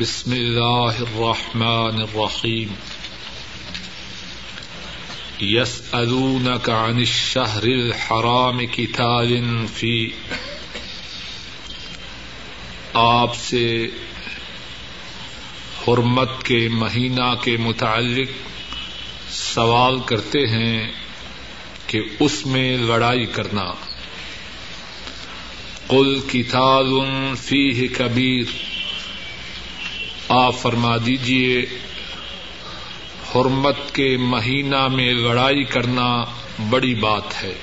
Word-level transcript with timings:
بسم 0.00 0.32
الله 0.32 1.02
الرحمن 1.02 2.00
الرحيم 2.00 2.70
يسألونك 5.40 6.70
عن 6.70 6.98
الشهر 7.00 7.62
الحرام 7.64 8.66
قتال 8.68 9.68
فيه 9.68 10.10
آپ 12.94 13.36
سے 13.36 13.62
حرمت 15.78 16.36
کے 16.44 16.60
مہینہ 16.74 17.32
کے 17.42 17.56
متعلق 17.60 18.36
سوال 19.30 20.00
کرتے 20.06 20.46
ہیں 20.48 20.92
کہ 21.86 22.02
اس 22.20 22.44
میں 22.46 22.68
لڑائی 22.82 23.26
کرنا 23.32 23.72
قل 25.88 26.20
کتاب 26.28 26.94
فیہ 27.40 27.88
کبیر 27.96 28.73
آپ 30.34 30.54
فرما 30.58 30.96
دیجیے 31.06 31.66
حرمت 33.34 33.94
کے 33.94 34.16
مہینہ 34.16 34.88
میں 34.88 35.12
لڑائی 35.12 35.64
کرنا 35.64 36.24
بڑی 36.70 36.94
بات 36.94 37.44
ہے۔ 37.44 37.54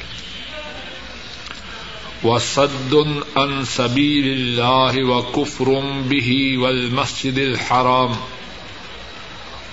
وصد 2.23 2.95
ان 3.35 3.65
سبیل 3.65 4.29
اللہ 4.31 5.05
و 5.05 5.21
کفرم 5.21 6.01
بھی 6.01 6.57
ول 6.57 6.89
مسجد 6.89 7.37
الحرام 7.37 8.13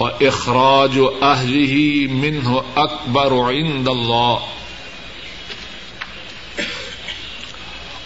و 0.00 0.06
اخراج 0.06 0.98
و 0.98 1.24
اہلی 1.24 2.06
منہ 2.06 2.48
اکبر 2.74 3.32
عند 3.32 3.88
اللہ 3.88 4.36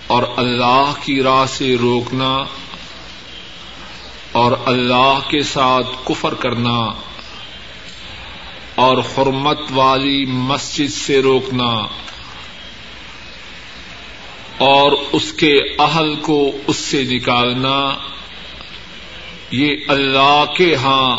اور 0.06 0.22
اللہ 0.36 0.92
کی 1.02 1.22
راہ 1.22 1.46
سے 1.46 1.76
روکنا 1.80 2.44
اور 4.32 4.52
اللہ 4.64 5.18
کے 5.28 5.42
ساتھ 5.42 5.86
کفر 6.04 6.34
کرنا 6.34 6.78
اور 8.74 8.98
حرمت 8.98 9.60
والی 9.70 10.24
مسجد 10.24 10.92
سے 10.92 11.22
روکنا 11.22 11.86
اور 14.58 14.92
اس 15.12 15.32
کے 15.32 15.52
اہل 15.78 16.14
کو 16.22 16.50
اس 16.66 16.76
سے 16.76 17.02
نکالنا، 17.02 17.90
یہ 19.50 19.76
اللہ 19.88 20.44
کے 20.56 20.74
ہاں 20.74 21.16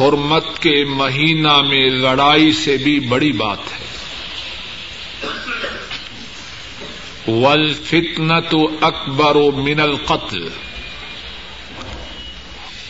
حرمت 0.00 0.58
کے 0.58 0.84
مہینہ 0.84 1.60
میں 1.60 1.90
لڑائی 1.90 2.52
سے 2.52 2.76
بھی 2.76 3.00
بڑی 3.00 3.32
بات 3.32 3.58
ہے۔ 3.58 3.90
ول 7.32 7.74
فتن 7.74 8.42
تو 8.42 8.70
اکبر 8.80 9.36
و 9.36 9.50
من 9.52 9.80
القتل۔ 9.80 10.48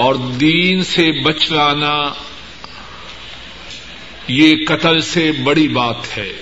اور 0.01 0.15
دین 0.15 0.85
سے 0.85 1.13
بچ 1.23 1.53
لانا 1.53 2.13
یہ 4.29 4.57
قتل 4.67 5.01
سے 5.01 5.33
بڑی 5.33 5.69
بات 5.69 6.19
ہے۔ 6.19 6.33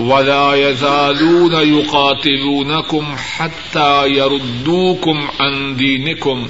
ولا 0.00 0.54
يزالون 0.54 1.68
يقاتلونكم 1.68 3.14
حتى 3.14 4.14
يردوكم 4.16 5.18
عن 5.38 5.78
دينكم۔ 5.78 6.46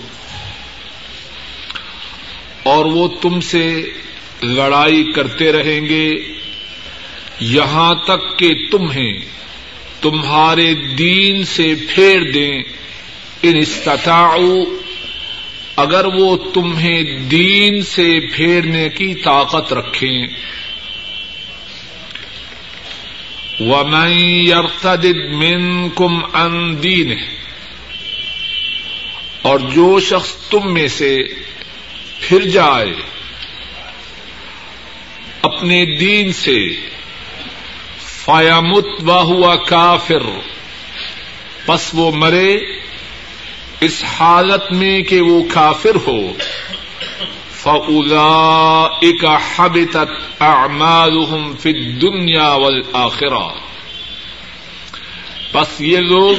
اور 2.63 2.85
وہ 2.85 3.09
تم 3.09 3.41
سے 3.41 3.91
لڑائی 4.43 5.13
کرتے 5.13 5.53
رہیں 5.53 5.81
گے۔ 5.81 6.13
یہاں 7.41 7.95
تک 7.95 8.39
کہ 8.39 8.55
تمہیں 8.71 9.15
تمہارے 10.01 10.75
دین 10.75 11.45
سے 11.45 11.75
پھیر 11.89 12.33
دیں۔ 12.33 12.82
ان 13.43 13.57
استطاعوا 13.57 14.65
اگر 15.77 16.05
وہ 16.05 16.37
تمہیں 16.37 17.03
دین 17.19 17.83
سے 17.83 18.21
پھیرنے 18.37 18.89
کی 18.89 19.15
طاقت 19.15 19.73
رکھیں۔ 19.73 20.27
ومن 23.61 24.13
يرتد 24.49 25.05
منكم 25.35 26.25
عن 26.33 26.83
دينه، 26.83 27.21
اور 29.43 29.59
جو 29.59 30.01
شخص 30.01 30.35
تم 30.35 30.73
میں 30.73 30.89
سے 30.89 31.19
پھر 32.21 32.41
جائے، 32.41 32.93
اپنے 35.43 35.97
دین 35.99 36.33
سے 36.33 36.69
فیامت 38.01 38.85
و 39.07 39.23
ہوا 39.23 39.57
کافر، 39.57 40.23
پس 41.67 41.91
وہ 41.93 42.11
مرے۔ 42.15 42.82
اس 43.83 44.05
حالت 44.05 44.73
میں 44.73 45.03
کہ 45.03 45.21
وہ 45.21 45.43
کافر 45.53 45.97
ہو 46.07 46.21
فلا 47.53 48.89
ایک 49.01 49.25
حبت 49.57 49.97
اعمالهم 50.41 51.57
فی 51.57 51.73
دنیا 51.93 52.49
والآخرہ 52.49 53.49
بس 55.55 55.81
یہ 55.81 55.99
لوگ 55.99 56.35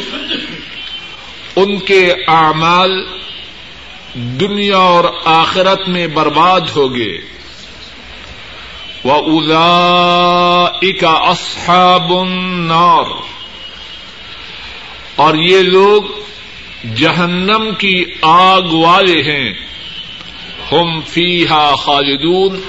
ان 1.56 1.80
کے 1.80 2.14
اعمال 2.28 3.06
دنیا 4.14 4.78
اور 4.78 5.04
آخرت 5.25 5.90
میں 5.90 6.08
برباد 6.08 6.62
ہو 6.75 6.96
گئے۔ 6.96 7.22
وہ 9.04 9.42
الا 9.42 10.66
اکا 10.81 11.12
اصحاب 11.12 12.14
النار۔ 12.14 13.06
اور 15.16 15.36
یہ 15.36 15.62
لوگ 15.62 16.04
جہنم 16.96 17.70
کی 17.78 18.06
آگ 18.22 18.62
والے 18.62 19.22
ہیں۔ 19.22 19.54
ہم 20.72 21.02
فی 21.02 21.48
ہا 21.48 21.76
خالدون۔ 21.76 22.62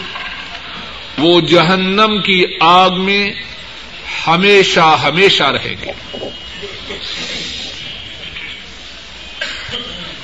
وہ 1.18 1.40
جہنم 1.40 2.22
کی 2.22 2.44
آگ 2.60 2.90
میں 2.90 3.30
ہمیشہ 4.26 4.96
ہمیشہ 5.04 5.42
رہیں 5.42 5.74
گے۔ 5.82 6.16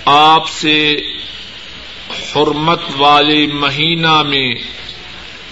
آپ 0.05 0.49
سے 0.49 0.97
حرمت 2.37 2.81
والے 2.97 3.47
مہینہ 3.47 4.23
میں 4.23 4.55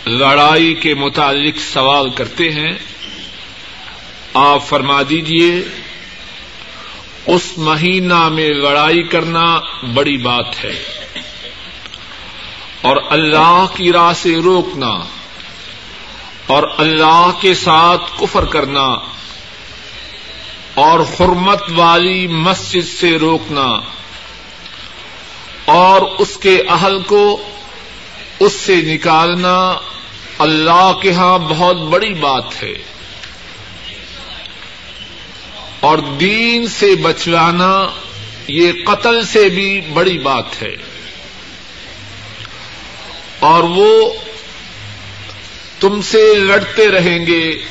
لڑائی 0.06 0.74
کے 0.74 0.94
متعلق 0.94 1.56
سوال 1.56 2.10
کرتے 2.10 2.50
ہیں۔ 2.50 2.72
آپ 4.34 4.68
فرما 4.68 5.02
دیجیے 5.10 5.62
اس 7.28 7.58
مہینہ 7.58 8.28
میں 8.28 8.48
لڑائی 8.48 9.02
کرنا 9.02 9.60
بڑی 9.94 10.16
بات 10.16 10.64
ہے۔ 10.64 10.82
اور 12.80 12.96
اللہ 13.10 13.66
کی 13.74 13.92
راہ 13.92 14.12
سے 14.12 14.36
روکنا 14.36 14.90
اور 16.46 16.62
اللہ 16.78 17.30
کے 17.40 17.54
ساتھ 17.54 18.02
کفر 18.20 18.44
کرنا 18.44 18.86
اور 20.74 21.00
حرمت 21.00 21.62
والی 21.76 22.26
مسجد 22.26 22.98
سے 23.00 23.18
روکنا 23.18 23.66
اور 25.64 26.00
اس 26.18 26.36
کے 26.36 26.62
اہل 26.68 27.02
کو 27.06 27.42
اس 28.40 28.52
سے 28.52 28.76
نکالنا 28.76 29.78
اللہ 30.38 30.92
کے 31.02 31.12
ہاں 31.12 31.38
بہت 31.38 31.76
بڑی 31.76 32.14
بات 32.14 32.62
ہے۔ 32.62 32.97
اور 35.80 35.98
دین 35.98 36.66
سے 36.66 36.94
بچوانا 36.94 37.86
یہ 38.48 38.72
قتل 38.86 39.24
سے 39.24 39.48
بھی 39.48 39.80
بڑی 39.80 40.18
بات 40.18 40.62
ہے۔ 40.62 40.76
اور 43.38 43.64
وہ 43.64 44.12
تم 45.80 46.02
سے 46.02 46.34
لڑتے 46.34 46.88
رہیں 46.88 47.26
گے۔ 47.26 47.62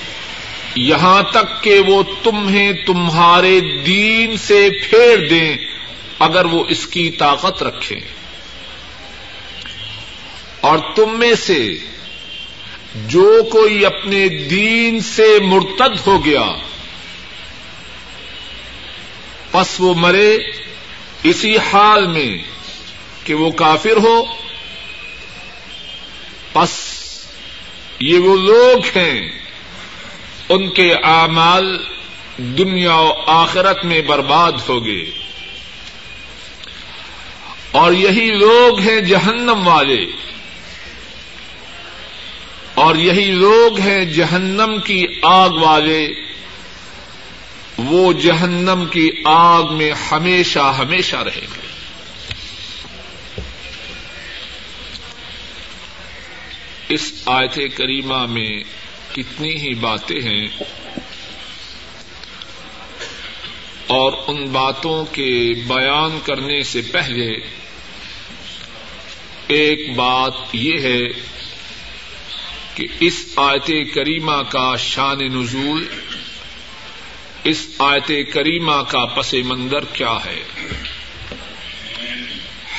یہاں 0.76 1.24
تک 1.24 1.64
کہ 1.64 1.80
وہ 1.88 2.04
تمہیں 2.24 2.74
تمہارے 2.86 3.60
دین 3.86 4.38
سے 4.38 4.70
پھیر 4.90 5.28
دیں 5.30 5.58
اگر 6.20 6.46
وہ 6.46 6.64
اس 6.70 6.88
کی 6.88 7.10
طاقت 7.10 7.64
رکھیں۔ 7.64 8.00
اور 10.62 10.78
تم 10.96 11.20
میں 11.20 11.34
سے 11.34 11.78
جو 12.96 13.44
کوئی 13.52 13.86
اپنے 13.86 14.28
دین 14.28 15.00
سے 15.00 15.40
مرتد 15.42 16.08
ہو 16.08 16.26
گیا 16.26 16.46
پس 19.58 19.76
وہ 19.80 19.94
مرے 19.94 20.38
اسی 21.24 21.58
حال 21.58 22.08
میں 22.08 22.38
کہ 23.24 23.34
وہ 23.34 23.52
کافر 23.52 23.98
ہو۔ 23.98 24.26
پس 26.54 26.70
یہ 28.00 28.20
وہ 28.20 28.38
لوگ 28.38 28.98
ہیں 28.98 29.32
ان 30.50 30.70
کے 30.70 30.94
اعمال 30.94 31.78
دنیا 32.38 32.96
و 32.96 33.14
آخرت 33.28 33.86
میں 33.86 34.02
برباد 34.02 34.52
ہو 34.70 34.86
گئے۔ 34.86 35.12
اور 37.72 37.94
یہی 37.94 38.32
لوگ 38.32 38.80
ہیں 38.80 39.02
جہنم 39.02 39.68
والے۔ 39.68 40.06
اور 42.74 42.96
یہی 42.96 43.32
لوگ 43.32 43.80
ہیں 43.80 44.06
جہنم 44.06 44.80
کی 44.86 45.08
آگ 45.24 45.50
والے۔ 45.50 46.08
وہ 47.78 48.14
جہنم 48.14 48.86
کی 48.92 49.10
آگ 49.26 49.64
میں 49.74 49.92
ہمیشہ 50.12 50.76
ہمیشہ 50.78 51.16
رہیں 51.16 51.42
گے۔ 51.42 51.68
اس 56.90 57.24
آیت 57.26 57.56
کریمہ 57.56 58.26
میں 58.26 58.64
کتنی 59.12 59.56
ہی 59.56 59.74
باتیں 59.74 60.22
ہیں 60.22 60.48
اور 63.88 64.14
ان 64.28 64.46
باتوں 64.46 65.06
کے 65.06 65.54
بیان 65.68 66.20
کرنے 66.24 66.64
سے 66.64 66.82
پہلے 66.82 67.32
ایک 69.48 69.96
بات 69.96 70.34
یہ 70.54 70.80
ہے 70.80 71.02
کہ 72.74 72.88
اس 73.00 73.34
آیت 73.36 73.68
کریمہ 73.68 74.42
کا 74.50 74.76
شان 74.76 75.18
نزول 75.18 75.88
اس 77.50 77.68
آیت 77.78 78.12
کریمہ 78.34 78.82
کا 78.88 79.06
پس 79.06 79.34
منظر 79.34 79.86
کیا 79.86 80.18
ہے؟ 80.26 80.44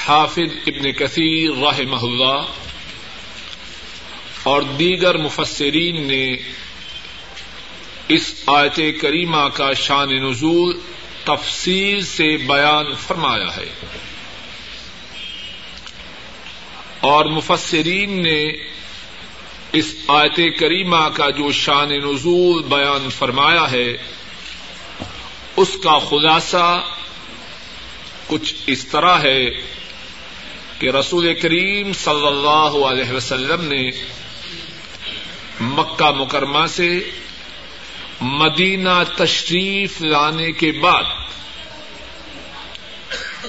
حافظ 0.07 0.57
ابن 0.67 0.93
کثیر 0.93 1.51
رحمہ 1.51 1.97
اللہ 1.97 2.43
اور 4.43 4.63
دیگر 4.63 5.17
مفسرین 5.17 6.03
نے 6.03 6.37
اس 8.09 8.43
آیت 8.47 8.81
کریمہ 9.01 9.49
کا 9.55 9.73
شان 9.73 10.09
نزول 10.09 10.81
تفصیل 11.25 12.01
سے 12.05 12.37
بیان 12.37 12.95
فرمایا 12.95 13.57
ہے۔ 13.57 13.71
اور 17.01 17.25
مفسرین 17.25 18.23
نے 18.23 18.45
اس 19.73 19.97
آیت 20.09 20.41
کریمہ 20.61 21.09
کا 21.15 21.31
جو 21.31 21.53
شان 21.53 21.89
نزول 21.89 22.63
بیان 22.63 23.11
فرمایا 23.11 23.71
ہے 23.71 24.18
اس 25.61 25.77
کا 25.83 25.99
خلاصہ 25.99 26.83
کچھ 28.27 28.55
اس 28.67 28.85
طرح 28.87 29.19
ہے 29.23 29.51
کہ 30.79 30.91
رسول 30.91 31.35
کریم 31.35 31.93
صلی 31.93 32.27
اللہ 32.27 32.77
علیہ 32.87 33.13
وسلم 33.13 33.65
نے 33.65 33.91
مکہ 35.61 36.11
مکرمہ 36.11 36.67
سے 36.67 37.11
مدینہ 38.21 39.03
تشریف 39.17 40.01
لانے 40.03 40.53
کے 40.53 40.73
بعد 40.73 41.05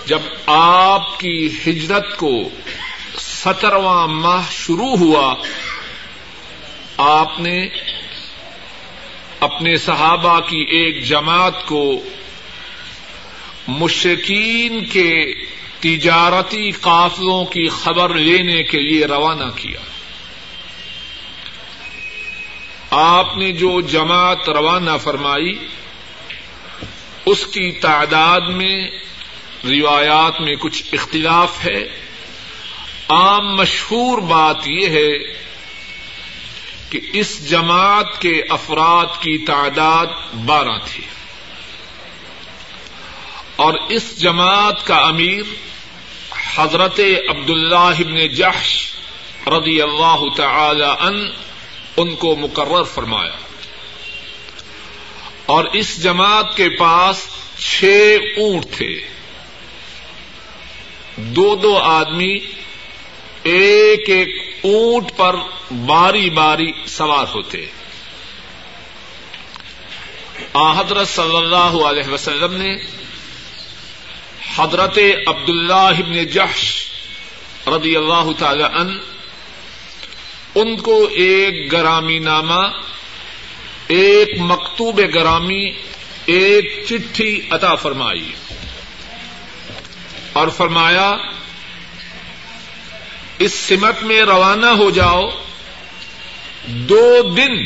جب 0.06 0.22
آپ 0.48 1.20
کی 1.20 1.50
ہجرت 1.68 2.18
کو 2.18 2.32
سترواں 3.18 4.08
ماہ 4.08 4.44
شروع 4.52 4.96
ہوا، 4.98 5.36
آپ 6.98 7.40
نے 7.40 7.58
اپنے 9.39 9.77
صحابہ 9.77 10.39
کی 10.39 10.62
ایک 10.62 11.03
جماعت 11.03 11.65
کو 11.65 12.03
مشرقین 13.68 14.86
کے 14.86 15.33
تجارتی 15.80 16.71
قافلوں 16.71 17.45
کی 17.45 17.68
خبر 17.68 18.13
لینے 18.13 18.63
کے 18.63 18.80
لیے 18.80 19.06
روانہ 19.06 19.50
کیا۔ 19.56 19.80
آپ 22.91 23.38
نے 23.38 23.51
جو 23.51 23.81
جماعت 23.81 24.50
روانہ 24.50 24.91
فرمائی، 25.03 25.68
اس 27.25 27.47
کی 27.47 27.71
تعداد 27.71 28.41
میں 28.41 28.88
روایات 29.63 30.41
میں 30.41 30.56
کچھ 30.56 30.83
اختلاف 30.94 31.65
ہے۔ 31.65 31.83
عام 33.09 33.56
مشہور 33.56 34.18
بات 34.18 34.57
یہ 34.65 34.88
ہے 34.88 35.18
کہ 36.89 37.00
اس 37.13 37.50
جماعت 37.50 38.21
کے 38.21 38.41
افراد 38.50 39.06
کی 39.06 39.45
تعداد 39.45 40.07
بارہ 40.45 40.77
تھی۔ 40.86 41.03
اور 43.56 43.74
اس 43.89 44.21
جماعت 44.21 44.88
کا 44.88 44.95
امیر 44.95 45.44
حضرت 46.56 47.00
عبد 47.30 47.50
اللہ 47.50 48.27
جحش 48.27 48.91
رضی 49.47 49.81
اللہ 49.81 50.24
تعالی 50.38 50.86
ان 51.00 51.31
ان 51.97 52.15
کو 52.15 52.36
مقرر 52.36 52.83
فرمایا۔ 52.83 53.36
اور 55.45 55.65
اس 55.65 56.03
جماعت 56.03 56.57
کے 56.57 56.69
پاس 56.69 57.27
چھ 57.57 57.83
اونٹ 58.38 58.65
تھے۔ 58.77 59.01
دو 61.18 61.56
دو 61.56 61.77
آدمی 61.77 62.38
ایک 63.44 64.09
ایک 64.09 64.59
اونٹ 64.63 65.18
پر 65.18 65.36
باری 65.71 66.30
باری 66.30 66.71
سوار 66.88 67.25
ہوتے۔ 67.33 67.65
حضرت 70.56 71.07
صلی 71.07 71.38
اللہ 71.38 71.83
علیہ 71.86 72.09
وسلم 72.09 72.53
نے 72.53 72.75
حضرت 74.56 75.00
عبد 75.27 75.50
اللہ 75.50 76.24
جحش 76.24 76.86
رضی 77.68 77.95
اللہ 77.95 78.24
تعالی 78.38 78.63
ان 78.63 79.00
ان 80.56 80.77
کو 80.77 81.07
ایک 81.12 81.71
گرامی 81.71 82.19
نامہ، 82.19 82.68
ایک 83.88 84.30
مکتوب 84.39 85.01
گرامی، 85.13 85.71
ایک 86.25 86.86
چٹھی 86.89 87.41
عطا 87.50 87.75
فرمائی 87.75 88.31
اور 90.33 90.47
فرمایا 90.47 91.18
اس 93.39 93.53
سمت 93.53 94.03
میں 94.03 94.21
روانہ 94.21 94.65
ہو 94.65 94.89
جاؤ، 94.89 95.30
دو 96.68 97.21
دن 97.38 97.65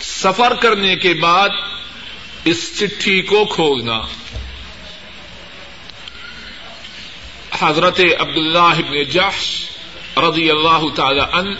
سفر 0.00 0.54
کرنے 0.54 0.96
کے 0.96 1.14
بعد 1.14 1.48
اس 2.44 2.78
چٹھی 2.78 3.22
کو 3.22 3.44
کھولنا۔ 3.44 4.02
حضرت 7.58 8.00
عبد 8.18 8.36
اللہ 8.36 9.02
جحش 9.02 9.66
رضی 10.16 10.50
اللہ 10.50 10.94
تعالی 10.94 11.20
ان 11.20 11.54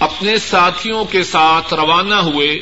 اپنے 0.00 0.38
ساتھیوں 0.38 1.04
کے 1.04 1.24
ساتھ 1.24 1.74
روانہ 1.74 2.14
ہوئے۔ 2.14 2.58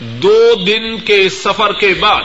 دو 0.00 0.54
دن 0.66 0.98
کے 0.98 1.28
سفر 1.28 1.72
کے 1.72 1.94
بعد 1.94 2.22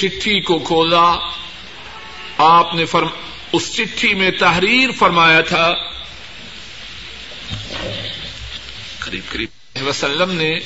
چٹھی 0.00 0.40
کو 0.40 0.58
کھولا۔ 0.58 1.16
آپ 2.38 2.74
نے 2.74 2.84
فرم، 2.84 3.06
اس 3.52 3.76
چٹھی 3.76 4.14
میں 4.14 4.30
تحریر 4.30 4.90
فرمایا 4.98 5.40
تھا۔ 5.40 5.74
قریب 8.98 9.32
قریب۔ 9.32 9.48
وسلم 9.86 10.30
نے 10.30 10.58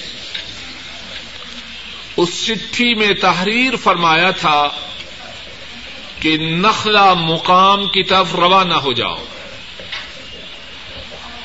اس 2.16 2.46
چٹھی 2.46 2.94
میں 2.94 3.14
تحریر 3.14 3.76
فرمایا 3.76 4.30
تھا 4.30 4.68
کہ 6.20 6.36
نخلا 6.38 7.14
مقام 7.14 7.88
کی 7.88 8.02
طرف 8.02 8.34
روانہ 8.34 8.74
ہو 8.74 8.92
جاؤ۔ 8.92 9.24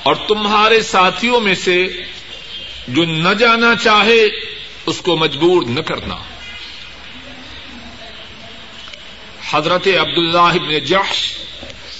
اور 0.03 0.15
تمہارے 0.15 0.81
ساتھیوں 0.81 1.39
میں 1.39 1.55
سے 1.55 2.01
جو 2.87 3.05
نہ 3.05 3.33
جانا 3.33 3.75
چاہے 3.83 4.25
اس 4.85 4.97
کو 4.97 5.17
مجبور 5.17 5.61
نہ 5.61 5.79
کرنا۔ 5.79 6.15
حضرت 9.51 9.87
عبد 9.99 10.17
اللہ 10.17 10.77
جحش 10.85 11.21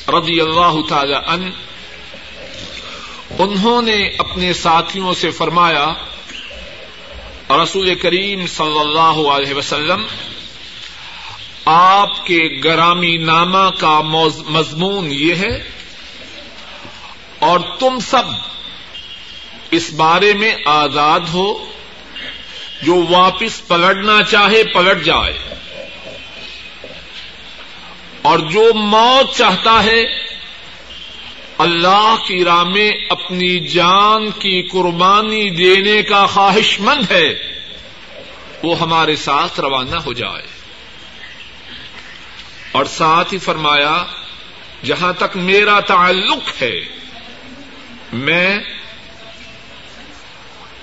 رضی 0.08 0.40
اللہ 0.42 0.76
تعالی 0.90 1.16
ان 1.28 1.50
انہوں 3.40 3.82
نے 3.82 3.98
اپنے 4.18 4.52
ساتھیوں 4.54 5.14
سے 5.14 5.30
فرمایا، 5.32 5.86
رسول 7.50 7.94
کریم 7.96 8.46
صلی 8.48 8.80
اللہ 8.80 9.22
علیہ 9.32 9.54
وسلم، 9.54 10.06
آپ 11.66 12.26
کے 12.26 12.40
گرامی 12.64 13.16
نامہ 13.18 13.70
کا 13.78 14.00
مضمون 14.50 15.12
یہ 15.12 15.36
ہے، 15.36 15.56
اور 17.40 17.60
تم 17.80 18.00
سب 18.00 18.26
اس 19.72 19.92
بارے 19.94 20.34
میں 20.34 20.54
آزاد 20.66 21.34
ہو، 21.34 21.48
جو 22.82 23.04
واپس 23.10 23.68
پلٹنا 23.68 24.24
چاہے 24.24 24.64
پلٹ 24.74 25.06
جائے۔ 25.06 25.38
اور 28.22 28.40
جو 28.40 28.74
موت 28.74 29.38
چاہتا 29.38 29.84
ہے، 29.84 30.04
اللہ 31.58 32.16
کی 32.28 32.44
راہ 32.44 32.64
میں 32.64 32.92
اپنی 33.10 33.60
جان 33.60 34.32
کی 34.32 34.62
قربانی 34.62 35.50
دینے 35.50 36.02
کا 36.02 36.26
خواہش 36.26 36.80
مند 36.80 37.12
ہے، 37.12 37.34
وہ 38.64 38.80
ہمارے 38.80 39.16
ساتھ 39.16 39.60
روانہ 39.60 39.96
ہو 39.96 40.14
جائے۔ 40.14 40.48
اور 42.72 42.86
ساتھ 42.86 43.34
ہی 43.34 43.38
فرمایا، 43.38 44.06
جہاں 44.86 45.14
تک 45.14 45.38
میرا 45.38 45.80
تعلق 45.80 46.62
ہے، 46.62 46.80
میں 48.14 48.60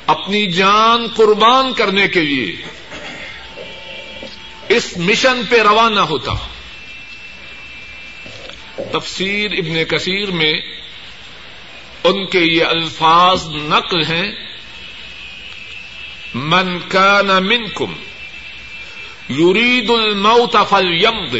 اپنی 0.07 0.47
جان 0.47 1.07
قربان 1.17 1.73
کرنے 1.73 2.09
کے 2.09 2.21
لیے 2.21 2.57
اس 4.69 4.97
مشن 4.97 5.41
پہ 5.49 5.63
روانہ 5.63 6.01
ہوتا 6.01 6.33
ہوں۔ 6.33 6.56
تفسیر 8.99 9.53
ابن 9.53 9.85
کثیر 9.85 10.31
میں 10.31 10.53
ان 12.05 12.27
کے 12.27 12.41
یہ 12.41 12.65
الفاظ 12.65 13.47
نقل 13.49 14.03
ہیں، 14.03 14.33
من 16.35 16.79
کان 16.89 17.27
منکم 17.27 17.93
یرید 19.29 19.91
الموت 19.91 20.57
فلیمض 20.69 21.35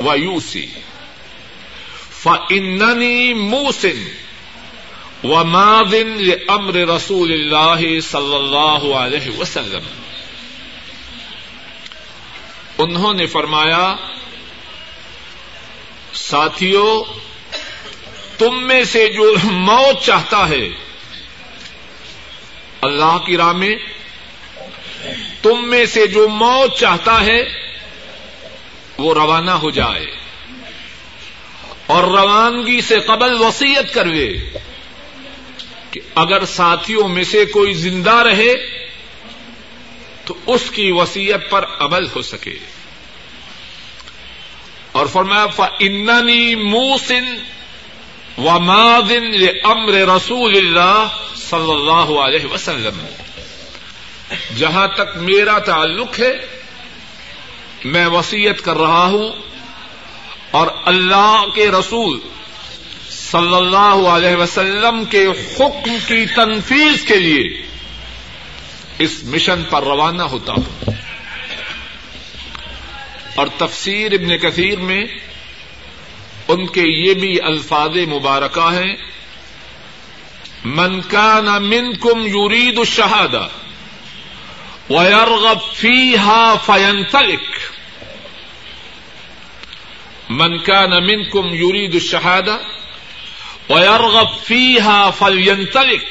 ویوسی 0.00 0.66
فإننی 2.22 3.34
موسن 3.34 4.02
وماضن 5.24 6.16
لأمر 6.18 6.74
رسول 6.74 7.32
اللہ 7.32 8.00
صلی 8.00 8.34
اللہ 8.34 8.94
علیہ 8.96 9.38
وسلم۔ 9.38 9.86
انہوں 12.78 13.14
نے 13.14 13.26
فرمایا 13.26 13.96
ساتھیوں 16.14 17.20
تم 18.38 18.66
میں 18.66 18.84
سے 18.84 19.08
جو 19.08 19.34
موت 19.42 20.02
چاہتا 20.02 20.48
ہے، 20.48 20.68
اللہ 22.82 23.18
کی 23.26 23.36
راہ 23.36 23.52
میں، 23.52 23.76
تم 25.42 25.68
میں 25.68 25.86
سے 25.86 26.06
جو 26.06 26.28
موت 26.28 26.78
چاہتا 26.78 27.24
ہے، 27.24 27.44
وہ 28.98 29.14
روانہ 29.14 29.50
ہو 29.50 29.70
جائے۔ 29.70 30.06
اور 31.86 32.02
روانگی 32.02 32.80
سے 32.80 33.00
قبل 33.00 33.34
وسیعت 33.40 33.94
کروے 33.94 34.34
کہ 35.90 36.00
اگر 36.14 36.44
ساتھیوں 36.44 37.08
میں 37.08 37.24
سے 37.24 37.44
کوئی 37.44 37.72
زندہ 37.72 38.14
رہے، 38.14 38.54
تو 40.24 40.34
اس 40.46 40.70
کی 40.70 40.90
وسیعت 40.90 41.50
پر 41.50 41.64
عمل 41.78 42.06
ہو 42.06 42.22
سکے۔ 42.22 42.58
اور 44.92 45.06
فرمایا 45.06 45.66
اننی 45.78 46.54
موسن 46.54 47.24
و 48.38 48.60
مادن 48.60 49.46
امر 49.64 49.92
رسول 49.92 50.56
اللہ 50.56 51.06
صلی 51.36 51.72
اللہ 51.72 52.18
علیہ 52.20 52.46
وسلم۔ 52.52 53.06
جہاں 54.58 54.86
تک 54.86 55.16
میرا 55.16 55.58
تعلق 55.58 56.20
ہے، 56.20 56.32
میں 57.84 58.06
وسیعت 58.06 58.64
کر 58.64 58.76
رہا 58.76 59.06
ہوں 59.06 59.32
اور 60.50 60.66
اللہ 60.84 61.44
کے 61.54 61.70
رسول 61.70 62.20
صلی 63.10 63.54
اللہ 63.54 64.08
علیہ 64.08 64.36
وسلم 64.36 65.04
کے 65.04 65.26
حکم 65.26 65.96
کی 66.06 66.26
تنفیذ 66.36 67.04
کے 67.04 67.16
لیے 67.16 67.66
اس 68.98 69.24
مشن 69.24 69.62
پر 69.70 69.82
روانہ 69.82 70.22
ہوتا 70.22 70.52
ہوں۔ 70.52 70.90
اور 73.34 73.46
تفسیر 73.58 74.12
ابن 74.12 74.36
کثیر 74.38 74.78
میں 74.90 75.04
ان 76.48 76.66
کے 76.66 76.82
یہ 76.82 77.14
بھی 77.14 77.40
الفاظ 77.44 77.96
مبارکہ 78.08 78.68
ہیں، 78.72 78.94
من 80.64 81.00
کان 81.08 81.48
منکم 81.68 82.26
یرید 82.26 82.78
الشہادہ 82.78 83.46
ويرغب 84.90 85.60
فيها 85.74 86.56
فينطلق 86.56 87.58
من 90.30 90.58
كان 90.60 91.02
منكم 91.02 91.54
يريد 91.54 91.94
الشهادة 91.94 92.60
ويرغب 93.68 94.32
فيها 94.44 95.10
فلينطلق 95.10 96.02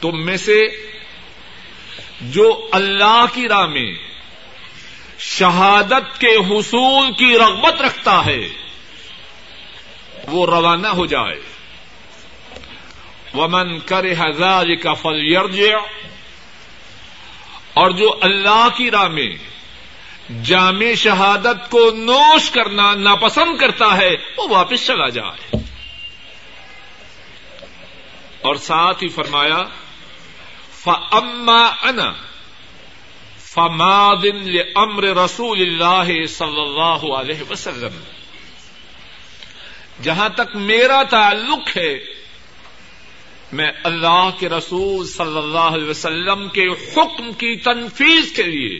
تم 0.00 0.24
میں 0.26 0.36
سے 0.36 0.58
جو 2.30 2.46
اللہ 2.72 3.24
کی 3.34 3.48
راہ 3.48 3.66
میں 3.66 3.90
شہادت 5.20 6.20
کے 6.20 6.36
حصول 6.36 7.12
کی 7.12 7.38
رغبت 7.38 7.82
رکھتا 7.82 8.26
ہے، 8.26 8.48
وہ 10.26 10.46
روانہ 10.46 10.88
ہو 10.88 11.06
جائے۔ 11.06 11.40
ومن 13.34 13.78
کرے 13.78 14.14
ہزار 14.14 14.66
کا 14.82 14.94
فل 14.94 15.36
اور 17.74 17.90
جو 17.90 18.18
اللہ 18.20 18.68
کی 18.76 18.90
راہ 18.90 19.08
میں 19.08 19.36
جامع 20.42 20.94
شہادت 20.96 21.70
کو 21.70 21.90
نوش 21.90 22.50
کرنا 22.50 22.94
ناپسند 22.94 23.56
کرتا 23.56 23.96
ہے، 23.96 24.10
وہ 24.36 24.48
واپس 24.48 24.86
چلا 24.86 25.08
جائے۔ 25.08 25.56
اور 28.42 28.54
ساتھ 28.54 29.02
ہی 29.02 29.08
فرمایا 29.08 29.62
فما 30.84 31.66
ان 31.82 32.29
فمادن 33.54 34.56
امر 34.74 35.02
رسول 35.02 35.60
اللہ 35.60 36.26
صلی 36.26 36.60
اللہ 36.60 37.14
علیہ 37.14 37.50
وسلم۔ 37.50 38.00
جہاں 40.02 40.28
تک 40.28 40.56
میرا 40.56 41.02
تعلق 41.02 41.76
ہے، 41.76 41.98
میں 43.52 43.72
اللہ 43.84 44.30
کے 44.38 44.48
رسول 44.48 45.06
صلی 45.06 45.38
اللہ 45.38 45.74
علیہ 45.74 45.88
وسلم 45.88 46.48
کے 46.48 46.66
حکم 46.66 47.32
کی 47.32 47.56
تنفیذ 47.56 48.32
کے 48.32 48.42
لیے 48.42 48.78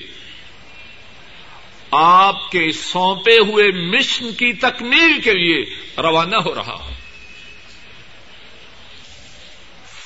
آپ 1.90 2.50
کے 2.50 2.72
سونپے 2.72 3.36
ہوئے 3.38 3.70
مشن 3.72 4.32
کی 4.32 4.52
تکمیل 4.52 5.20
کے 5.20 5.32
لیے 5.32 5.64
روانہ 6.02 6.36
ہو 6.36 6.54
رہا 6.54 6.76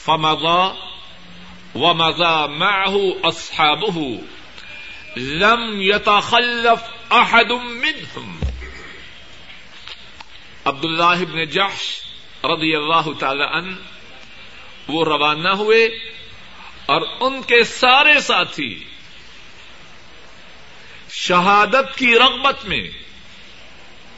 فمزا 0.05 0.63
و 1.75 1.95
مزا 1.95 2.47
محو 2.47 3.11
لم 5.17 5.81
یتخلف 5.81 7.13
احد 7.13 7.51
منهم. 7.51 8.39
عبد 10.65 10.85
اللہ 10.85 11.03
ابن 11.03 11.45
جحش 11.45 12.01
رضی 12.45 12.75
اللہ 12.75 13.13
تعالی 13.19 13.43
عنہ، 13.43 13.77
وہ 14.89 15.05
روانہ 15.05 15.49
ہوئے 15.49 15.85
اور 16.87 17.03
ان 17.21 17.43
کے 17.43 17.65
سارے 17.65 18.21
ساتھی 18.21 18.85
شہادت 21.11 21.99
کی 21.99 22.15
رغبت 22.19 22.65
میں 22.65 22.91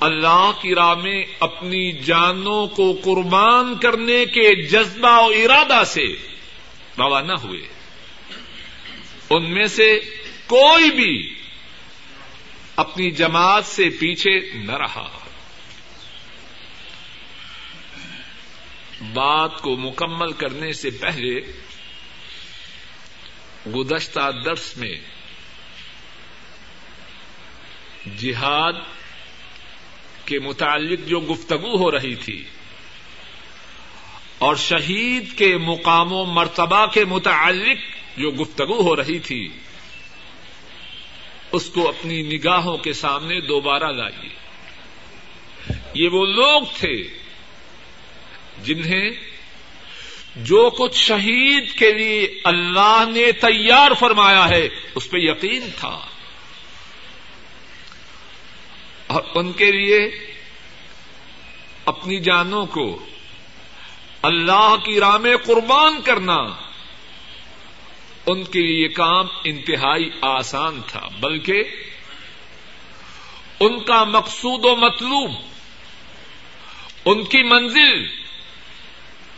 اللہ 0.01 0.51
کی 0.63 0.75
راہ 0.75 0.95
میں 0.95 1.25
اپنی 1.41 1.93
جانوں 1.93 2.67
کو 2.67 3.01
قربان 3.05 3.79
کرنے 3.79 4.25
کے 4.25 4.69
جذبہ 4.69 5.21
و 5.21 5.27
ارادہ 5.27 5.85
سے 5.87 6.05
روانہ 6.99 7.33
ہوئے۔ 7.33 7.69
ان 9.31 9.55
میں 9.55 9.67
سے 9.67 10.01
کوئی 10.47 10.91
بھی 10.91 11.35
اپنی 12.77 13.11
جماعت 13.11 13.65
سے 13.65 13.91
پیچھے 13.91 14.51
نہ 14.55 14.73
رہا۔ 14.73 15.19
بات 19.13 19.63
کو 19.63 19.77
مکمل 19.77 20.33
کرنے 20.33 20.73
سے 20.73 20.91
پہلے 20.91 21.41
گزشتہ 23.75 24.31
درس 24.45 24.77
میں 24.77 24.97
جہاد 28.19 28.73
کے 30.25 30.39
متعلق 30.39 31.09
جو 31.09 31.21
گفتگو 31.21 31.77
ہو 31.77 31.91
رہی 31.91 32.15
تھی 32.15 32.45
اور 34.39 34.57
شہید 34.57 35.39
کے 35.39 35.57
مقام 35.57 36.13
و 36.13 36.25
مرتبہ 36.25 36.87
کے 36.87 37.05
متعلق 37.05 37.79
جو 38.19 38.31
گفتگو 38.31 38.83
ہو 38.83 38.97
رہی 38.97 39.19
تھی 39.19 39.49
اس 41.57 41.67
کو 41.67 41.89
اپنی 41.89 42.23
نگاہوں 42.23 42.77
کے 42.77 42.93
سامنے 42.93 43.41
دوبارہ 43.41 43.93
لائیے۔ 43.93 44.29
یہ 45.95 46.09
وہ 46.09 46.27
لوگ 46.27 46.63
تھے 46.75 47.03
جنہیں 48.65 49.11
جو 50.37 50.71
کچھ 50.71 50.97
شہید 50.97 51.79
کے 51.79 51.93
لیے 51.93 52.41
اللہ 52.45 53.05
نے 53.15 53.33
تیار 53.33 53.95
فرمایا 53.95 54.49
ہے، 54.49 54.69
اس 54.95 55.11
پہ 55.11 55.19
یقین 55.21 55.71
تھا۔ 55.79 56.07
اور 59.07 59.23
ان 59.35 59.53
کے 59.53 59.71
لیے 59.71 60.11
اپنی 61.85 62.21
جانوں 62.21 62.67
کو 62.67 63.07
اللہ 64.23 64.75
کی 64.85 65.01
راہ 65.01 65.17
میں 65.17 65.37
قربان 65.37 66.01
کرنا 66.03 66.66
ان 68.27 68.45
کے 68.45 68.61
لیے 68.61 68.85
یہ 68.85 68.89
کام 68.89 69.27
انتہائی 69.45 70.11
آسان 70.23 70.81
تھا، 70.87 71.09
بلکہ 71.21 71.65
ان 73.61 73.85
کا 73.85 74.05
مقصود 74.05 74.65
و 74.65 74.77
مطلوب، 74.77 75.31
ان 77.05 77.25
کی 77.25 77.43
منزل، 77.43 78.07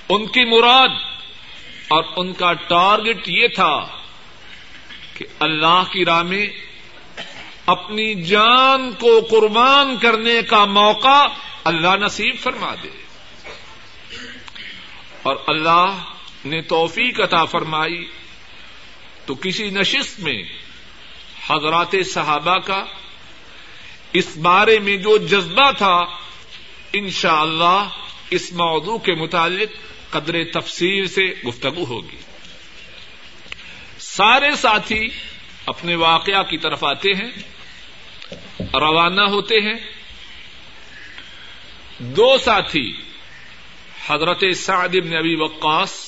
ان 0.08 0.26
کی 0.26 0.44
مراد 0.44 0.88
اور 1.88 2.04
ان 2.16 2.32
کا 2.32 2.52
ٹارگٹ 2.52 3.28
یہ 3.28 3.48
تھا 3.48 3.86
کہ 5.14 5.24
اللہ 5.40 5.82
کی 5.92 6.04
راہ 6.04 6.22
میں 6.22 6.46
اپنی 7.66 8.14
جان 8.14 8.92
کو 8.92 9.20
قربان 9.30 9.96
کرنے 9.96 10.42
کا 10.42 10.64
موقع 10.64 11.26
اللہ 11.64 11.96
نصیب 11.96 12.36
فرما 12.38 12.74
دے۔ 12.82 12.88
اور 15.22 15.36
اللہ 15.46 15.86
نے 16.44 16.60
توفیق 16.60 17.20
عطا 17.20 17.44
فرمائی۔ 17.44 18.08
تو 19.28 19.34
کسی 19.34 19.70
نشست 19.70 20.20
میں 20.20 20.42
حضرات 21.48 21.94
صحابہ 22.14 22.58
کا 22.58 22.84
اس 24.12 24.36
بارے 24.36 24.78
میں 24.78 24.96
جو 24.96 25.16
جذبہ 25.16 25.72
تھا 25.72 26.04
انشاء 26.92 27.40
اللہ 27.40 27.88
اس 28.30 28.52
موضوع 28.52 28.98
کے 28.98 29.14
متعلق 29.14 29.68
قدر 30.12 30.44
تفصیل 30.54 31.08
سے 31.08 31.34
گفتگو 31.48 31.84
ہوگی۔ 31.84 32.16
سارے 33.98 34.56
ساتھی 34.56 35.08
اپنے 35.66 35.94
واقعہ 35.94 36.42
کی 36.42 36.58
طرف 36.58 36.84
آتے 36.84 37.10
ہیں، 37.10 37.30
روانہ 38.60 39.20
ہوتے 39.20 39.54
ہیں۔ 39.54 39.76
دو 41.98 42.38
ساتھی، 42.38 42.92
حضرت 44.06 44.44
سعد 44.56 44.88
بن 44.88 45.16
ابی 45.16 45.34
وقاص 45.34 46.07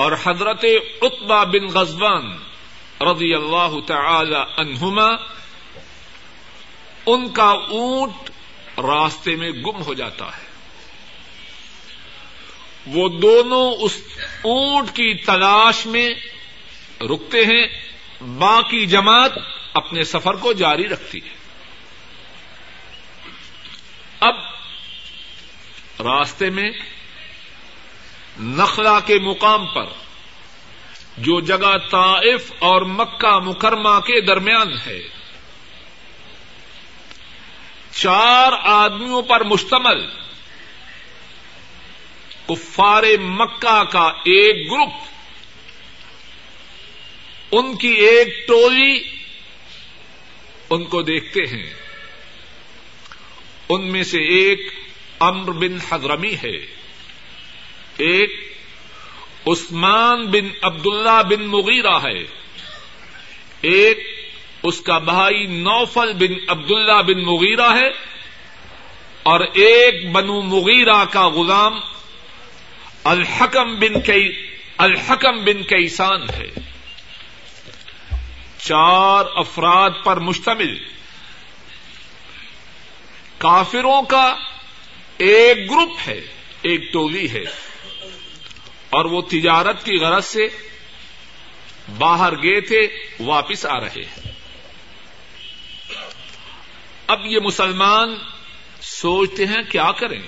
اور 0.00 0.12
حضرت 0.24 0.64
اتبا 1.02 1.44
بن 1.44 1.66
غزبان 1.66 2.36
رضی 3.00 3.34
اللہ 3.34 3.80
تعالی 3.86 4.38
عنہما، 4.56 5.08
ان 7.06 7.28
کا 7.28 7.50
اونٹ 7.50 8.30
راستے 8.78 9.36
میں 9.36 9.50
گم 9.50 9.82
ہو 9.82 9.94
جاتا 9.94 10.26
ہے۔ 10.26 10.46
وہ 12.86 13.08
دونوں 13.08 13.72
اس 13.80 14.02
اونٹ 14.42 14.88
کی 14.88 15.14
تلاش 15.14 15.86
میں 15.86 16.10
رکتے 17.00 17.44
ہیں، 17.44 17.66
باقی 18.22 18.86
جماعت 18.86 19.32
اپنے 19.74 20.04
سفر 20.04 20.34
کو 20.34 20.52
جاری 20.52 20.88
رکھتی 20.88 21.18
ہے۔ 21.18 21.34
اب 24.20 24.34
راستے 26.00 26.50
میں 26.50 26.70
نخلا 28.38 29.00
کے 29.00 29.18
مقام 29.18 29.66
پر، 29.66 29.84
جو 31.18 31.40
جگہ 31.40 31.78
طائف 31.90 32.52
اور 32.58 32.82
مکہ 32.82 33.38
مکرمہ 33.38 34.00
کے 34.00 34.20
درمیان 34.20 34.72
ہے۔ 34.86 35.00
چار 37.90 38.52
آدمیوں 38.62 39.22
پر 39.22 39.44
مشتمل، 39.44 40.06
کفار 42.48 43.02
مکہ 43.20 43.84
کا 43.84 44.06
ایک 44.08 44.72
گروپ۔ 44.72 44.92
ان 47.52 47.76
کی 47.76 47.88
ایک 47.88 48.48
ٹولی 48.48 49.02
ان 50.70 50.84
کو 50.84 51.02
دیکھتے 51.02 51.40
ہیں۔ 51.40 51.74
ان 53.68 53.92
میں 53.92 54.04
سے 54.04 54.18
ایک 54.18 54.60
امر 55.20 55.52
بن 55.52 55.78
حضرمی 55.90 56.34
ہے۔ 56.34 56.79
ایک 58.00 58.54
عثمان 59.46 60.26
بن 60.26 60.48
عبداللہ 60.62 61.22
بن 61.22 61.46
مغیرہ 61.46 61.94
ہے۔ 61.94 62.22
ایک 63.60 63.98
اس 64.62 64.80
کا 64.80 64.98
بھائی 64.98 65.46
نوفل 65.46 66.12
بن 66.12 66.34
عبداللہ 66.48 67.02
بن 67.02 67.22
مغیرہ 67.24 67.76
ہے۔ 67.76 67.90
اور 69.22 69.40
ایک 69.40 70.10
بنو 70.10 70.42
مغیرہ 70.42 71.04
کا 71.10 71.28
غلام 71.28 71.80
الحکم 73.04 73.74
بن 73.74 74.00
کئی، 74.00 74.46
الحکم 74.76 75.44
بن 75.44 75.62
کیسان 75.62 76.22
ہے۔ 76.22 76.50
چار 78.58 79.24
افراد 79.34 79.90
پر 80.04 80.16
مشتمل۔ 80.16 80.78
کافروں 83.38 84.02
کا 84.02 84.34
ایک 85.18 85.70
گروپ 85.70 85.98
ہے، 86.06 86.20
ایک 86.62 86.92
ٹولی 86.92 87.30
ہے۔ 87.30 87.69
اور 88.90 89.04
وہ 89.04 89.20
تجارت 89.20 89.84
کی 89.84 89.96
غرض 89.96 90.24
سے 90.24 90.48
باہر 91.98 92.32
گئے 92.42 92.60
تھے، 92.60 92.88
واپس 93.20 93.66
آ 93.66 93.80
رہے 93.80 94.02
ہیں۔ 94.02 94.32
اب 97.06 97.26
یہ 97.26 97.38
مسلمان 97.44 98.14
سوچتے 98.80 99.46
ہیں 99.46 99.62
کیا 99.70 99.92
کریں۔ 99.92 100.22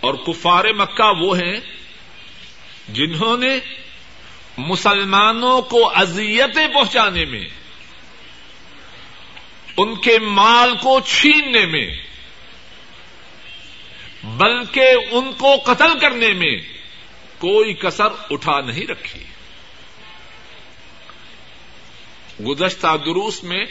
اور 0.00 0.14
کفار 0.14 0.64
مکہ 0.64 1.12
وہ 1.20 1.38
ہیں 1.38 1.56
جنہوں 2.88 3.38
نے 3.38 3.58
مسلمانوں 4.58 5.62
کو 5.62 5.90
اذیتیں 5.96 6.68
پہنچانے 6.74 7.24
میں، 7.24 7.48
ان 9.76 10.00
کے 10.00 10.18
مال 10.18 10.76
کو 10.76 11.00
چھیننے 11.00 11.66
میں 11.66 12.15
بلکہ 14.26 14.94
ان 15.10 15.32
کو 15.32 15.56
قتل 15.64 15.98
کرنے 15.98 16.32
میں 16.32 16.56
کوئی 17.38 17.74
کسر 17.74 18.08
اٹھا 18.30 18.60
نہیں 18.60 18.86
رکھی۔ 18.86 19.24
گزشتہ 22.44 22.96
دروس 22.96 23.44
میں 23.44 23.64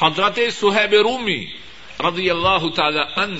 حضرت 0.00 0.38
سہیب 0.52 0.94
رومی 0.94 1.46
رضی 2.00 2.30
اللہ 2.30 2.68
تعالی 2.74 3.00
ان 3.16 3.38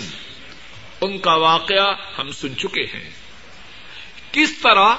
ان 1.01 1.19
کا 1.19 1.35
واقعہ 1.35 1.95
ہم 2.19 2.31
سن 2.31 2.57
چکے 2.57 2.85
ہیں۔ 2.85 3.11
کس 4.33 4.59
طرح 4.59 4.95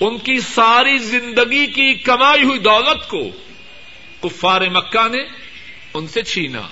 ان 0.00 0.18
کی 0.18 0.40
ساری 0.40 0.98
زندگی 0.98 1.66
کی 1.66 1.94
کمائی 1.94 2.44
ہوئی 2.44 2.58
دولت 2.58 3.08
کو 3.08 3.30
کفار 4.20 4.60
مکہ 4.60 5.08
نے 5.08 5.22
ان 5.94 6.06
سے 6.06 6.22
چھینا۔ 6.22 6.62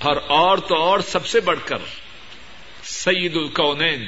اور 0.00 0.16
اور 0.28 0.58
تو 0.58 0.74
اور 0.82 1.00
سب 1.00 1.26
سے 1.26 1.40
بڑھ 1.40 1.58
کر 1.66 1.78
سعید 2.84 3.36
القونین 3.36 4.02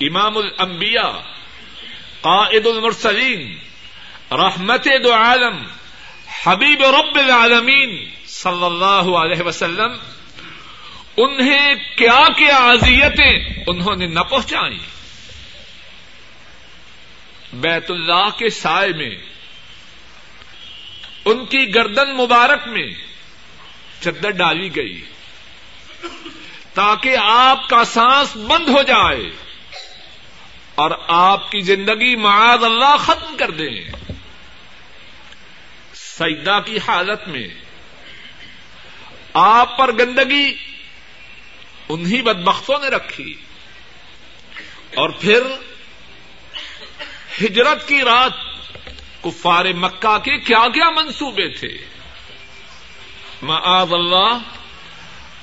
امام 0.00 0.36
الانبیاء، 0.36 1.12
قائد 2.20 2.66
المرسلین، 2.66 3.42
رحمت 4.32 4.88
دو 5.04 5.12
عالم، 5.12 5.62
حبیب 6.44 6.82
رب 6.92 7.16
العالمین 7.18 7.94
صلی 8.28 8.64
اللہ 8.64 9.10
علیہ 9.18 9.42
وسلم، 9.42 9.96
انہیں 11.16 11.74
کیا 11.96 12.22
کیا 12.36 12.56
اذیتیں 12.70 13.64
انہوں 13.66 13.96
نے 13.96 14.06
نہ 14.06 14.22
پہنچائی 14.30 14.78
بیت 17.60 17.90
اللہ 17.90 18.28
کے 18.38 18.50
سائے 18.50 18.92
میں، 18.92 19.14
ان 21.24 21.44
کی 21.46 21.74
گردن 21.74 22.16
مبارک 22.16 22.66
میں 22.68 22.88
چدر 24.04 24.30
ڈالی 24.30 24.76
گئی 24.76 25.04
تاکہ 26.74 27.16
آپ 27.22 27.68
کا 27.68 27.84
سانس 27.84 28.36
بند 28.36 28.68
ہو 28.68 28.82
جائے 28.82 29.30
اور 30.74 30.90
آپ 31.08 31.50
کی 31.50 31.60
زندگی 31.60 32.16
معاذ 32.16 32.64
اللہ 32.64 32.96
ختم 32.98 33.36
کر 33.36 33.50
دیں۔ 33.50 33.84
سیدا 35.94 36.60
کی 36.60 36.78
حالت 36.78 37.28
میں 37.28 37.48
آپ 39.32 39.78
پر 39.78 39.92
گندگی 39.92 40.56
انہی 41.88 42.22
بدبختوں 42.22 42.78
نے 42.82 42.88
رکھی۔ 42.88 43.34
اور 44.94 45.08
پھر 45.08 45.40
ہجرت 47.40 47.88
کی 47.88 48.00
رات 48.00 48.32
کفار 49.22 49.64
مکہ 49.64 50.18
کے 50.18 50.38
کیا 50.38 50.68
کیا 50.74 50.90
منصوبے 50.90 51.48
تھے؟ 51.48 51.93
معاذ 53.44 53.92
اللہ 53.92 54.38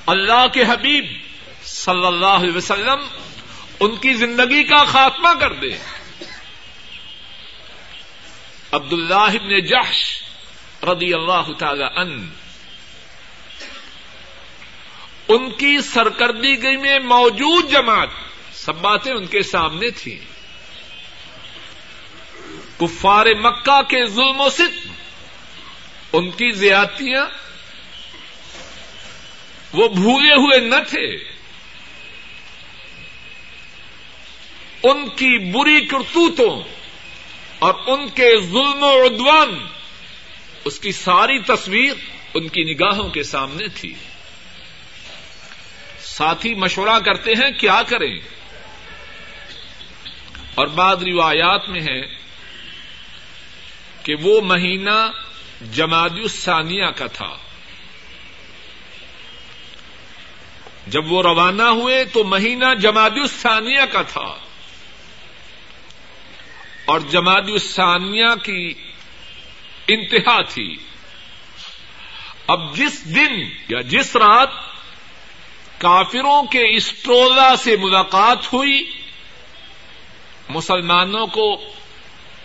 اللہ 0.06 0.48
کے 0.54 0.64
حبیب 0.64 1.06
صلی 1.64 2.06
اللہ 2.06 2.26
علیہ 2.26 2.56
وسلم 2.56 3.00
ان 3.80 3.96
کی 3.96 4.14
زندگی 4.14 4.64
کا 4.64 4.84
خاتمہ 4.84 5.30
کر 5.40 5.54
دے۔ 5.54 5.78
عبد 8.72 8.94
اللہ 8.94 9.14
ابن 9.14 9.60
جحش 9.60 10.24
رضی 10.84 11.14
اللہ 11.14 11.54
تعالی 11.58 11.84
ان 11.96 12.30
ان 15.28 15.52
کی 15.52 15.82
سرکردگی 15.82 16.78
میں 16.78 17.00
موجود 17.00 17.72
جماعت، 17.72 18.10
سب 18.54 18.76
باتیں 18.76 19.12
ان 19.12 19.26
کے 19.26 19.44
سامنے 19.44 19.90
تھیں۔ 19.90 20.20
کفار 22.80 23.26
مکہ 23.26 23.82
کے 23.82 24.06
ظلم 24.06 24.42
و 24.42 24.50
ست 24.50 24.88
ان 26.14 26.32
کی 26.32 26.52
زیاتیاں 26.52 27.26
وہ 29.74 29.88
بھولے 29.88 30.34
ہوئے 30.34 30.60
نہ 30.60 30.76
تھے۔ 30.90 31.16
ان 34.84 35.10
کی 35.10 35.52
بری 35.52 35.86
کرتوتوں 35.86 36.62
اور 37.60 37.74
ان 37.88 38.10
کے 38.10 38.42
ظلم 38.42 38.84
و 38.84 39.06
عدوان، 39.06 39.68
اس 40.66 40.80
کی 40.80 40.92
ساری 40.92 41.40
تصویر 41.40 41.94
ان 42.34 42.48
کی 42.48 42.64
نگاہوں 42.64 43.10
کے 43.10 43.24
سامنے 43.24 43.68
تھی۔ 43.68 43.94
ساتھی 46.02 46.54
مشورہ 46.54 47.00
کرتے 47.06 47.32
ہیں، 47.32 47.52
کیا 47.60 47.82
کریں؟ 47.88 48.20
اور 50.56 50.68
بعد 50.68 50.96
روایات 50.96 51.70
میں 51.70 51.82
ہے 51.82 52.02
کہ 54.04 54.16
وہ 54.22 54.42
مہینہ 54.42 55.12
جماعت 55.74 56.12
الثانیہ 56.12 56.86
کا 56.86 57.08
تھا۔ 57.08 57.38
جب 60.88 61.12
وہ 61.12 61.22
روانہ 61.22 61.64
ہوئے 61.64 62.06
تو 62.06 62.24
مہینہ 62.24 62.66
جماعت 62.80 63.12
الثانیہ 63.16 63.82
کا 63.92 64.02
تھا۔ 64.02 64.36
اور 66.86 67.00
جماعت 67.00 67.44
الثانیہ 67.48 68.36
کی 68.44 68.74
انتہا 69.88 70.42
تھی۔ 70.42 70.76
اب 72.48 72.76
جس 72.76 73.16
دن 73.16 73.44
یا 73.70 73.82
جس 73.82 74.16
رات 74.16 74.50
کافروں 75.78 76.44
کے 76.44 76.76
اس 76.76 76.94
ٹولہ 77.04 77.56
سے 77.58 77.78
ملاقات 77.78 78.54
ہوئی، 78.54 78.92
مسلمانوں 80.50 81.28
کو 81.28 81.56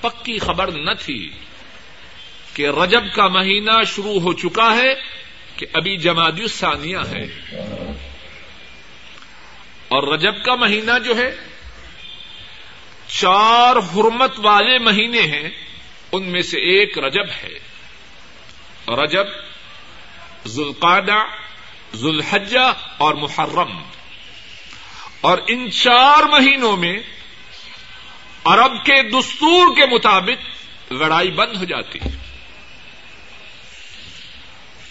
پکی 0.01 0.39
خبر 0.39 0.71
نہ 0.71 0.91
تھی 1.01 1.31
کہ 2.55 2.69
رجب 2.69 3.05
کا 3.15 3.29
مہینہ 3.29 3.83
شروع 3.87 4.21
ہو 4.21 4.33
چکا 4.33 4.77
ہے 4.77 4.95
کہ 5.57 5.67
ابھی 5.73 5.97
جماعت 5.97 6.35
الثانیہ 6.39 6.97
ہے۔ 6.97 7.41
اور 9.89 10.03
رجب 10.03 10.45
کا 10.45 10.55
مہینہ 10.55 10.99
جو 11.05 11.17
ہے، 11.17 11.37
چار 13.09 13.77
حرمت 13.77 14.33
والے 14.39 14.79
مہینے 14.79 15.21
ہیں، 15.21 15.49
ان 16.13 16.25
میں 16.25 16.43
سے 16.43 16.59
ایک 16.59 16.99
رجب 16.99 17.31
ہے۔ 17.31 17.59
رجب 18.89 19.25
ذوالقادہ 20.47 21.25
ذوالحجہ 21.95 22.73
اور 22.99 23.15
محرم۔ 23.15 23.83
اور 25.21 25.39
ان 25.49 25.71
چار 25.71 26.23
مہینوں 26.23 26.77
میں 26.77 26.97
عرب 28.45 28.85
کے 28.85 29.03
دستور 29.03 29.77
کے 29.77 29.95
مطابق 29.95 30.57
لڑائی 30.93 31.31
بند 31.31 31.57
ہو 31.57 31.65
جاتی۔ 31.65 31.99
ہے 31.99 32.17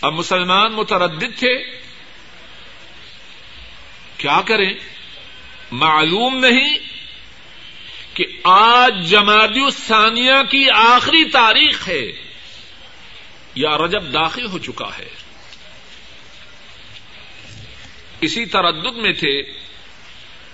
اب 0.02 0.14
مسلمان 0.14 0.74
متردد 0.74 1.40
تھے 1.40 1.85
کیا 4.18 4.42
کریں؟ 4.46 4.74
معلوم 5.72 6.38
نہیں 6.38 6.78
کہ 8.14 8.26
آج 8.44 9.10
جماعت 9.10 9.52
الثانیہ 9.56 10.44
کی 10.52 10.70
آخری 10.70 11.30
تاریخ 11.30 11.88
ہے، 11.88 12.12
یا 13.56 13.78
رجب 13.78 14.14
داخل 14.14 14.46
ہو 14.46 14.58
چکا 14.58 14.90
ہے۔ 14.98 15.10
اسی 18.22 18.46
تردد 18.46 18.98
میں 18.98 19.14
تھے، 19.14 19.42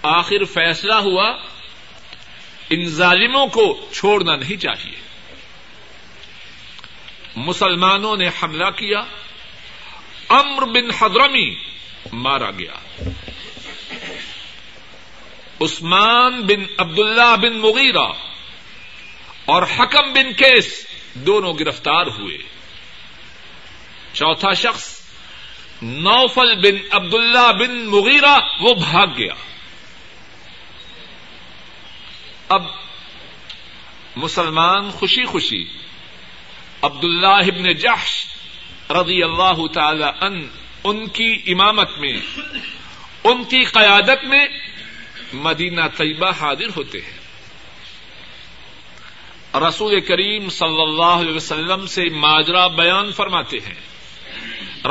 آخر 0.04 0.43
فیصلہ 0.43 0.93
ہوا، 0.93 1.30
ان 2.69 2.86
ظالموں 2.86 3.47
کو 3.47 3.88
چھوڑنا 3.93 4.36
نہیں 4.36 4.62
چاہیے۔ 4.62 5.02
مسلمانوں 7.36 8.17
نے 8.17 8.30
حملہ 8.43 8.69
کیا 8.69 9.04
امر 10.30 10.65
بن 10.65 10.91
حضرمی 11.00 11.56
مارا 12.13 12.52
گیا۔ 12.52 13.04
عثمان 15.62 16.41
بن 16.41 16.65
عبداللہ 16.78 17.36
بن 17.41 17.58
مغیرہ 17.58 18.12
اور 19.45 19.63
حکم 19.63 20.13
بن 20.13 20.34
کیس 20.34 20.88
دونوں 21.13 21.54
گرفتار 21.60 22.08
ہوئے۔ 22.08 22.38
چوتھا 24.13 24.54
شخص 24.54 25.02
نوفل 25.82 26.56
بن 26.56 26.78
عبداللہ 26.91 27.52
بن 27.60 27.86
مغیرہ، 27.86 28.39
وہ 28.60 28.74
بھاگ 28.74 29.08
گیا۔ 29.17 29.34
اب 32.50 32.63
مسلمان 34.15 34.91
خوشی 34.91 35.26
خوشی 35.26 35.63
عبد 36.82 37.04
اللہ 37.04 37.28
ابن 37.28 37.74
جحش 37.74 38.26
رضی 38.89 39.24
اللہ 39.24 39.67
تعالی 39.74 40.04
ان 40.04 40.50
ان 40.84 41.08
کی 41.08 41.41
امامت 41.47 41.89
میں، 41.97 42.17
ان 43.24 43.43
کی 43.43 43.63
قیادت 43.63 44.24
میں 44.24 44.45
مدینہ 45.34 45.82
طیبہ 45.98 46.32
حاضر 46.41 46.67
ہوتے 46.76 46.98
ہیں۔ 47.02 47.22
رسول 49.56 50.00
کریم 50.00 50.50
صلی 50.50 50.82
اللہ 50.82 51.04
علیہ 51.04 51.36
وسلم 51.36 51.88
سے 51.88 52.04
ماجرا 52.10 52.67
بیان 52.67 53.12
فرماتے 53.12 53.58
ہیں۔ 53.58 53.91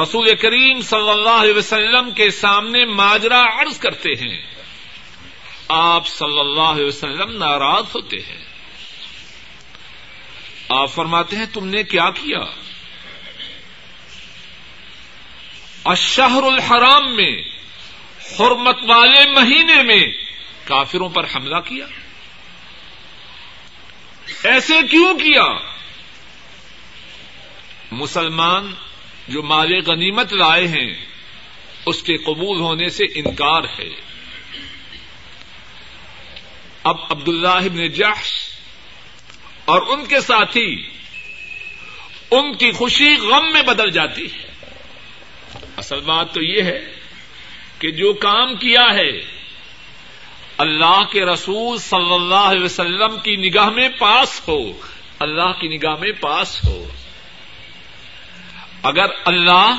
رسول 0.03 0.35
کریم 0.35 0.83
صلی 0.83 1.11
اللہ 1.11 1.29
علیہ 1.29 1.55
وسلم 1.55 2.11
کے 2.11 2.31
سامنے 2.31 2.85
ماجرا 2.85 3.43
عرض 3.43 3.79
کرتے 3.79 4.11
ہیں۔ 4.11 4.43
آپ 5.69 6.09
صلی 6.09 6.41
اللہ 6.41 6.61
علیہ 6.61 6.87
وسلم 6.87 7.37
ناراض 7.39 7.85
ہوتے 7.95 8.17
ہیں۔ 8.17 8.45
آپ 10.69 10.91
فرماتے 10.91 11.37
ہیں، 11.37 11.47
تم 11.53 11.67
نے 11.67 11.83
کیا 11.83 12.11
کیا؟ 12.11 12.41
اشہر 15.85 16.43
الحرام 16.43 17.17
میں، 17.17 17.43
حرمت 18.41 18.77
والے 18.89 19.31
مہینے 19.31 19.83
میں 19.83 20.30
کافروں 20.71 21.09
پر 21.09 21.25
حملہ 21.25 21.57
کیا؟ 21.57 21.87
ایسے 24.45 24.75
کیوں 24.91 25.15
کیا؟ 25.15 25.59
مسلمان 27.93 28.75
جو 29.29 29.43
مال 29.43 29.81
غنیمت 29.87 30.33
لائے 30.33 30.69
ہیں، 30.69 31.07
اس 31.87 32.03
کے 32.03 32.17
قبول 32.17 32.61
ہونے 32.61 32.89
سے 32.89 33.05
انکار 33.05 33.63
ہے۔ 33.79 33.95
اب 36.85 36.97
عبد 37.11 37.29
اللہ 37.29 37.49
ابن 37.49 37.89
جحش 37.89 38.49
اور 39.65 39.83
ان 39.87 40.07
کے 40.07 40.21
ساتھی، 40.21 40.91
ان 42.31 42.57
کی 42.57 42.71
خوشی 42.71 43.17
غم 43.17 43.53
میں 43.53 43.63
بدل 43.63 43.91
جاتی 43.91 44.27
ہے۔ 44.33 44.51
اصل 45.77 46.01
بات 46.01 46.35
تو 46.35 46.43
یہ 46.43 46.63
ہے 46.63 46.93
کہ 47.79 47.91
جو 47.91 48.13
کام 48.13 48.55
کیا 48.55 48.95
ہے 48.95 49.40
اللہ 50.61 51.03
کے 51.13 51.25
رسول 51.25 51.79
صلی 51.79 52.15
اللہ 52.15 52.35
علیہ 52.35 52.65
وسلم 52.65 53.19
کی 53.19 53.37
نگاہ 53.37 53.69
میں 53.69 53.89
پاس 53.89 54.49
ہو۔ 54.49 54.73
اللہ 55.19 55.53
کی 55.61 55.69
نگاہ 55.69 55.95
میں 56.01 56.13
پاس 56.13 56.65
ہو۔ 56.65 56.87
اگر 58.83 59.07
اللہ 59.25 59.75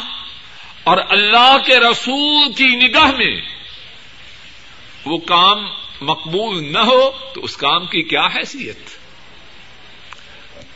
اور 0.84 0.98
اللہ 1.10 1.58
کے 1.66 1.80
رسول 1.80 2.54
کی 2.54 2.68
نگاہ 2.68 3.12
میں 3.12 3.42
وہ 5.06 5.18
کام 5.18 5.66
مقبول 6.02 6.74
نہ 6.74 6.80
ہو 6.80 7.12
تو 7.36 7.42
اس 7.44 7.58
کام 7.58 7.86
کی 7.86 8.04
کیا 8.04 8.26
حیثیت؟ 8.26 8.90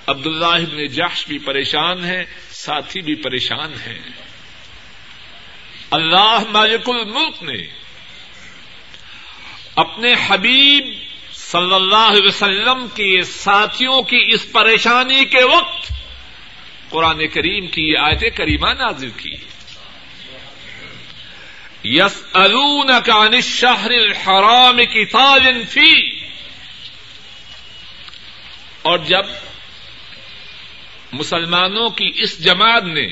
عبد 0.07 0.27
اللہ 0.27 0.45
ابن 0.45 0.85
جحش 0.85 1.27
بھی 1.27 1.37
پریشان 1.37 2.05
ہے 2.05 2.23
ساتھی 2.51 3.01
بھی 3.01 3.15
پریشان 3.15 3.73
ہیں۔ 3.73 3.99
اللہ 5.91 6.39
مالک 6.49 6.89
الملک 6.89 7.43
نے 7.43 7.84
اپنے 9.75 10.13
حبیب 10.27 10.93
صلی 11.33 11.73
اللہ 11.73 11.95
علیہ 11.95 12.21
وسلم 12.23 12.87
کے 12.87 13.21
ساتھیوں 13.21 14.01
کی 14.01 14.25
اس 14.27 14.51
پریشانی 14.51 15.25
کے 15.25 15.43
وقت 15.43 15.91
قرآن 16.89 17.27
کریم 17.27 17.67
کی 17.67 17.81
یہ 17.81 17.97
آیت 17.97 18.37
کریمہ 18.37 18.67
نازل 18.67 19.09
کی۔ 19.09 19.31
یس 21.83 22.23
ارون 22.33 22.87
کا 23.05 23.39
شہر 23.43 23.91
الحرام 23.91 24.77
کی 24.77 25.05
فی۔ 25.69 26.19
اور 28.81 28.97
جب 28.97 29.23
مسلمانوں 31.11 31.89
کی 31.89 32.11
اس 32.15 32.43
جماعت 32.43 32.83
نے 32.83 33.07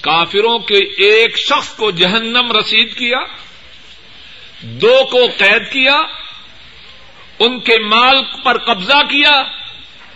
کافروں 0.00 0.58
کے 0.58 0.78
ایک 1.08 1.38
شخص 1.38 1.68
کو 1.68 1.90
جہنم 1.90 2.52
رسید 2.52 2.94
کیا 2.94 3.18
دو 4.62 5.04
کو 5.10 5.26
قید 5.38 5.72
کیا، 5.72 5.96
ان 7.38 7.60
کے 7.60 7.78
مال 7.78 8.24
پر 8.44 8.58
قبضہ 8.58 9.02
کیا، 9.10 9.42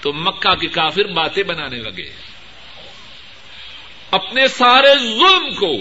تو 0.01 0.13
مکہ 0.13 0.55
کے 0.55 0.67
کافر 0.67 1.05
باتیں 1.05 1.43
بنانے 1.43 1.77
لگے۔ 1.77 2.11
اپنے 4.11 4.49
سارے 4.49 4.99
ظلم 4.99 5.55
کو، 5.55 5.73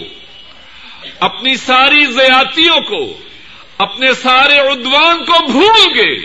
اپنی 1.20 1.56
ساری 1.56 2.04
زیاتیوں 2.06 2.80
کو، 2.80 3.18
اپنے 3.78 4.12
سارے 4.12 4.58
ادوان 4.58 5.24
کو 5.24 5.46
بھول 5.52 5.98
گئے۔ 5.98 6.16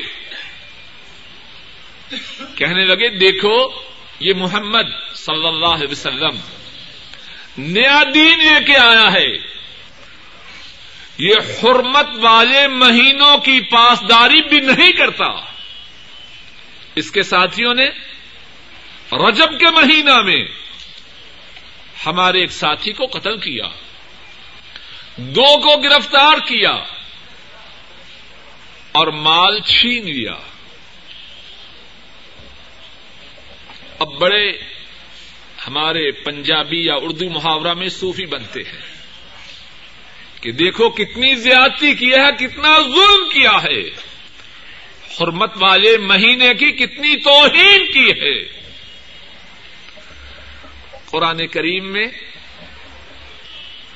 کہنے 2.56 2.86
لگے، 2.86 3.18
دیکھو، 3.18 3.82
یہ 4.20 4.34
محمد 4.34 5.16
صلی 5.16 5.48
اللہ 5.48 5.66
علیہ 5.66 5.88
وسلم 5.92 6.40
نیا 7.58 8.04
دین 8.14 8.40
لے 8.40 8.64
کے 8.66 8.78
آیا 8.78 9.14
ہے۔ 9.14 9.61
یہ 11.18 11.34
حرمت 11.64 12.08
والے 12.22 12.68
مہینوں 12.68 13.38
کی 13.38 13.62
پاسداری 13.62 14.42
بھی 14.50 14.60
نہیں 14.60 14.92
کرتا۔ 14.92 15.52
اس 16.96 17.12
کے 17.12 17.24
ساتھیوں 17.24 17.74
نے 17.74 17.88
رجب 19.30 19.60
کے 19.60 19.70
مہینہ 19.70 20.22
میں 20.22 20.46
ہمارے 22.06 22.40
ایک 22.40 22.52
ساتھی 22.52 22.94
کو 22.94 23.06
قتل 23.06 23.38
کیا۔ 23.38 23.68
دو 25.18 25.60
کو 25.60 25.78
گرفتار 25.78 26.38
کیا۔ 26.38 26.72
اور 28.92 29.08
مال 29.08 29.60
چھین 29.60 30.06
لیا۔ 30.06 30.34
اب 34.00 34.08
بڑے 34.20 34.52
ہمارے 35.68 36.12
پنجابی 36.12 36.86
یا 36.86 36.96
اردو 36.96 37.30
محاورہ 37.30 37.74
میں 37.74 37.90
صوفی 37.90 38.26
بنتے 38.26 38.60
ہیں۔ 38.60 38.91
کہ 40.42 40.52
دیکھو 40.52 40.90
کتنی 40.90 41.36
زیادتی 41.36 41.96
کیا 41.96 42.26
ہے، 42.26 42.48
کتنا 42.48 42.80
ظلم 42.80 43.30
کیا 43.30 43.64
ہے۔ 43.64 43.82
حرمت 45.22 45.52
والے 45.56 45.98
مہینے 45.98 46.54
کی 46.54 46.72
کتنی 46.72 47.16
توہین 47.16 47.92
کی 47.92 48.12
ہے۔ 48.22 48.62
قرآن 51.06 51.48
کریم 51.48 51.92
میں 51.92 52.08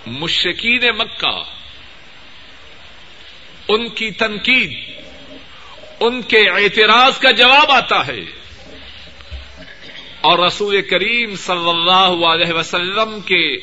مشکین 0.06 0.98
مکہ، 0.98 1.44
ان 3.68 3.90
کی 3.90 4.12
تنقید، 4.12 5.02
ان 6.00 6.22
کے 6.22 6.50
اعتراض 6.50 7.18
کا 7.18 7.32
جواب 7.32 7.72
آتا 7.72 8.08
ہے۔ 8.08 8.20
اور 10.22 10.40
رسول 10.40 10.82
کریم 10.82 11.36
صلی 11.36 11.70
اللہ 11.70 12.26
علیہ 12.26 12.54
وسلم 12.54 13.20
کے 13.20 13.56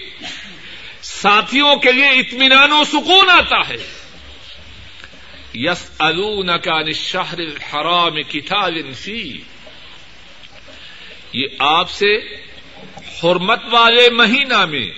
ساتھیوں 1.03 1.77
کے 1.77 1.93
لیے 1.93 2.09
اطمینان 2.09 2.73
و 2.73 2.85
سکون 2.85 3.31
آتا 3.31 3.69
ہے۔ 3.69 3.77
یس 5.55 5.91
کا 6.65 6.83
نشہر 6.83 7.39
الحرام 7.39 8.23
کتاب 8.23 8.75
فی 8.97 9.41
یہ 11.33 11.47
آپ 11.59 11.91
سے 11.91 12.17
حرمت 13.25 13.63
والے 13.71 14.11
مہینہ 14.11 14.65
میں 14.65 14.89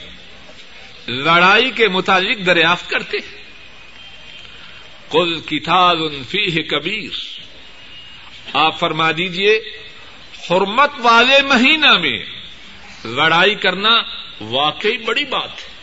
لڑائی 1.08 1.70
کے 1.70 1.88
متعلق 1.88 2.46
دریافت 2.46 2.90
کرتے 2.90 3.18
ہیں۔ 3.18 3.42
کل 5.10 5.40
کتاب 5.40 5.98
فی 6.28 6.62
کبیر۔ 6.62 7.40
آپ 8.52 8.78
فرما 8.78 9.10
دیجیے 9.12 9.58
حرمت 10.50 10.90
والے 10.98 11.42
مہینہ 11.42 11.98
میں 11.98 12.24
لڑائی 13.04 13.54
کرنا 13.54 14.02
واقعی 14.40 14.96
بڑی 14.96 15.24
بات 15.24 15.50
ہے۔ 15.50 15.73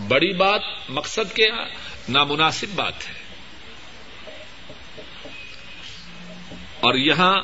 بڑی 0.00 0.32
بات 0.32 0.60
مقصد 0.88 1.36
کیا 1.36 1.64
نامناسب 2.08 2.66
بات 2.74 3.08
ہے۔ 3.08 3.14
اور 6.80 6.94
یہاں 6.94 7.40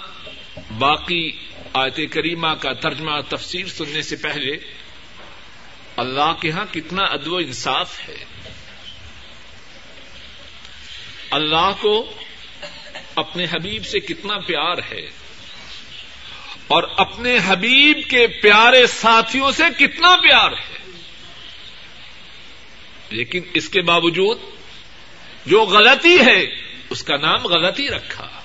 باقی 0.78 1.30
آیت 1.72 1.96
کریمہ 2.12 2.48
کا 2.60 2.72
ترجمہ 2.72 3.20
تفسیر 3.28 3.66
سننے 3.66 4.02
سے 4.02 4.16
پہلے 4.16 4.52
اللہ 5.96 6.32
کے 6.40 6.48
یہاں 6.48 6.64
کتنا 6.72 7.02
ادب 7.02 7.32
و 7.32 7.36
انصاف 7.36 8.08
ہے۔ 8.08 8.24
اللہ 11.30 11.72
کو 11.80 12.14
اپنے 13.14 13.44
حبیب 13.44 13.86
سے 13.86 14.00
کتنا 14.00 14.38
پیار 14.38 14.78
ہے 14.90 15.10
اور 16.66 16.82
اپنے 16.96 17.38
حبیب 17.46 18.10
کے 18.10 18.26
پیارے 18.26 18.86
ساتھیوں 18.86 19.52
سے 19.52 19.62
کتنا 19.78 20.16
پیار 20.16 20.50
ہے۔ 20.52 20.83
لیکن 23.14 23.40
اس 23.54 23.68
کے 23.68 23.82
باوجود 23.82 24.38
جو 25.46 25.62
غلطی 25.62 26.20
ہے، 26.26 26.46
اس 26.90 27.02
کا 27.02 27.16
نام 27.16 27.46
غلطی 27.46 27.88
رکھا۔ 27.88 28.40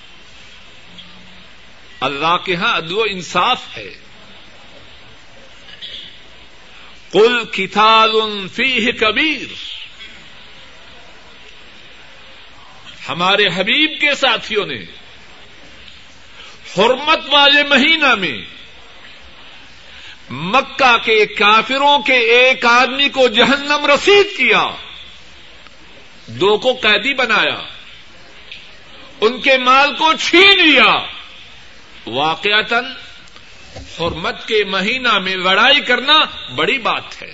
اللہ 1.99 2.37
کے 2.45 2.51
یہاں 2.51 2.75
ادب 2.75 2.97
و 2.97 3.03
انصاف 3.09 3.77
ہے۔ 3.77 3.89
کل 7.11 7.43
کتاب 7.45 8.09
فی 8.53 8.91
کبیر۔ 8.91 9.53
ہمارے 13.09 13.43
حبیب 13.55 14.01
کے 14.01 14.15
ساتھیوں 14.15 14.65
نے، 14.65 14.79
حرمت 16.77 17.19
والے 17.31 17.63
مہینہ 17.63 18.15
میں 18.15 18.58
مکہ 20.29 20.97
کے 20.97 21.25
کافروں 21.25 21.99
کے 21.99 22.13
ایک 22.13 22.65
آدمی 22.65 23.09
کو 23.09 23.27
جہنم 23.27 23.85
رسید 23.85 24.37
کیا۔ 24.37 24.67
دو 26.27 26.57
کو 26.57 26.73
قیدی 26.73 27.13
بنایا۔ 27.13 27.61
ان 29.21 29.41
کے 29.41 29.57
مال 29.57 29.95
کو 29.95 30.13
چھین 30.13 30.59
لیا۔ 30.65 30.95
واقعتا 32.07 32.79
حرمت 33.99 34.47
کے 34.47 34.63
مہینہ 34.63 35.19
میں 35.19 35.35
لڑائی 35.35 35.81
کرنا 35.81 36.19
بڑی 36.55 36.77
بات 36.77 37.21
ہے۔ 37.21 37.33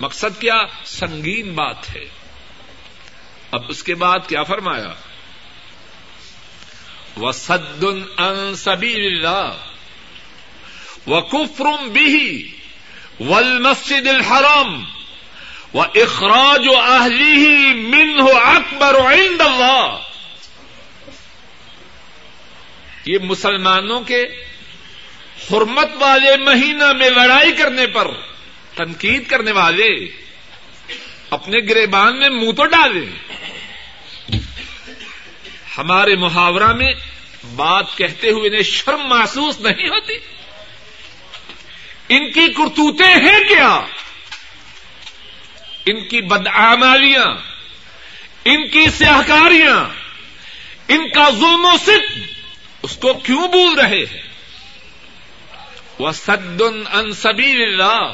مقصد 0.00 0.40
کیا؟ 0.40 0.66
سنگین 0.84 1.54
بات 1.54 1.96
ہے۔ 1.96 2.04
اب 3.50 3.62
اس 3.68 3.82
کے 3.82 3.94
بعد 3.94 4.18
کیا 4.28 4.42
فرمایا؟ 4.42 4.94
وہ 7.16 7.32
سد 7.32 7.84
ان 8.16 8.54
سبی 8.54 9.26
و 9.26 9.50
کفرم 11.06 11.88
بھی 11.88 12.50
ول 13.20 13.58
مسجد 13.58 14.06
الحرم 14.06 14.84
و 15.74 15.80
اخراج 15.80 16.66
و 16.68 16.76
اہلی 16.76 17.74
من 17.74 18.20
ہو 18.20 18.36
اکبر 18.36 18.94
عند 19.00 19.40
اللہ 19.40 19.98
یہ 23.06 23.18
مسلمانوں 23.22 24.00
کے 24.00 24.24
حرمت 25.52 25.90
والے 25.98 26.36
مہینہ 26.36 26.92
میں 26.92 27.10
لڑائی 27.10 27.52
کرنے 27.52 27.86
پر، 27.86 28.08
تنقید 28.74 29.28
کرنے 29.28 29.52
والے 29.52 30.08
اپنے 31.30 31.58
گریبان 31.58 32.18
میں 32.18 32.30
منہ 32.30 32.52
تو 32.52 32.64
ڈالیں 32.64 33.06
ہمارے 35.78 36.16
محاورہ 36.16 36.72
میں 36.72 36.94
بات 37.56 37.96
کہتے 37.96 38.30
ہوئے 38.30 38.48
انہیں 38.48 38.62
شرم 38.62 39.00
محسوس 39.00 39.60
نہیں 39.60 39.88
ہوتی۔ 39.88 40.33
ان 42.08 42.32
کی 42.32 42.52
کرتوتے 42.52 43.04
ہیں 43.04 43.48
کیا؟ 43.48 43.80
ان 45.86 46.08
کی 46.08 46.20
بدعمالیاں، 46.20 47.26
ان 48.44 48.68
کی 48.68 48.86
سیاہکاریاں، 48.98 49.84
ان 50.88 51.08
کا 51.08 51.30
ظلم 51.30 51.64
و 51.64 51.72
ست 51.86 52.18
اس 52.82 52.96
کو 52.96 53.14
کیوں 53.14 53.48
بول 53.48 53.74
رہے 53.74 53.98
ہیں؟ 53.98 54.22
وہ 55.98 56.12
سد 56.12 56.62
ان 56.92 57.12
سبیل 57.12 57.62
اللہ 57.62 58.12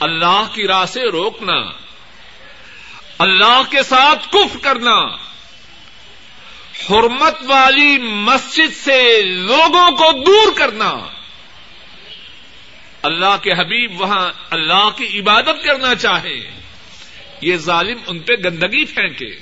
اللہ 0.00 0.44
کی 0.54 0.66
راہ 0.66 0.86
سے 0.86 1.00
روکنا، 1.00 1.72
اللہ 3.18 3.62
کے 3.70 3.82
ساتھ 3.82 4.32
کف 4.32 4.56
کرنا۔ 4.62 5.24
حرمت 6.90 7.34
والی 7.46 7.98
مسجد 7.98 8.84
سے 8.84 9.22
لوگوں 9.22 9.90
کو 9.90 10.12
دور 10.26 10.52
کرنا۔ 10.56 11.13
اللہ 13.04 13.36
کے 13.42 13.52
حبیب 13.52 14.00
وہاں 14.00 14.32
اللہ 14.50 14.88
کی 14.96 15.20
عبادت 15.20 15.64
کرنا 15.64 15.94
چاہے، 15.94 16.50
یہ 17.40 17.56
ظالم 17.56 17.98
ان 18.06 18.18
پہ 18.18 18.32
گندگی 18.32 18.84
پھینکے۔ 18.84 19.36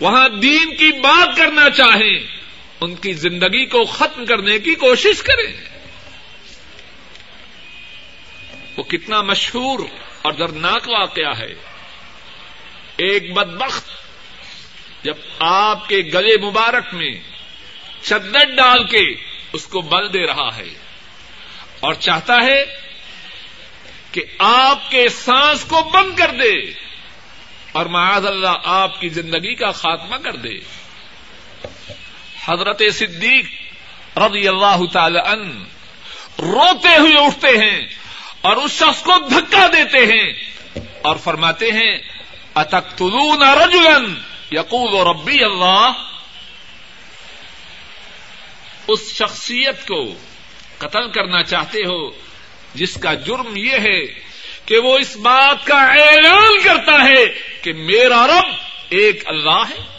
وہاں 0.00 0.28
دین 0.28 0.76
کی 0.76 1.00
بات 1.00 1.36
کرنا 1.36 1.70
چاہیں 1.70 2.36
ان 2.80 2.94
کی 2.94 3.12
زندگی 3.12 3.66
کو 3.66 3.84
ختم 3.84 4.26
کرنے 4.26 4.58
کی 4.58 4.74
کوشش 4.74 5.22
کریں 5.22 5.52
وہ 8.76 8.82
کتنا 8.82 9.22
مشہور 9.22 9.78
اور 10.22 10.32
دردناک 10.32 10.88
واقعہ 10.88 11.38
ہے۔ 11.38 11.54
ایک 12.96 13.32
بدبخت 13.32 13.88
جب 15.04 15.14
آپ 15.38 15.88
کے 15.88 15.96
گلے 15.96 16.46
مبارک 16.46 16.94
میں 16.94 17.12
چدر 18.02 18.54
ڈال 18.56 18.84
کے 18.84 19.14
اس 19.52 19.66
کو 19.66 19.80
بل 19.80 20.12
دے 20.12 20.26
رہا 20.26 20.56
ہے۔ 20.56 20.83
اور 21.84 21.94
چاہتا 21.94 22.34
ہے 22.42 22.64
کہ 24.12 24.22
آپ 24.38 24.90
کے 24.90 25.08
سانس 25.08 25.64
کو 25.64 25.82
بند 25.82 26.18
کر 26.18 26.30
دے 26.30 26.70
اور 27.72 27.86
معاذ 27.86 28.26
اللہ 28.26 28.56
آپ 28.64 29.00
کی 29.00 29.08
زندگی 29.08 29.54
کا 29.54 29.70
خاتمہ 29.70 30.16
کر 30.16 30.36
دے۔ 30.36 30.54
حضرت 32.44 32.82
صدیق 32.92 33.44
رضی 34.18 34.48
اللہ 34.48 34.80
تعالی 34.92 35.18
ان 35.18 35.64
روتے 36.38 36.96
ہوئے 36.98 37.26
اٹھتے 37.26 37.48
ہیں 37.48 37.86
اور 38.40 38.56
اس 38.56 38.70
شخص 38.70 39.02
کو 39.02 39.12
دھکا 39.28 39.66
دیتے 39.66 39.98
ہیں 39.98 40.32
اور 41.02 41.16
فرماتے 41.16 41.72
ہیں، 41.72 41.98
اتقتلون 42.54 43.42
رجلا؟ 43.42 43.98
یقول 44.50 45.06
ربی 45.06 45.44
اللہ، 45.44 45.90
اس 48.88 49.14
شخصیت 49.14 49.88
کو 49.88 50.14
قتل 50.78 51.10
کرنا 51.10 51.42
چاہتے 51.42 51.78
ہو، 51.78 52.10
جس 52.74 52.94
کا 52.94 53.14
جرم 53.14 53.56
یہ 53.56 53.78
ہے 53.78 54.06
کہ 54.66 54.78
وہ 54.78 54.98
اس 54.98 55.16
بات 55.16 55.66
کا 55.66 55.82
اعلان 55.82 56.62
کرتا 56.64 57.04
ہے 57.04 57.26
کہ 57.62 57.72
میرا 57.72 58.26
رب 58.26 58.54
ایک 58.88 59.22
اللہ 59.26 59.62
ہے۔ 59.70 59.98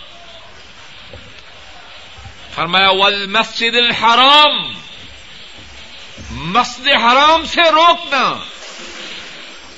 فرمایا 2.55 2.89
ول 2.89 3.25
مسجد 3.25 3.75
الحرام، 3.75 4.73
مسجد 6.29 6.87
حرام 6.87 7.45
سے 7.45 7.61
روکنا۔ 7.61 8.45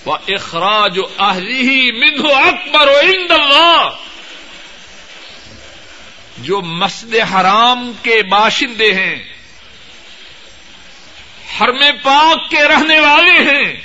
وہ 0.06 0.18
اخراج 0.28 1.00
اہلی 1.20 1.92
منہ 1.92 2.36
اکبر 2.36 2.88
و 2.88 3.00
عند 3.00 3.32
اللہ 3.32 3.90
جو 6.38 6.62
مسجد 6.62 7.16
حرام 7.34 7.92
کے 8.04 8.24
باشندے 8.24 8.94
ہیں 8.94 9.37
حرم 11.60 11.84
پاک 12.04 12.50
کے 12.50 12.64
رہنے 12.68 13.00
والے 13.00 13.32
ہیں۔ 13.32 13.82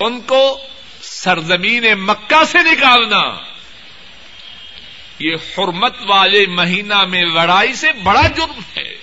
ان 0.00 0.20
کو 0.20 0.60
سرزمین 1.02 1.84
مکہ 1.94 2.44
سے 2.44 2.58
نکالنا، 2.58 3.52
یہ 5.18 5.34
حرمت 5.34 5.96
والے 6.06 6.46
مہینہ 6.46 7.04
میں 7.04 7.22
لڑائی 7.22 7.74
سے 7.74 7.92
بڑا 7.92 8.28
جرم 8.28 8.60
ہے۔ 8.76 8.96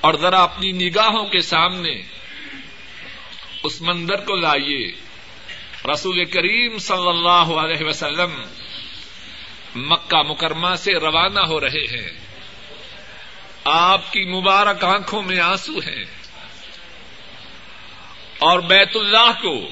اور 0.00 0.14
ذرا 0.14 0.42
اپنی 0.42 0.72
نگاہوں 0.72 1.26
کے 1.26 1.40
سامنے 1.40 2.02
اس 3.62 3.82
مندر 3.82 4.16
کو 4.16 4.36
لائیے۔ 4.36 4.92
رسول 5.92 6.24
کریم 6.24 6.78
صلی 6.78 7.08
اللہ 7.08 7.58
علیہ 7.60 7.86
وسلم 7.86 8.42
مکہ 9.74 10.22
مکرمہ 10.22 10.74
سے 10.74 10.92
روانہ 10.92 11.40
ہو 11.40 11.60
رہے 11.60 12.00
ہیں۔ 12.00 12.25
آپ 13.68 14.12
کی 14.12 14.24
مبارک 14.24 14.84
آنکھوں 14.84 15.22
میں 15.22 15.40
آنسو 15.40 15.78
ہیں 15.78 16.04
اور 18.38 18.60
بیت 18.60 18.96
اللہ 18.96 19.32
کو 19.42 19.68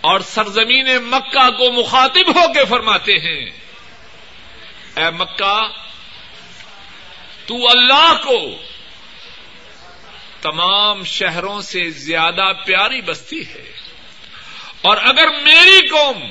اور 0.00 0.20
سرزمین 0.20 0.86
مکہ 1.02 1.50
کو 1.50 1.72
مخاطب 1.72 2.28
ہو 2.28 2.52
کے 2.52 2.64
فرماتے 2.64 3.12
ہیں۔ 3.12 3.50
اے 4.96 5.10
مکہ، 5.10 5.60
تو 7.46 7.68
اللہ 7.68 8.16
کو 8.24 8.62
تمام 10.40 11.04
شہروں 11.04 11.60
سے 11.60 11.90
زیادہ 11.90 12.52
پیاری 12.66 13.00
بستی 13.00 13.48
ہے۔ 13.48 13.72
اور 14.82 14.96
اگر 14.96 15.28
میری 15.42 15.88
قوم 15.88 16.24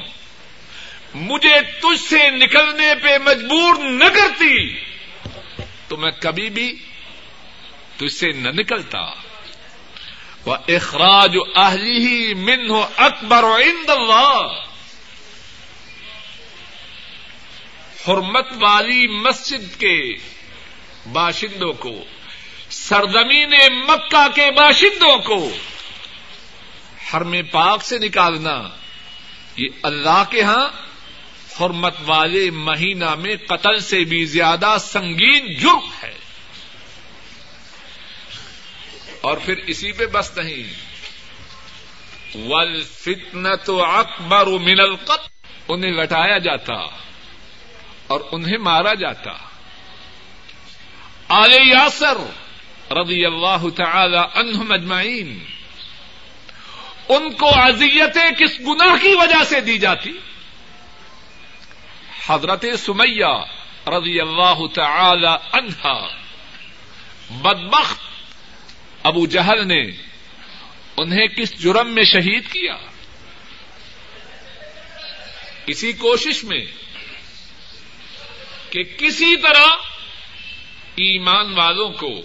مجھے 1.14 1.62
تجھ 1.62 2.02
سے 2.02 2.30
نکلنے 2.30 2.94
پہ 3.04 3.18
مجبور 3.26 3.76
نہ 3.76 4.06
کرتی 4.06 4.86
تو 5.88 5.98
میں 5.98 6.12
کبھی 6.20 6.50
بھی 6.50 6.80
تجھ 7.98 8.14
سے 8.14 8.32
نہ 8.32 8.50
نکلتا۔ 8.50 9.02
وہ 10.46 10.56
اخراج 10.68 11.38
اہلی 11.56 11.98
ہی 12.08 12.34
من 12.34 12.70
ہو 12.70 12.88
اکبر 12.98 13.44
و 13.44 13.54
اللہ 13.54 14.64
حرمت 18.08 18.48
والی 18.60 19.08
مسجد 19.08 19.80
کے 19.80 20.14
باشندوں 21.06 21.74
کو، 21.74 22.06
سرزمین 22.70 23.54
مکہ 23.88 24.28
کے 24.36 24.52
باشندوں 24.52 25.18
کو 25.18 25.50
حرم 27.14 27.36
پاک 27.52 27.84
سے 27.84 27.98
نکالنا، 27.98 28.62
یہ 29.58 29.68
اللہ 29.84 30.24
کے 30.30 30.42
ہاں 30.42 30.68
حرمت 31.62 31.96
والے 32.06 32.52
مہینہ 32.52 33.16
میں 33.16 33.36
قتل 33.48 33.80
سے 33.80 34.04
بھی 34.04 34.26
زیادہ 34.26 34.78
سنگین 34.80 35.54
جرم 35.54 35.90
ہے۔ 36.04 36.14
اور 39.22 39.38
پھر 39.38 39.58
اسی 39.58 39.92
پہ 39.92 40.06
بس 40.06 40.32
نہیں۔ 40.38 40.86
ول 42.48 42.84
فتن 42.84 43.58
تو 43.66 43.86
اکبر 43.86 44.48
من 44.48 44.80
القتل۔ 44.80 45.48
انہیں 45.68 45.92
لٹایا 45.92 46.38
جاتا 46.38 46.74
اور 48.08 48.20
انہیں 48.32 48.58
مارا 48.58 48.94
جاتا۔ 48.94 49.32
آل 51.28 51.52
یاسر 51.52 52.18
رضی 52.92 53.26
اللہ 53.26 53.70
تعالی 53.76 54.40
عنہم 54.40 54.72
اجمعین۔ 54.72 55.40
ان 57.10 57.32
کو 57.32 57.50
اذیتیں 57.54 58.32
کس 58.32 58.60
گناہ 58.60 58.96
کی 59.02 59.16
وجہ 59.16 59.44
سے 59.44 59.62
دی 59.62 59.78
جاتی؟ 59.78 60.12
حضرت 62.28 62.66
سمیہ 62.80 63.44
رضی 63.88 64.22
اللہ 64.22 64.68
تعالی 64.74 65.36
عنہا۔ 65.54 66.08
بدبخت 67.30 68.00
ابو 69.04 69.26
جہل 69.26 69.68
نے 69.68 69.92
انہیں 70.98 71.28
کس 71.28 71.64
جرم 71.64 71.90
میں 71.90 72.04
شہید 72.04 72.52
کیا؟ 72.52 72.78
اسی 75.68 75.94
کوشش 75.94 76.44
میں 76.44 76.66
کہ 78.70 78.84
کسی 78.84 79.36
طرح 79.36 79.68
ایمان 80.96 81.54
والوں 81.54 81.90
کو، 81.90 82.22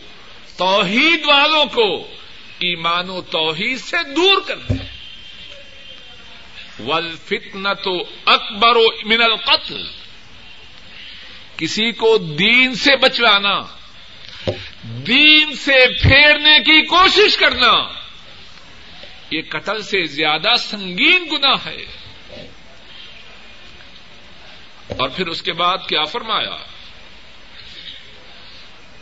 توحید 0.56 1.24
والوں 1.24 1.66
کو 1.66 2.08
ایمان 2.58 3.10
و 3.10 3.20
توحید 3.20 3.78
سے 3.78 4.14
دور 4.14 4.36
کر 4.46 4.56
دیں۔ 4.56 4.99
ول 6.86 7.16
تو 7.74 7.98
اکبر 8.26 8.76
و 8.76 8.84
من 9.04 9.22
القتل. 9.22 9.82
کسی 11.56 11.92
کو 11.92 12.18
دین 12.18 12.74
سے 12.74 12.96
بچوانا 12.96 13.62
دین 14.82 15.56
سے 15.56 15.86
پھیرنے 16.02 16.58
کی 16.58 16.86
کوشش 16.86 17.36
کرنا، 17.36 17.88
یہ 19.30 19.40
قتل 19.48 19.82
سے 19.82 20.04
زیادہ 20.04 20.56
سنگین 20.58 21.24
گنا 21.32 21.64
ہے۔ 21.64 21.84
اور 24.98 25.08
پھر 25.08 25.26
اس 25.26 25.42
کے 25.42 25.52
بعد 25.52 25.78
کیا 25.88 26.04
فرمایا؟ 26.04 26.56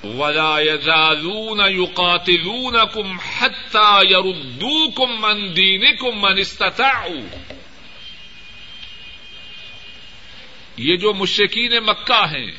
ولا 0.05 0.61
يزالون 0.61 1.61
يقاتلونكم 1.61 3.19
حتى 3.19 4.07
يردوكم 4.11 5.23
من 5.23 5.57
دينكم 5.57 6.23
من 6.23 6.39
استطاعوا۔ 6.39 7.53
یہ 10.79 10.97
جو 10.97 11.15
مشرقین 11.15 11.73
مکہ 11.87 12.27
ہیں، 12.37 12.53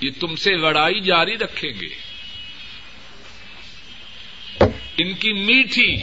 یہ 0.00 0.10
تم 0.20 0.36
سے 0.36 0.50
لڑائی 0.50 1.00
جاری 1.00 1.36
رکھیں 1.36 1.72
گے۔ 1.80 1.88
ان 4.98 5.14
کی 5.14 5.32
میٹھی 5.32 5.96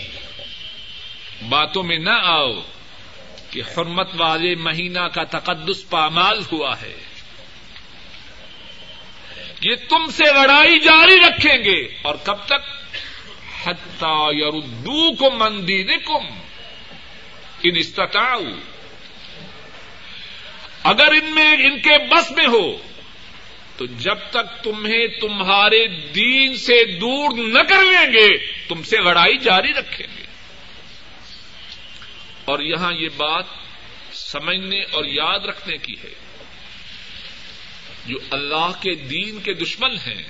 باتوں 1.50 1.84
میں 1.84 1.98
نہ 1.98 2.10
آؤ 2.10 2.54
کہ 3.52 3.62
حرمت 3.62 4.10
والے 4.18 4.56
مہینہ 4.56 5.00
کا 5.00 5.24
تقدس 5.24 5.90
پامال 5.90 6.44
ہوا 6.52 6.82
ہے۔ 6.82 6.98
یہ 9.62 9.76
تم 9.90 10.10
سے 10.12 10.24
لڑائی 10.24 10.80
جاری 10.80 11.16
رکھیں 11.16 11.64
گے۔ 11.64 11.96
اور 12.02 12.16
کب 12.24 12.46
تک؟ 12.46 12.86
حتا 13.68 14.28
یردو 14.32 15.16
کو 15.16 15.32
مندی 15.32 15.84
کم 15.84 16.40
ان 17.64 17.76
استطاع 17.76 18.38
اگر 20.86 21.08
ان 21.08 21.36
میں 21.36 21.54
ان 21.54 21.82
کے 21.82 22.08
بس 22.08 22.32
میں 22.32 22.48
ہو، 22.48 22.78
تو 23.78 23.86
جب 23.86 24.18
تک 24.30 24.64
تمہیں 24.64 25.08
تمہارے 25.08 25.88
دین 25.88 26.58
سے 26.58 26.98
دور 27.00 27.48
نہ 27.48 27.60
کر 27.60 27.82
لیں 27.84 28.14
گے، 28.14 28.52
تم 28.68 28.84
سے 28.84 28.98
لڑائی 28.98 29.38
جاری 29.38 29.74
رکھیں 29.74 30.08
گے۔ 30.18 30.26
اور 32.46 32.60
یہاں 32.60 32.94
یہ 32.94 33.10
بات 33.18 33.44
سمجھنے 34.14 34.84
اور 34.84 35.06
یاد 35.06 35.40
رکھنے 35.40 35.78
کی 35.78 35.96
ہے۔ 36.04 36.14
جو 38.06 38.18
اللہ 38.32 38.72
کے 38.82 38.96
دین 38.96 39.40
کے 39.40 39.54
دشمن 39.54 39.92
ہیں، 39.92 40.24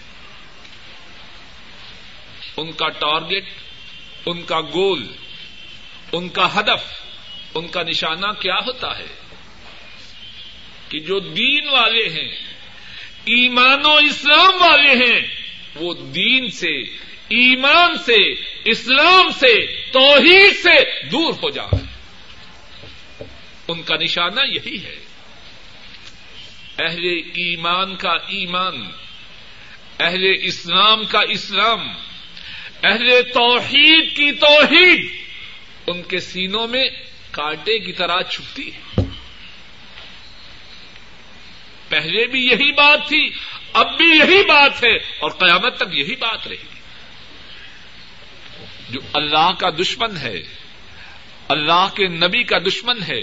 ان 2.58 2.72
کا 2.72 2.90
ٹارگیٹ 2.90 3.46
ان 4.26 4.42
کا 4.42 4.62
گول، 4.62 5.08
ان 6.12 6.30
کا 6.30 6.60
ہدف، 6.60 7.02
ان 7.54 7.68
کا 7.68 7.84
نشانہ 7.84 8.32
کیا 8.40 8.56
ہوتا 8.56 8.98
ہے؟ 8.98 9.25
کہ 10.90 11.00
جو 11.00 11.20
دین 11.20 11.68
والے 11.68 12.10
ہیں، 12.10 12.36
ایمان 13.26 13.86
و 13.86 13.96
اسلام 13.96 14.54
والے 14.62 15.06
ہیں، 15.06 15.22
وہ 15.76 15.94
دین 15.94 16.50
سے، 16.50 16.82
ایمان 17.30 17.98
سے، 17.98 18.32
اسلام 18.66 19.30
سے، 19.40 19.86
توحید 19.92 20.54
سے 20.54 21.08
دور 21.10 21.34
ہو 21.34 21.50
جائے۔ 21.50 21.86
ان 23.68 23.84
کا 23.84 23.96
نشانہ 23.96 24.40
یہی 24.48 24.84
ہے۔ 24.84 24.96
اہل 26.80 27.06
ایمان 27.34 27.96
کا 27.96 28.12
ایمان، 28.12 28.90
اہل 30.00 30.24
اسلام 30.42 31.06
کا 31.06 31.20
اسلام، 31.20 31.88
اہل 32.84 33.10
توحید 33.34 34.16
کی 34.16 34.32
توحید، 34.32 35.08
ان 35.88 36.04
کے 36.04 36.20
سینوں 36.20 36.68
میں 36.68 36.84
کانٹے 37.32 37.80
کی 37.80 37.94
طرح 37.94 38.22
چھپتی 38.22 38.74
ہے۔ 38.74 38.85
پہلے 41.96 42.28
بھی 42.28 42.48
یہی 42.48 42.72
بات 42.72 43.08
تھی، 43.08 43.30
اب 43.74 43.98
بھی 43.98 44.06
یہی 44.06 44.42
بات 44.42 44.84
ہے 44.84 44.96
اور 44.96 45.32
قیامت 45.32 45.78
تک 45.78 45.94
یہی 45.94 46.16
بات 46.16 46.48
رہی 46.48 46.64
جو 48.90 49.00
اللہ 49.14 49.52
کا 49.58 49.70
دشمن 49.70 50.18
ہے، 50.18 50.44
اللہ 51.50 51.88
کے 51.96 52.08
نبی 52.08 52.44
کا 52.44 52.58
دشمن 52.58 53.04
ہے، 53.04 53.22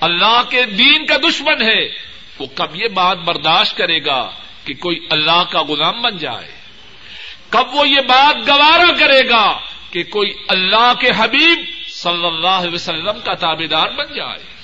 اللہ 0.00 0.42
کے 0.50 0.62
دین 0.62 1.06
کا 1.06 1.16
دشمن 1.16 1.62
ہے، 1.62 1.84
وہ 2.38 2.46
کب 2.54 2.76
یہ 2.76 2.88
بات 2.88 3.18
برداشت 3.18 3.76
کرے 3.76 4.04
گا 4.04 4.30
کہ 4.64 4.74
کوئی 4.74 5.06
اللہ 5.10 5.44
کا 5.50 5.62
غلام 5.62 6.02
بن 6.02 6.16
جائے؟ 6.16 6.50
کب 7.50 7.74
وہ 7.74 7.88
یہ 7.88 8.00
بات 8.00 8.48
گوارا 8.48 8.92
کرے 8.98 9.28
گا 9.28 9.60
کہ 9.90 10.02
کوئی 10.02 10.32
اللہ 10.48 10.92
کے 11.00 11.10
حبیب 11.16 11.58
صلی 11.88 12.26
اللہ 12.26 12.58
علیہ 12.62 12.74
وسلم 12.74 13.20
کا 13.24 13.34
تابے 13.34 13.66
دار 13.66 13.88
بن 13.88 14.14
جائے؟ 14.14 14.55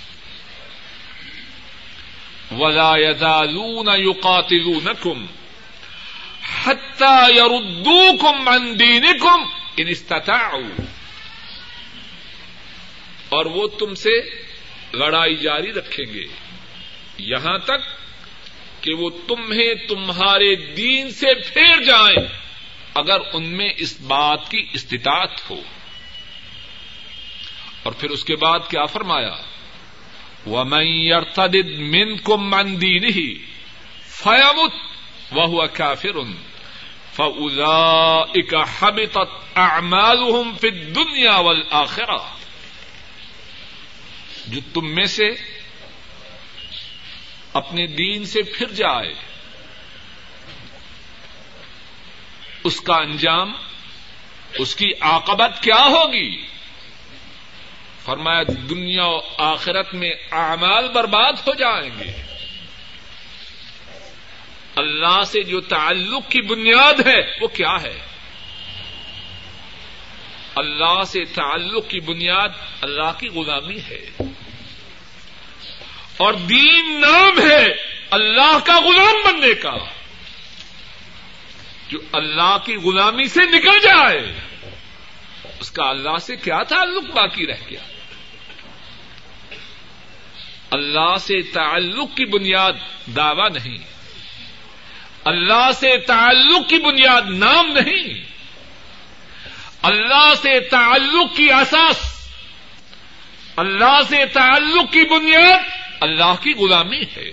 ولا 2.58 2.96
يزالون 2.96 3.88
يقاتلونكم 3.88 5.26
حتى 6.64 7.34
يردوكم 7.36 8.48
عن 8.48 8.78
دينكم 8.78 9.44
ان 9.76 9.88
استطاعوا. 9.88 10.82
اور 13.28 13.46
وہ 13.46 13.66
تم 13.66 13.94
سے 13.94 14.20
لڑائی 14.94 15.36
جاری 15.36 15.72
رکھیں 15.72 16.14
گے. 16.14 16.24
یہاں 17.18 17.58
تک 17.58 18.02
کہ 18.80 18.94
وہ 18.94 19.10
تمہیں 19.28 19.74
تمہارے 19.88 20.56
دین 20.56 21.10
سے 21.10 21.34
پھیر 21.34 21.82
جائیں 21.82 22.28
اگر 22.94 23.18
ان 23.32 23.56
میں 23.56 23.70
اس 23.76 24.00
بات 24.00 24.50
کی 24.50 24.66
استطاعت 24.72 25.50
ہو۔ 25.50 25.60
اور 27.82 27.92
پھر 27.92 28.10
اس 28.10 28.24
کے 28.24 28.36
بعد 28.36 28.60
کیا 28.70 28.84
فرمایا؟ 28.84 29.34
وہ 30.46 30.64
میں 30.64 31.20
من 31.78 32.16
کو 32.16 32.36
مندی 32.36 32.98
نہیں 32.98 33.34
فیامت 34.08 34.72
وہ 35.32 35.66
کافر 35.66 36.18
فضا 37.14 38.18
اکا 38.34 38.64
حبت 38.78 39.18
اعمال 39.54 40.32
فی 40.60 40.70
دنیا 40.70 41.38
والآخرہ 41.38 42.18
جو 44.46 44.60
تم 44.72 44.94
میں 44.94 45.06
سے 45.06 45.30
اپنے 47.52 47.86
دین 47.86 48.24
سے 48.24 48.42
پھر 48.42 48.72
جائے، 48.72 49.14
اس 52.64 52.80
کا 52.80 52.94
انجام، 52.94 53.52
اس 54.58 54.74
کی 54.76 54.90
عاقبت 55.00 55.62
کیا 55.62 55.82
ہوگی؟ 55.82 56.46
فرمایا 58.04 58.42
دنیا 58.42 59.06
و 59.06 59.20
آخرت 59.38 59.94
میں 59.94 60.10
اعمال 60.30 60.88
برباد 60.88 61.32
ہو 61.32 61.54
جائیں 61.54 61.90
گے۔ 61.98 62.22
اللہ 64.76 65.24
سے 65.26 65.42
جو 65.42 65.60
تعلق 65.60 66.30
کی 66.30 66.40
بنیاد 66.40 67.06
ہے 67.06 67.36
وہ 67.40 67.46
کیا 67.48 67.82
ہے؟ 67.82 67.98
اللہ 70.54 71.04
سے 71.06 71.24
تعلق 71.24 71.88
کی 71.88 72.00
بنیاد 72.00 72.48
اللہ 72.80 73.12
کی 73.18 73.28
غلامی 73.28 73.78
ہے۔ 73.90 74.10
اور 76.16 76.32
دین 76.32 77.00
نام 77.00 77.50
ہے 77.50 77.66
اللہ 78.10 78.58
کا 78.64 78.80
غلام 78.80 79.22
بننے 79.24 79.54
کا۔ 79.54 79.76
جو 81.88 81.98
اللہ 82.12 82.56
کی 82.64 82.76
غلامی 82.76 83.28
سے 83.28 83.40
نکل 83.40 83.78
جائے، 83.82 84.40
اس 85.60 85.70
کا 85.70 85.84
اللہ 85.84 86.18
سے 86.18 86.36
کیا 86.36 86.62
تعلق 86.62 87.02
باقی 87.02 87.46
رہ 87.46 87.70
گیا؟ 87.70 87.91
اللہ 90.72 91.16
سے 91.20 91.42
تعلق 91.42 92.16
کی 92.16 92.24
بنیاد 92.24 92.72
دعوی 93.16 93.48
نہیں۔ 93.48 93.78
اللہ 95.24 95.70
سے 95.74 95.96
تعلق 95.98 96.68
کی 96.68 96.78
بنیاد 96.78 97.22
نام 97.22 97.72
نہیں۔ 97.72 98.24
اللہ 99.82 100.34
سے 100.42 100.60
تعلق 100.60 101.36
کی 101.36 101.52
اساس۔ 101.52 102.28
اللہ 103.56 104.00
سے 104.08 104.26
تعلق 104.26 104.92
کی 104.92 105.02
بنیاد 105.02 105.58
اللہ 106.00 106.34
کی 106.42 106.52
غلامی 106.52 107.02
ہے۔ 107.16 107.30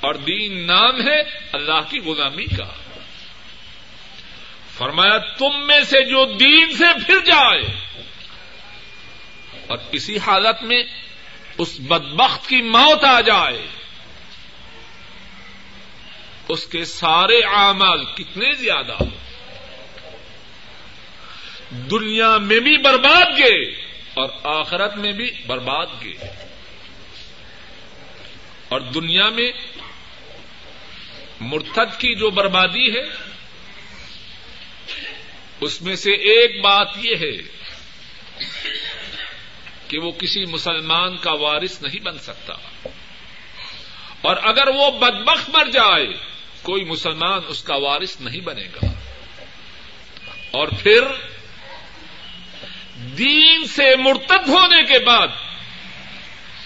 اور 0.00 0.14
دین 0.14 0.66
نام 0.66 1.08
ہے 1.08 1.20
اللہ 1.52 1.90
کی 1.90 1.98
غلامی 1.98 2.46
کا۔ 2.46 2.98
فرمایا، 4.78 5.18
تم 5.18 5.66
میں 5.66 5.80
سے 5.80 6.04
جو 6.04 6.24
دین 6.24 6.76
سے 6.76 6.84
پھر 7.06 7.18
جائے۔ 7.24 7.74
اور 9.66 9.78
اسی 9.92 10.18
حالت 10.18 10.62
میں 10.62 10.82
اس 11.58 11.76
بدبخت 11.80 12.48
کی 12.48 12.62
موت 12.62 13.04
آ 13.04 13.20
جائے۔ 13.20 13.66
اس 16.48 16.66
کے 16.66 16.84
سارے 16.84 17.38
اعمال 17.38 18.04
کتنے 18.04 18.52
زیادہ 18.52 18.96
دنیا 21.70 22.36
میں 22.36 22.60
بھی 22.60 22.76
برباد 22.76 23.38
گئے 23.38 23.70
اور 24.14 24.28
آخرت 24.44 24.96
میں 24.96 25.12
بھی 25.12 25.30
برباد 25.46 25.86
گئے۔ 26.04 26.46
اور 28.68 28.80
دنیا 28.80 29.28
میں 29.28 29.52
مرتد 31.40 32.00
کی 32.00 32.14
جو 32.14 32.30
بربادی 32.30 32.96
ہے، 32.96 33.04
اس 35.60 35.82
میں 35.82 35.96
سے 35.96 36.10
ایک 36.10 36.60
بات 36.60 36.88
یہ 37.02 37.14
ہے 37.16 37.56
کہ 39.88 39.98
وہ 39.98 40.10
کسی 40.10 40.44
مسلمان 40.44 41.16
کا 41.16 41.32
وارث 41.32 41.82
نہیں 41.82 42.00
بن 42.00 42.18
سکتا۔ 42.18 42.54
اور 44.22 44.36
اگر 44.42 44.68
وہ 44.68 44.90
بدبخ 44.90 45.48
مر 45.48 45.64
جائے، 45.64 46.06
کوئی 46.62 46.84
مسلمان 46.84 47.40
اس 47.48 47.62
کا 47.62 47.74
وارث 47.74 48.20
نہیں 48.20 48.40
بنے 48.40 48.64
گا۔ 48.64 48.86
اور 50.50 50.68
پھر 50.68 51.00
دین 52.96 53.64
سے 53.64 53.96
مرتد 53.96 54.48
ہونے 54.48 54.82
کے 54.82 54.98
بعد 54.98 55.28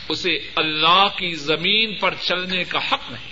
اسے 0.09 0.51
اللہ 0.57 1.07
کی 1.19 1.35
زمین 1.35 1.95
پر 1.95 2.15
چلنے 2.15 2.65
کا 2.65 2.79
حق 2.79 3.11
نہیں۔ 3.11 3.31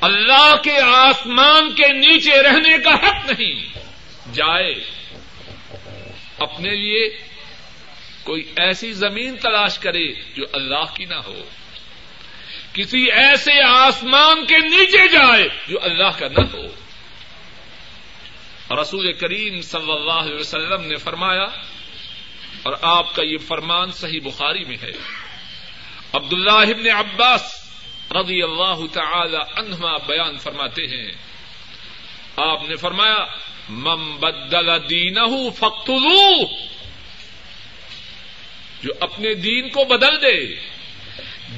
اللہ 0.00 0.54
کے 0.62 0.78
آسمان 0.80 1.74
کے 1.74 1.88
نیچے 1.88 2.42
رہنے 2.42 2.78
کا 2.78 2.94
حق 2.94 3.30
نہیں۔ 3.30 3.78
جائے 4.34 4.74
اپنے 6.38 6.70
لیے 6.70 7.27
کوئی 8.28 8.52
ایسی 8.56 8.92
زمین 8.92 9.36
تلاش 9.36 9.78
کرے 9.78 10.12
جو 10.12 10.44
اللہ 10.52 10.94
کی 10.94 11.04
نہ 11.04 11.14
ہو۔ 11.14 11.42
کسی 12.72 13.10
ایسے 13.10 13.52
آسمان 13.68 14.46
کے 14.46 14.58
نیچے 14.58 15.08
جائے 15.08 15.48
جو 15.68 15.78
اللہ 15.82 16.18
کا 16.18 16.28
نہ 16.28 16.44
ہو۔ 16.54 16.66
رسول 18.80 19.12
کریم 19.12 19.60
صلی 19.60 19.92
اللہ 19.92 20.12
علیہ 20.12 20.34
وسلم 20.34 20.80
نے 20.80 20.96
فرمایا، 20.96 21.44
اور 22.62 22.72
آپ 22.82 23.14
کا 23.14 23.22
یہ 23.22 23.38
فرمان 23.38 23.92
صحیح 23.92 24.20
بخاری 24.24 24.64
میں 24.64 24.76
ہے۔ 24.82 24.90
عبداللہ 26.12 26.90
ابن 26.90 26.90
عباس 26.90 27.70
رضی 28.10 28.42
اللہ 28.42 28.86
تعالی 28.92 29.38
عنہما 29.56 29.96
بیان 29.96 30.36
فرماتے 30.36 30.82
ہیں۔ 30.82 31.12
آپ 32.36 32.68
نے 32.68 32.76
فرمایا 32.76 33.24
مم 33.68 34.16
بدل 34.16 34.90
دین 34.90 35.16
فخت 35.56 35.90
جو 38.82 38.92
اپنے 39.00 39.34
دین 39.34 39.68
کو 39.68 39.84
بدل 39.84 40.22
دے، 40.22 40.54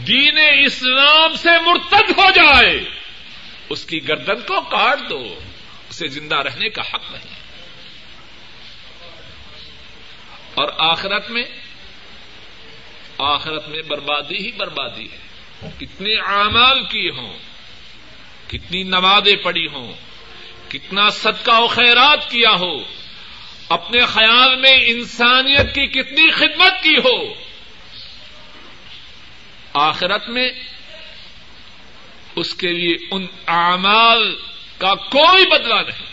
دین 0.06 0.38
اسلام 0.66 1.36
سے 1.36 1.48
مرتد 1.66 2.10
ہو 2.18 2.30
جائے، 2.30 2.90
اس 3.68 3.84
کی 3.84 4.08
گردن 4.08 4.40
کو 4.40 4.60
کاٹ 4.60 4.98
دو، 5.10 5.40
اسے 5.90 6.08
زندہ 6.08 6.36
رہنے 6.36 6.68
کا 6.68 6.82
حق 6.82 7.12
نہیں۔ 7.12 7.40
اور 10.54 10.68
آخرت 10.78 11.30
میں 11.30 11.44
آخرت 13.18 13.68
میں 13.68 13.82
بربادی 13.82 14.36
ہی 14.36 14.52
بربادی 14.52 15.08
ہے۔ 15.12 15.18
کتنے 15.80 16.14
اعمال 16.14 16.82
کیے 16.84 17.10
ہوں، 17.10 17.38
کتنی 18.48 18.82
نمازیں 18.82 19.36
پڑی 19.36 19.66
ہوں، 19.66 19.92
کتنا 20.68 21.10
صدقہ 21.10 21.60
و 21.60 21.66
خیرات 21.66 22.30
کیا 22.30 22.54
ہو 22.60 22.99
اپنے 23.70 24.06
خیال 24.06 24.56
میں 24.56 24.72
انسانیت 24.86 25.74
کی 25.74 25.86
کتنی 25.86 26.30
خدمت 26.30 26.82
کی 26.82 26.96
ہو، 26.96 27.34
آخرت 29.74 30.28
میں 30.28 30.50
اس 32.36 32.54
کے 32.54 32.72
لیے 32.72 32.96
ان 33.10 33.26
اعمال 33.46 34.40
کا 34.78 34.94
کوئی 34.94 35.46
بدلا 35.46 35.82
نہیں۔ 35.82 36.06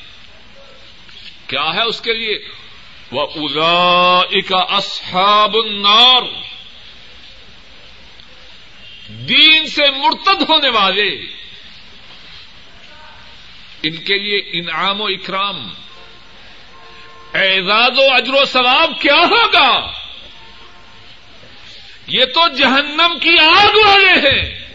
کیا 1.47 1.74
ہے 1.74 1.82
اس 1.82 2.01
کے 2.01 2.14
لیے؟ 2.14 2.39
وہ 3.12 3.28
ادا 3.36 4.39
کا 4.49 4.76
اصحاب 4.76 5.55
النار۔ 5.55 6.22
دین 9.10 9.68
سے 9.68 9.91
مرتد 9.91 10.41
ہونے 10.49 10.70
والے، 10.70 11.10
ان 13.84 13.97
کے 13.97 14.20
لیے 14.20 14.38
انعام 14.60 15.01
و 15.01 15.05
اکرام۔ 15.05 15.74
اعزاز 17.34 17.99
و 17.99 18.13
اجر 18.13 18.34
و 18.34 18.45
ثواب 18.45 19.01
کیا 19.01 19.15
ہوگا؟ 19.15 19.91
یہ 22.07 22.25
تو 22.25 22.47
جہنم 22.47 23.19
کی 23.19 23.39
آگ 23.39 23.88
والے 23.88 24.11
ہیں۔ 24.11 24.67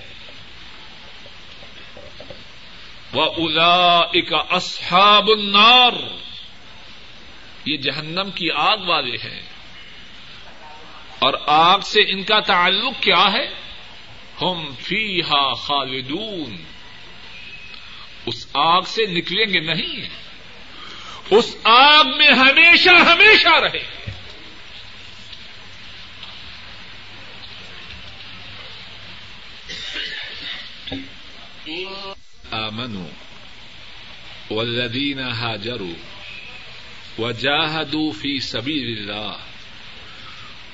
وہ 3.13 3.33
الا 3.37 3.99
اصحاب 4.51 5.31
النار۔ 5.31 5.93
یہ 7.65 7.77
جہنم 7.77 8.31
کی 8.35 8.51
آگ 8.51 8.77
والے 8.79 9.17
ہیں۔ 9.25 9.41
اور 11.19 11.35
آگ 11.47 11.79
سے 11.79 12.01
ان 12.01 12.23
کا 12.23 12.41
تعلق 12.41 12.93
کیا 13.01 13.33
ہے؟ 13.33 13.51
ہم 14.43 14.75
فی 14.81 15.21
ہا 15.21 15.53
خالدون۔ 15.55 16.57
اس 18.27 18.47
آگ 18.55 18.83
سے 18.83 19.07
نکلیں 19.07 19.47
گے 19.55 19.61
نہیں۔ 19.61 20.09
اس 21.31 21.57
آگ 21.65 22.05
میں 22.05 22.33
ہمیشہ 22.33 22.91
ہمیشہ 22.91 23.49
رہے۔ 23.49 24.03
آمنوا 32.51 33.09
والذین 34.51 35.19
هاجروا 35.19 35.95
وجاهدوا 37.19 38.13
في 38.13 38.39
سبيل 38.39 38.99
الله 38.99 39.37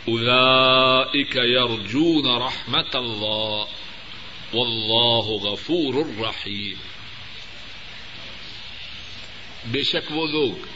اولئك 0.05 1.37
يرجون 1.37 2.43
رحمت 2.43 2.97
اللہ 2.97 3.65
واللہ 4.55 5.47
غفور 5.47 5.95
الرحیم۔ 5.95 6.98
بے 9.67 9.83
شک 9.83 10.13
وہ 10.13 10.27
لوگ 10.27 10.67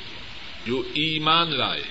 جو 0.66 0.82
ایمان 0.94 1.54
لائے 1.58 1.82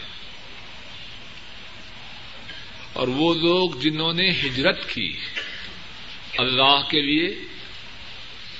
اور 2.94 3.08
وہ 3.08 3.34
لوگ 3.34 3.70
جنہوں 3.80 4.14
نے 4.14 4.30
ہجرت 4.30 4.89
کی 4.89 5.18
اللہ 6.38 6.82
کے 6.89 7.02
لیے 7.02 7.36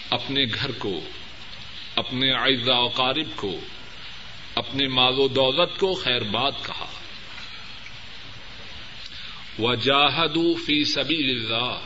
اپنے 0.10 0.44
گھر 0.44 0.72
کو، 0.72 1.02
اپنے 1.96 2.32
اعزا 2.32 2.78
و 2.78 2.88
قارب 2.88 3.28
کو، 3.36 3.60
اپنے 4.56 4.88
مال 4.88 5.14
و 5.18 5.28
دولت 5.28 5.80
کو 5.80 5.94
خیر 5.94 6.22
بات 6.22 6.54
کہا۔ 6.66 6.92
وجاہدو 9.60 10.56
فی 10.56 10.84
سبیل 10.84 11.30
اللہ 11.30 11.80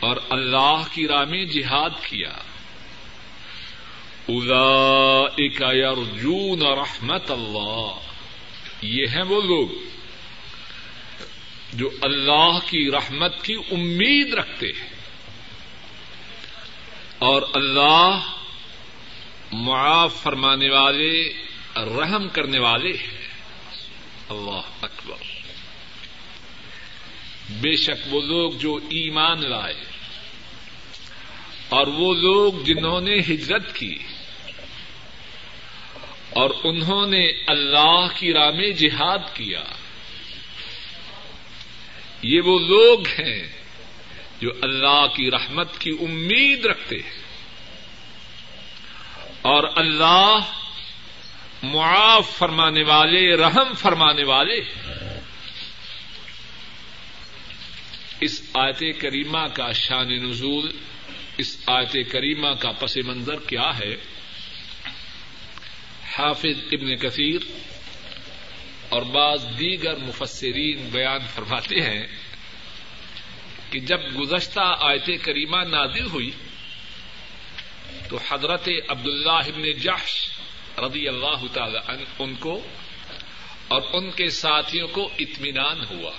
اور 0.00 0.16
اللہ 0.30 0.82
کی 0.92 1.08
راہ 1.08 1.24
میں 1.24 1.44
جہاد 1.44 1.90
کیا۔ 1.90 2.32
اولئک 4.28 5.60
یرجون 5.60 6.62
رحمت 6.62 7.30
اللہ۔ 7.30 7.94
یہ 8.82 9.06
ہیں 9.06 9.22
وہ 9.22 9.42
لوگ 9.42 9.68
جو 11.72 11.90
اللہ 12.02 12.58
کی 12.66 12.90
رحمت 12.90 13.44
کی 13.44 13.54
امید 13.70 14.34
رکھتے 14.34 14.66
ہیں۔ 14.66 14.90
اور 17.18 17.42
اللہ 17.54 18.20
معاف 19.52 20.14
فرمانے 20.14 20.70
والے، 20.70 21.32
رحم 21.76 22.28
کرنے 22.28 22.58
والے 22.58 22.92
ہیں۔ 22.96 23.28
اللہ 24.28 24.60
اکبر۔ 24.82 25.24
بے 27.50 27.76
شک 27.76 28.14
وہ 28.14 28.20
لوگ 28.20 28.52
جو 28.52 28.76
ایمان 28.76 29.50
لائے 29.50 29.91
اور 31.72 31.86
وہ 31.86 32.14
لوگ 32.14 32.52
جنہوں 32.64 33.00
نے 33.00 33.18
ہجرت 33.18 33.74
کی 33.74 33.98
اور 36.30 36.50
انہوں 36.64 37.06
نے 37.06 37.26
اللہ 37.46 38.06
کی 38.16 38.32
راہ 38.32 38.50
میں 38.50 38.70
جہاد 38.70 39.18
کیا، 39.34 39.62
یہ 42.22 42.40
وہ 42.40 42.58
لوگ 42.58 43.06
ہیں 43.06 43.52
جو 44.40 44.50
اللہ 44.62 45.06
کی 45.16 45.30
رحمت 45.30 45.78
کی 45.78 45.90
امید 46.00 46.64
رکھتے 46.64 46.96
ہیں۔ 46.96 47.20
اور 49.42 49.64
اللہ 49.76 50.38
معاف 51.62 52.38
فرمانے 52.38 52.82
والے، 52.82 53.36
رحم 53.36 53.74
فرمانے 53.74 54.24
والے 54.24 54.60
اس 58.20 58.42
آیت 58.54 59.00
کریمہ 59.00 59.46
کا 59.54 59.72
شان 59.72 60.08
نزول 60.08 60.76
اس 61.38 61.56
آیت 61.66 62.12
کریمہ 62.12 62.48
کا 62.48 62.72
پس 62.72 62.96
منظر 62.96 63.36
کیا 63.46 63.78
ہے؟ 63.78 63.96
حافظ 66.18 66.64
ابن 66.72 66.96
کثیر 66.96 67.40
اور 68.88 69.02
بعض 69.02 69.44
دیگر 69.58 69.96
مفسرین 69.96 70.88
بیان 70.92 71.20
فرماتے 71.34 71.80
ہیں 71.80 72.06
کہ 73.70 73.80
جب 73.80 74.00
گزشتہ 74.20 74.60
آیت 74.60 75.10
کریمہ 75.22 75.56
نازل 75.56 76.06
ہوئی 76.06 76.30
تو 78.08 78.18
حضرت 78.28 78.68
عبداللہ 78.88 79.30
ابن 79.30 79.72
جحش 79.72 80.28
رضی 80.78 81.08
اللہ 81.08 81.46
تعالی 81.52 82.04
ان 82.18 82.34
کو 82.34 82.66
اور 83.68 83.82
ان 83.92 84.10
کے 84.10 84.28
ساتھیوں 84.28 84.88
کو 84.88 85.10
اطمینان 85.18 85.80
ہوا۔ 85.90 86.12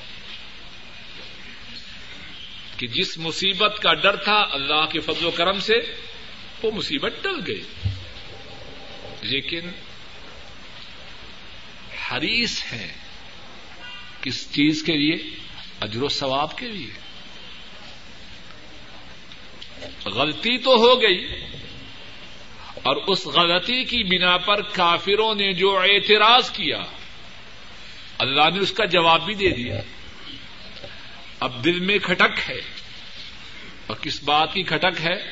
کہ 2.83 2.87
جس 2.87 3.17
مصیبت 3.17 3.79
کا 3.81 3.93
ڈر 3.93 4.15
تھا 4.15 4.45
اللہ 4.51 4.85
کے 4.85 4.99
فضل 4.99 5.25
و 5.25 5.31
کرم 5.31 5.59
سے، 5.59 5.73
وہ 6.63 6.71
مصیبت 6.71 7.13
ٹل 7.21 7.39
گئی۔ 7.47 7.61
لیکن 9.21 9.69
حریص 12.11 12.73
ہیں 12.73 12.93
کس 14.21 14.51
چیز 14.51 14.83
کے 14.83 14.93
لیے؟ 14.93 15.35
اجر 15.79 16.01
و 16.01 16.07
ثواب 16.07 16.57
کے 16.57 16.67
لیے۔ 16.67 16.89
غلطی 20.05 20.57
تو 20.57 20.75
ہو 20.75 21.01
گئی، 21.01 21.25
اور 22.73 22.95
اس 22.95 23.25
غلطی 23.25 23.83
کی 23.83 24.03
بنا 24.03 24.37
پر 24.37 24.61
کافروں 24.61 25.35
نے 25.35 25.53
جو 25.53 25.79
اعتراض 25.79 26.51
کیا، 26.51 26.81
اللہ 28.17 28.49
نے 28.53 28.59
اس 28.59 28.71
کا 28.71 28.85
جواب 28.85 29.25
بھی 29.25 29.33
دے 29.33 29.49
دیا۔ 29.49 29.81
اب 31.39 31.63
دل 31.63 31.79
میں 31.79 31.97
کھٹک 31.99 32.49
ہے۔ 32.49 32.72
اور 33.87 33.97
کس 33.97 34.23
بات 34.23 34.53
کی 34.53 34.63
کھٹک 34.63 35.01
ہے؟ 35.01 35.31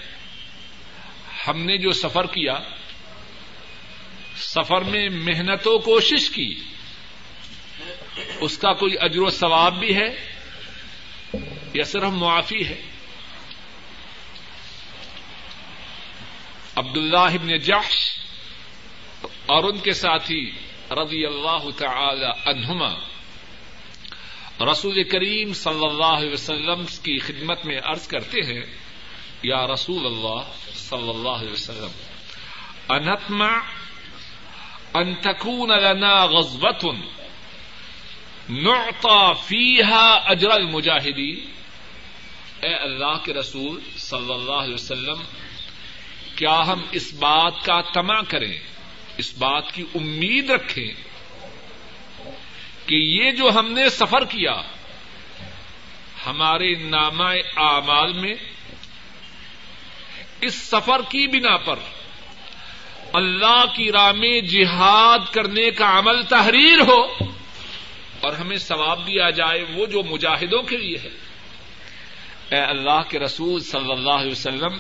ہم 1.47 1.63
نے 1.63 1.77
جو 1.77 1.91
سفر 1.91 2.25
کیا، 2.25 2.53
سفر 4.35 4.81
میں 4.81 5.09
محنت 5.09 5.67
و 5.67 5.79
کوشش 5.79 6.29
کی۔ 6.29 6.55
اس 8.39 8.57
کا 8.57 8.73
کوئی 8.73 8.95
اجر 8.99 9.21
و 9.21 9.29
ثواب 9.29 9.79
بھی 9.79 9.95
ہے 9.95 10.37
یا 11.73 11.83
صرف 11.83 12.03
معافی 12.03 12.67
ہے؟ 12.67 12.81
عبد 16.75 16.97
اللہ 16.97 17.17
ابن 17.17 17.57
جحش 17.57 18.17
اور 19.45 19.63
ان 19.63 19.79
کے 19.79 19.93
ساتھی 19.93 20.51
رضی 20.91 21.25
اللہ 21.25 21.69
تعالی 21.77 22.49
عنہما 22.49 23.10
رسول 24.59 25.03
کریم 25.03 25.53
صلی 25.53 25.85
اللہ 25.85 26.17
علیہ 26.17 26.31
وسلم 26.31 26.85
کی 27.03 27.19
خدمت 27.19 27.65
میں 27.65 27.79
عرض 27.83 28.07
کرتے 28.07 28.41
ہیں، 28.41 28.61
یا 29.43 29.67
رسول 29.67 30.05
اللہ 30.05 30.41
صلی 30.73 31.09
اللہ 31.09 31.29
علیہ 31.29 31.51
وسلم 31.51 31.91
انتما 32.89 33.51
ان 34.93 35.13
تكون 35.15 35.69
لنا 35.69 36.25
غزبت 36.25 36.85
نعطى 38.49 39.31
فيها 39.45 40.15
اجر 40.25 40.49
المجاہدین۔ 40.49 41.51
اے 42.61 42.73
اللہ 42.75 43.17
کے 43.23 43.33
رسول 43.33 43.79
صلی 43.97 44.33
اللہ 44.33 44.51
علیہ 44.51 44.73
وسلم، 44.73 45.23
کیا 46.35 46.61
ہم 46.67 46.81
اس 46.91 47.13
بات 47.13 47.65
کا 47.65 47.81
تما 47.81 48.21
کریں، 48.21 48.59
اس 49.17 49.37
بات 49.37 49.71
کی 49.71 49.83
امید 49.95 50.49
رکھیں 50.49 51.10
کہ 52.85 52.95
یہ 52.95 53.31
جو 53.31 53.49
ہم 53.49 53.71
نے 53.71 53.89
سفر 53.89 54.25
کیا، 54.25 54.53
ہمارے 56.25 56.75
نامہ 56.75 57.29
اعمال 57.57 58.13
میں، 58.13 58.33
اس 60.41 60.55
سفر 60.55 61.01
کی 61.09 61.27
بنا 61.27 61.57
پر 61.57 61.79
اللہ 63.13 63.65
کی 63.75 63.91
راہ 63.91 64.11
میں 64.11 64.41
جہاد 64.41 65.33
کرنے 65.33 65.71
کا 65.71 65.99
عمل 65.99 66.23
تحریر 66.23 66.79
ہو 66.79 67.03
اور 68.21 68.33
ہمیں 68.33 68.57
ثواب 68.57 69.07
دیا 69.07 69.29
جائے 69.29 69.65
وہ 69.73 69.85
جو 69.85 70.03
مجاہدوں 70.03 70.61
کے 70.63 70.77
لیے 70.77 70.97
ہے۔ 71.03 71.09
اے 72.49 72.61
اللہ 72.61 73.01
کے 73.09 73.19
رسول 73.19 73.59
صلی 73.59 73.91
اللہ 73.91 74.13
علیہ 74.13 74.31
وسلم، 74.31 74.77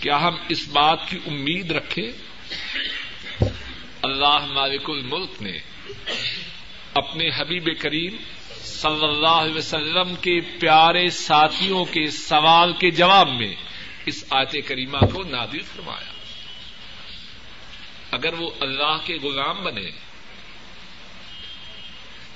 کیا 0.00 0.20
ہم 0.20 0.34
اس 0.48 0.68
بات 0.68 0.98
کی 1.08 1.18
امید 1.26 1.70
رکھیں؟ 1.70 2.08
اللہ 4.02 4.46
مالک 4.46 4.90
الملک 4.90 5.42
نے 5.42 5.58
اپنے 6.94 7.28
حبیب 7.28 7.68
کریم 7.80 8.16
صلی 8.60 9.04
اللہ 9.04 9.28
علیہ 9.28 9.54
وسلم 9.54 10.14
کے 10.14 10.40
پیارے 10.40 11.10
ساتھیوں 11.10 11.84
کے 11.84 12.10
سوال 12.10 12.72
کے 12.72 12.90
جواب 12.90 13.28
میں 13.28 13.54
اس 14.06 14.24
آیت 14.30 14.68
کریمہ 14.68 14.98
کو 14.98 15.22
نادر 15.22 15.62
فرمایا۔ 15.74 16.12
اگر 18.10 18.32
وہ 18.34 18.50
اللہ 18.60 18.96
کے 19.04 19.14
غلام 19.14 19.64
بنے، 19.64 19.90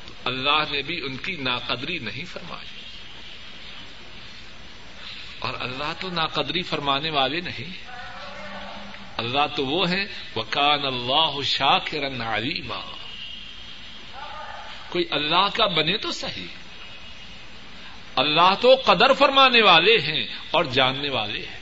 تو 0.06 0.12
اللہ 0.24 0.62
نے 0.70 0.82
بھی 0.82 1.00
ان 1.00 1.16
کی 1.16 1.36
ناقدری 1.36 1.98
نہیں 1.98 2.24
فرمائی۔ 2.24 2.66
اور 5.38 5.54
اللہ 5.60 5.92
تو 6.00 6.10
ناقدری 6.10 6.62
فرمانے 6.62 7.10
والے 7.10 7.40
نہیں۔ 7.40 7.94
اللہ 9.16 9.46
تو 9.56 9.66
وہ 9.66 9.90
ہے 9.90 10.04
وکان 10.36 10.86
اللہ 10.86 11.42
شاکرن 11.44 12.22
علیما 12.22 12.80
کوئی 14.94 15.04
اللہ 15.10 15.48
کا 15.54 15.66
بنے 15.66 15.96
تو 15.96 16.10
صحیح۔ 16.10 16.46
اللہ 18.16 18.54
تو 18.60 18.74
قدر 18.84 19.12
فرمانے 19.12 19.62
والے 19.62 19.98
ہیں 19.98 20.26
اور 20.50 20.64
جاننے 20.64 21.10
والے 21.10 21.38
ہیں۔ 21.38 21.60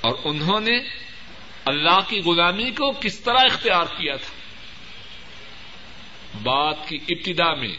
اور 0.00 0.14
انہوں 0.24 0.60
نے 0.60 0.78
اللہ 1.64 2.00
کی 2.08 2.20
غلامی 2.20 2.70
کو 2.70 2.92
کس 2.92 3.20
طرح 3.20 3.38
اختیار 3.38 3.84
کیا 3.84 4.16
تھا؟ 4.16 4.34
بات 6.42 6.76
کی 6.88 6.98
ابتدا 7.08 7.54
میں۔ 7.54 7.76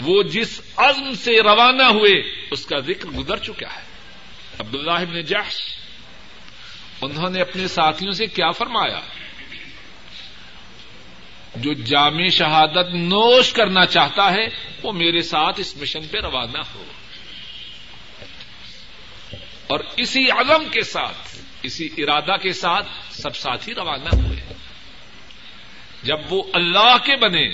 وہ 0.00 0.22
جس 0.22 0.60
عزم 0.76 1.14
سے 1.14 1.42
روانہ 1.42 1.82
ہوئے، 1.82 2.46
اس 2.50 2.66
کا 2.66 2.78
ذکر 2.78 3.08
گزر 3.08 3.36
چکا 3.36 3.74
ہے۔ 3.76 3.82
عبداللہ 4.58 4.90
ابن 4.90 5.20
جحش، 5.20 5.78
انہوں 7.00 7.30
نے 7.30 7.40
اپنے 7.40 7.68
ساتھیوں 7.68 8.12
سے 8.12 8.26
کیا 8.26 8.50
فرمایا؟ 8.50 9.00
جو 11.56 11.72
جامع 11.72 12.28
شہادت 12.28 12.94
نوش 12.94 13.52
کرنا 13.52 13.86
چاہتا 13.86 14.32
ہے، 14.32 14.46
وہ 14.82 14.92
میرے 14.92 15.22
ساتھ 15.22 15.60
اس 15.60 15.76
مشن 15.76 16.06
پہ 16.06 16.18
روانہ 16.18 16.58
ہو۔ 16.74 16.84
اور 19.66 19.80
اسی 19.96 20.30
عزم 20.30 20.68
کے 20.68 20.82
ساتھ، 20.82 21.36
اسی 21.62 21.88
ارادہ 21.98 22.36
کے 22.42 22.52
ساتھ 22.52 22.88
سب 23.10 23.36
ساتھی 23.36 23.74
روانہ 23.74 24.08
ہوئے۔ 24.14 24.52
جب 26.02 26.16
وہ 26.30 26.42
اللہ 26.52 26.96
کے 27.04 27.16
بنے، 27.16 27.48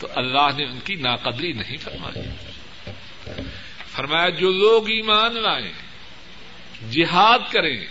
تو 0.00 0.08
اللہ 0.14 0.48
نے 0.56 0.64
ان 0.64 0.78
کی 0.84 0.94
ناقدری 0.94 1.52
نہیں 1.52 1.76
فرمائی۔ 1.76 2.22
فرمایا، 3.86 4.28
جو 4.28 4.50
لوگ 4.50 4.90
ایمان 4.90 5.42
لائیں، 5.42 5.72
جہاد 6.90 7.52
کریں۔ 7.52 7.86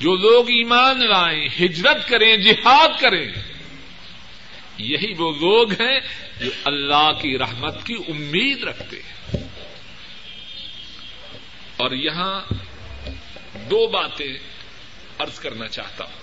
جو 0.00 0.16
لوگ 0.16 0.48
ایمان 0.48 1.10
لائیں، 1.10 1.48
ہجرت 1.60 2.08
کریں، 2.08 2.36
جہاد 2.36 2.88
کریں 3.00 3.51
یہی 4.78 5.12
وہ 5.18 5.32
لوگ 5.32 5.72
ہیں 5.72 6.00
جو 6.40 6.50
اللہ 6.64 7.12
کی 7.22 7.38
رحمت 7.38 7.86
کی 7.86 7.94
امید 8.08 8.64
رکھتے 8.64 8.96
ہیں۔ 8.96 9.36
اور 11.76 11.90
یہاں 11.90 12.40
دو 13.70 13.86
باتیں 13.86 14.38
ارض 15.20 15.40
کرنا 15.40 15.68
چاہتا 15.68 16.04
ہوں۔ 16.04 16.22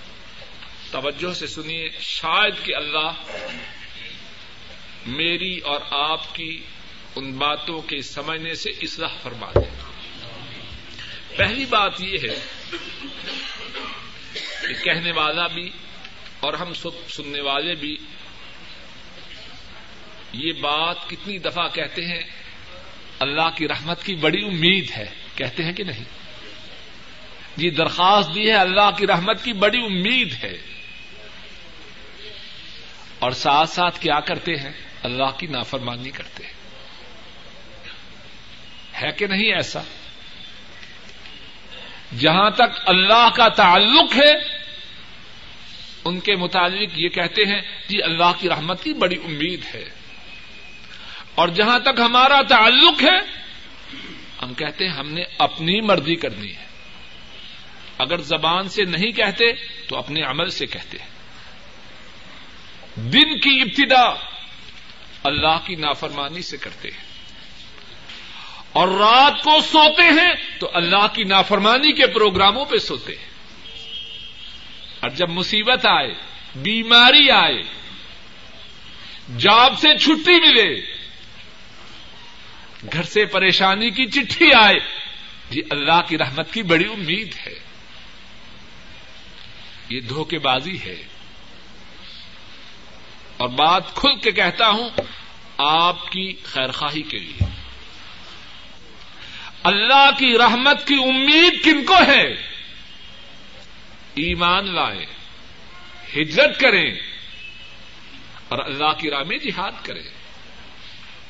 توجہ 0.91 1.33
سے 1.33 1.47
سنیے، 1.47 1.89
شاید 1.99 2.65
کہ 2.65 2.75
اللہ 2.75 3.11
میری 5.05 5.59
اور 5.59 5.81
آپ 5.91 6.35
کی 6.35 6.63
ان 7.15 7.37
باتوں 7.37 7.81
کے 7.81 8.01
سمجھنے 8.01 8.53
سے 8.53 8.69
اصلاح 8.69 9.15
فرما 9.23 9.51
دے 9.55 9.89
پہلی 11.37 11.65
بات 11.65 12.01
یہ 12.01 12.17
ہے 12.29 12.39
کہ 14.67 14.83
کہنے 14.83 15.11
والا 15.11 15.47
بھی 15.47 15.69
اور 16.39 16.53
ہم 16.53 16.73
سننے 17.07 17.41
والے 17.41 17.75
بھی 17.75 17.97
یہ 20.33 20.53
بات 20.53 21.09
کتنی 21.09 21.37
دفعہ 21.37 21.67
کہتے 21.67 22.05
ہیں، 22.05 22.21
اللہ 23.19 23.49
کی 23.55 23.67
رحمت 23.67 24.03
کی 24.03 24.15
بڑی 24.15 24.45
امید 24.45 24.91
ہے۔ 24.91 25.05
کہتے 25.35 25.63
ہیں 25.63 25.73
کہ 25.73 25.83
نہیں؟ 25.83 26.03
یہ 27.57 27.69
درخواست 27.69 28.35
دی 28.35 28.49
ہے، 28.49 28.55
اللہ 28.55 28.89
کی 28.97 29.07
رحمت 29.07 29.43
کی 29.43 29.53
بڑی 29.53 29.85
امید 29.85 30.33
ہے۔ 30.43 30.57
اور 33.19 33.31
ساتھ 33.31 33.69
ساتھ 33.69 33.99
کیا 33.99 34.19
کرتے 34.19 34.55
ہیں؟ 34.55 34.71
اللہ 35.03 35.37
کی 35.37 35.47
نافرمانی 35.47 36.11
کرتے 36.11 36.43
ہیں۔ 36.43 36.53
ہے 39.01 39.11
کہ 39.11 39.27
نہیں 39.27 39.53
ایسا؟ 39.53 39.81
جہاں 42.19 42.49
تک 42.49 42.79
اللہ 42.85 43.29
کا 43.35 43.47
تعلق 43.47 44.15
ہے، 44.15 44.59
ان 46.05 46.19
کے 46.19 46.35
متعلق 46.35 46.89
یہ 46.95 47.09
کہتے 47.09 47.41
ہیں 47.43 47.61
کہ 47.87 48.03
اللہ 48.03 48.31
کی 48.39 48.49
رحمت 48.49 48.83
کی 48.83 48.93
بڑی 48.93 49.15
امید 49.15 49.75
ہے۔ 49.75 49.98
اور 51.39 51.47
جہاں 51.47 51.79
تک 51.79 51.99
ہمارا 52.05 52.41
تعلق 52.41 53.03
ہے، 53.03 53.19
ہم 54.41 54.53
کہتے 54.53 54.87
ہیں 54.87 54.93
ہم 54.93 55.09
نے 55.09 55.21
اپنی 55.37 55.81
مرضی 55.81 56.15
کرنی 56.15 56.55
ہے۔ 56.55 56.65
اگر 57.97 58.17
زبان 58.17 58.69
سے 58.69 58.83
نہیں 58.83 59.11
کہتے، 59.11 59.51
تو 59.87 59.97
اپنے 59.97 60.21
عمل 60.21 60.49
سے 60.49 60.65
کہتے 60.65 60.97
ہیں۔ 60.97 61.07
دن 62.95 63.39
کی 63.39 63.61
ابتدا 63.61 64.09
اللہ 65.23 65.57
کی 65.65 65.75
نافرمانی 65.75 66.41
سے 66.41 66.57
کرتے 66.57 66.89
ہیں۔ 66.89 67.03
اور 68.71 68.87
رات 68.87 69.43
کو 69.43 69.61
سوتے 69.71 70.03
ہیں، 70.03 70.59
تو 70.59 70.69
اللہ 70.73 71.07
کی 71.13 71.23
نافرمانی 71.23 71.91
کے 71.91 72.07
پروگراموں 72.07 72.65
پہ 72.65 72.77
سوتے 72.77 73.15
ہیں۔ 73.15 73.29
اور 74.99 75.09
جب 75.09 75.29
مصیبت 75.29 75.85
آئے، 75.85 76.13
بیماری 76.55 77.31
آئے، 77.31 77.61
جاب 79.37 79.79
سے 79.79 79.97
چھٹی 79.97 80.39
ملے 80.39 80.98
گھر 82.93 83.03
سے 83.03 83.25
پریشانی 83.25 83.89
کی 83.89 84.05
چٹھی 84.05 84.53
آئے۔ 84.53 84.79
جی 85.49 85.61
اللہ 85.69 86.01
کی 86.07 86.17
رحمت 86.17 86.53
کی 86.53 86.63
بڑی 86.63 86.85
امید 86.85 87.35
ہے۔ 87.47 87.59
یہ 89.89 89.99
دھوکے 89.99 90.39
بازی 90.39 90.79
ہے۔ 90.79 91.03
اور 93.37 93.49
بات 93.49 93.95
کھل 93.95 94.17
کے 94.17 94.31
کہتا 94.31 94.69
ہوں، 94.69 94.89
آپ 95.57 96.11
کی 96.11 96.33
خیرخواہی 96.43 97.01
کے 97.01 97.19
لیے۔ 97.19 97.45
اللہ 99.63 100.09
کی 100.17 100.37
رحمت 100.37 100.87
کی 100.87 100.95
امید 100.95 101.63
کن 101.63 101.85
کو 101.85 101.95
ہے؟ 102.07 102.33
ایمان 104.15 104.75
لائیں، 104.75 105.05
ہجرت 106.15 106.59
کریں 106.59 106.95
اور 108.47 108.59
اللہ 108.65 108.91
کی 108.97 109.09
راہ 109.09 109.23
میں 109.23 109.37
جہاد 109.37 109.71
کریں۔ 109.83 110.18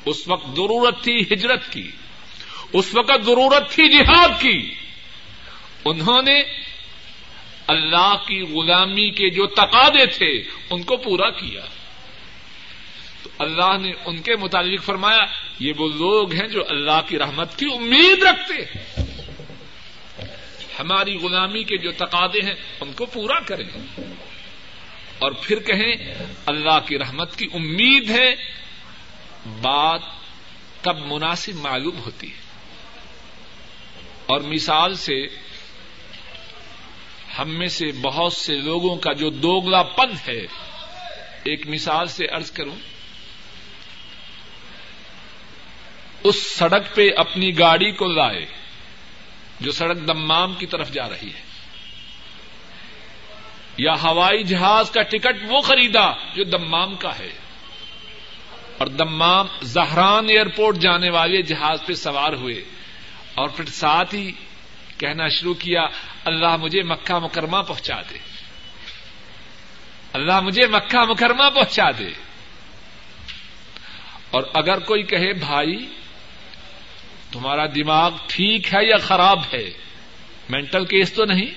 اس 0.04 0.28
وقت 0.28 0.46
ضرورت 0.46 1.02
تھی 1.02 1.20
ہجرت 1.20 1.72
کی، 1.72 1.90
اس 2.72 2.94
وقت 2.94 3.24
ضرورت 3.26 3.70
تھی 3.70 3.88
جہاد 3.88 4.28
کی۔ 4.40 4.74
انہوں 5.84 6.22
نے 6.22 6.42
اللہ 7.66 8.14
کی 8.26 8.40
غلامی 8.40 9.10
کے 9.10 9.30
جو 9.30 9.46
تقاضے 9.46 10.06
تھے، 10.06 10.42
ان 10.70 10.82
کو 10.82 10.96
پورا 10.96 11.30
کیا۔ 11.30 11.60
تو 13.22 13.30
اللہ 13.38 13.78
نے 13.80 13.92
ان 14.04 14.18
کے 14.18 14.36
متعلق 14.36 14.82
فرمایا، 14.82 15.24
یہ 15.58 15.72
وہ 15.78 15.88
لوگ 15.88 16.32
ہیں 16.32 16.48
جو 16.48 16.62
اللہ 16.68 17.00
کی 17.08 17.18
رحمت 17.18 17.58
کی 17.58 17.66
امید 17.66 18.22
رکھتے 18.22 18.54
ہیں۔ 18.54 19.04
ہماری 20.80 21.16
غلامی 21.16 21.62
کے 21.62 21.76
جو 21.76 21.92
تقاضے 21.92 22.46
ہیں، 22.46 22.54
ان 22.80 22.92
کو 22.92 23.06
پورا 23.06 23.40
کریں۔ 23.40 23.68
اور 25.18 25.32
پھر 25.32 25.58
کہیں، 25.58 26.14
اللہ 26.46 26.78
کی 26.86 26.98
رحمت 26.98 27.36
کی 27.36 27.46
امید 27.54 28.10
ہے 28.10 28.34
بات 29.46 30.00
کب 30.80 30.98
مناسب 30.98 31.54
معلوم 31.54 31.98
ہوتی 31.98 32.30
ہے۔ 32.30 32.40
اور 34.26 34.40
مثال 34.40 34.94
سے 34.94 35.26
ہم 37.38 37.48
میں 37.48 37.68
سے 37.68 37.86
بہت 38.02 38.32
سے 38.32 38.54
لوگوں 38.54 38.96
کا 38.96 39.12
جو 39.12 39.30
دوگلا 39.30 39.82
پن 39.82 40.10
ہے، 40.28 40.40
ایک 41.44 41.66
مثال 41.66 42.06
سے 42.06 42.24
ارض 42.24 42.50
کروں۔ 42.50 42.76
اس 46.24 46.42
سڑک 46.56 46.94
پہ 46.94 47.08
اپنی 47.16 47.58
گاڑی 47.58 47.90
کو 47.92 48.06
لائے، 48.06 48.46
جو 49.60 49.72
سڑک 49.72 50.08
دمام 50.08 50.54
کی 50.54 50.66
طرف 50.66 50.92
جا 50.92 51.08
رہی 51.08 51.30
ہے۔ 51.34 51.42
یا 53.78 53.94
ہوائی 54.02 54.44
جہاز 54.44 54.90
کا 54.90 55.02
ٹکٹ 55.02 55.36
وہ 55.48 55.60
خریدا 55.60 56.10
جو 56.34 56.44
دمام 56.44 56.96
کا 56.96 57.18
ہے۔ 57.18 57.49
اور 58.80 58.88
دمام 58.88 59.46
زہران 59.62 60.28
ایئرپورٹ 60.28 60.76
جانے 60.76 61.10
والے 61.10 61.42
جہاز 61.42 61.78
پہ 61.86 61.92
سوار 61.92 62.32
ہوئے 62.32 62.64
اور 63.34 63.48
پھر 63.48 63.64
ساتھ 63.64 64.14
ہی 64.14 64.32
کہنا 64.98 65.28
شروع 65.28 65.54
کیا، 65.54 65.82
اللہ 66.24 66.56
مجھے 66.56 66.82
مکہ 66.82 67.18
مکرمہ 67.18 67.62
پہنچا 67.62 68.00
دے۔ 68.10 68.18
اللہ 70.12 70.40
مجھے 70.40 70.66
مکہ 70.66 71.04
مکرمہ 71.04 71.50
پہنچا 71.54 71.90
دے۔ 71.98 72.08
اور 74.30 74.42
اگر 74.54 74.78
کوئی 74.78 75.02
کہے، 75.02 75.32
بھائی، 75.32 75.86
تمہارا 77.32 77.66
دماغ 77.66 78.10
ٹھیک 78.26 78.74
ہے 78.74 78.88
یا 78.88 78.96
خراب 78.96 79.38
ہے؟ 79.52 79.70
مینٹل 80.48 80.84
کیس 80.84 81.12
تو 81.12 81.24
نہیں۔ 81.24 81.50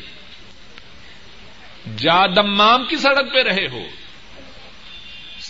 جا 1.98 2.26
دمام 2.26 2.86
کی 2.86 2.96
سڑک 2.96 3.34
پہ 3.34 3.44
رہے 3.44 3.68
ہو۔ 3.72 4.03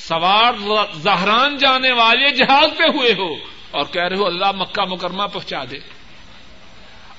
سوار 0.08 0.54
زہران 0.93 1.58
جانے 1.58 1.91
والے 1.91 2.32
جہاز 2.32 2.78
پہ 2.78 2.84
ہوئے 2.84 3.14
ہو 3.14 3.34
اور 3.72 3.86
کہہ 3.91 4.04
رہے 4.04 4.18
ہو 4.18 4.26
اللہ 4.26 4.51
مکہ 4.51 4.86
مکرمہ 4.86 5.24
پہنچا 5.24 5.64
دے۔ 5.72 5.78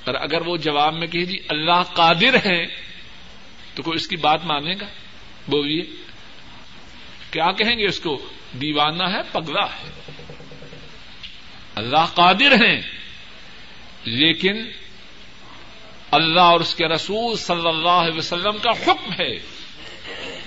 اور 0.06 0.14
اگر 0.14 0.46
وہ 0.46 0.56
جواب 0.56 0.94
میں 0.94 1.06
کہ 1.06 1.24
جی 1.24 1.38
اللہ 1.48 1.82
قادر 1.92 2.34
ہے 2.34 2.66
تو 3.74 3.82
کوئی 3.82 3.96
اس 3.96 4.08
کی 4.08 4.16
بات 4.16 4.44
مانے 4.44 4.74
گا؟ 4.80 4.86
بولیے۔ 5.48 5.82
کیا 7.30 7.52
کہیں 7.52 7.78
گے 7.78 7.86
اس 7.86 8.00
کو؟ 8.00 8.28
دیوانہ 8.52 9.02
ہے، 9.02 9.22
پگلا 9.32 9.64
ہے۔ 9.64 10.10
اللہ 11.74 12.06
قادر 12.14 12.52
ہیں، 12.52 12.80
لیکن 14.04 14.70
اللہ 16.10 16.40
اور 16.40 16.60
اس 16.60 16.74
کے 16.74 16.88
رسول 16.88 17.36
صلی 17.36 17.68
اللہ 17.68 17.88
علیہ 17.88 18.18
وسلم 18.18 18.58
کا 18.58 18.70
حکم 18.70 19.12
ہے۔ 19.12 19.38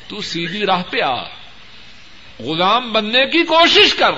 تو 0.07 0.21
سیدھی 0.21 0.65
راہ 0.65 0.83
پہ 0.89 1.01
آ۔ 1.01 1.36
غلام 2.39 2.93
بننے 2.93 3.25
کی 3.25 3.43
کوشش 3.43 3.95
کر 3.95 4.11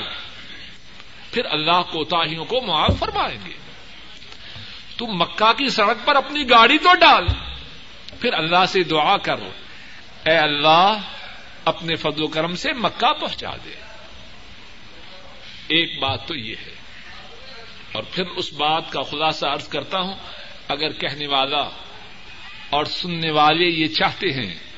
پھر 1.32 1.46
اللہ 1.46 1.82
کوتاہیوں 1.92 2.46
کو 2.46 2.62
معاف 2.62 3.00
فرمائیں 3.00 3.38
گے۔ 3.46 3.54
تم 4.98 5.06
مکہ 5.08 5.54
کی 5.58 5.70
سڑک 5.70 6.06
پر 6.06 6.16
اپنی 6.16 6.50
گاڑی 6.50 6.78
تو 6.78 6.94
ڈال۔ 6.94 7.26
پھر 8.20 8.34
اللہ 8.34 8.66
سے 8.68 8.84
دعا 8.84 9.18
کرو۔ 9.18 9.50
اے 10.26 10.38
اللہ، 10.38 10.98
اپنے 11.66 11.96
فضل 11.96 12.24
و 12.24 12.28
کرم 12.28 12.56
سے 12.56 12.74
مکہ 12.74 13.14
پہنچا 13.14 13.52
دے۔ 13.66 13.72
ایک 15.68 16.00
بات 16.00 16.28
تو 16.28 16.36
یہ 16.36 16.56
ہے۔ 16.66 16.76
اور 17.92 18.04
پھر 18.12 18.24
اس 18.26 18.54
بات 18.54 18.92
کا 18.92 19.02
خلاصہ 19.02 19.46
عرض 19.46 19.68
کرتا 19.68 20.00
ہوں۔ 20.00 20.16
اگر 20.68 20.92
کہنے 20.92 21.28
والا 21.28 21.70
اور 22.70 22.86
سننے 22.86 23.32
والے 23.32 23.66
یہ 23.66 23.88
چاہتے 23.88 24.28
ہیں 24.28 24.69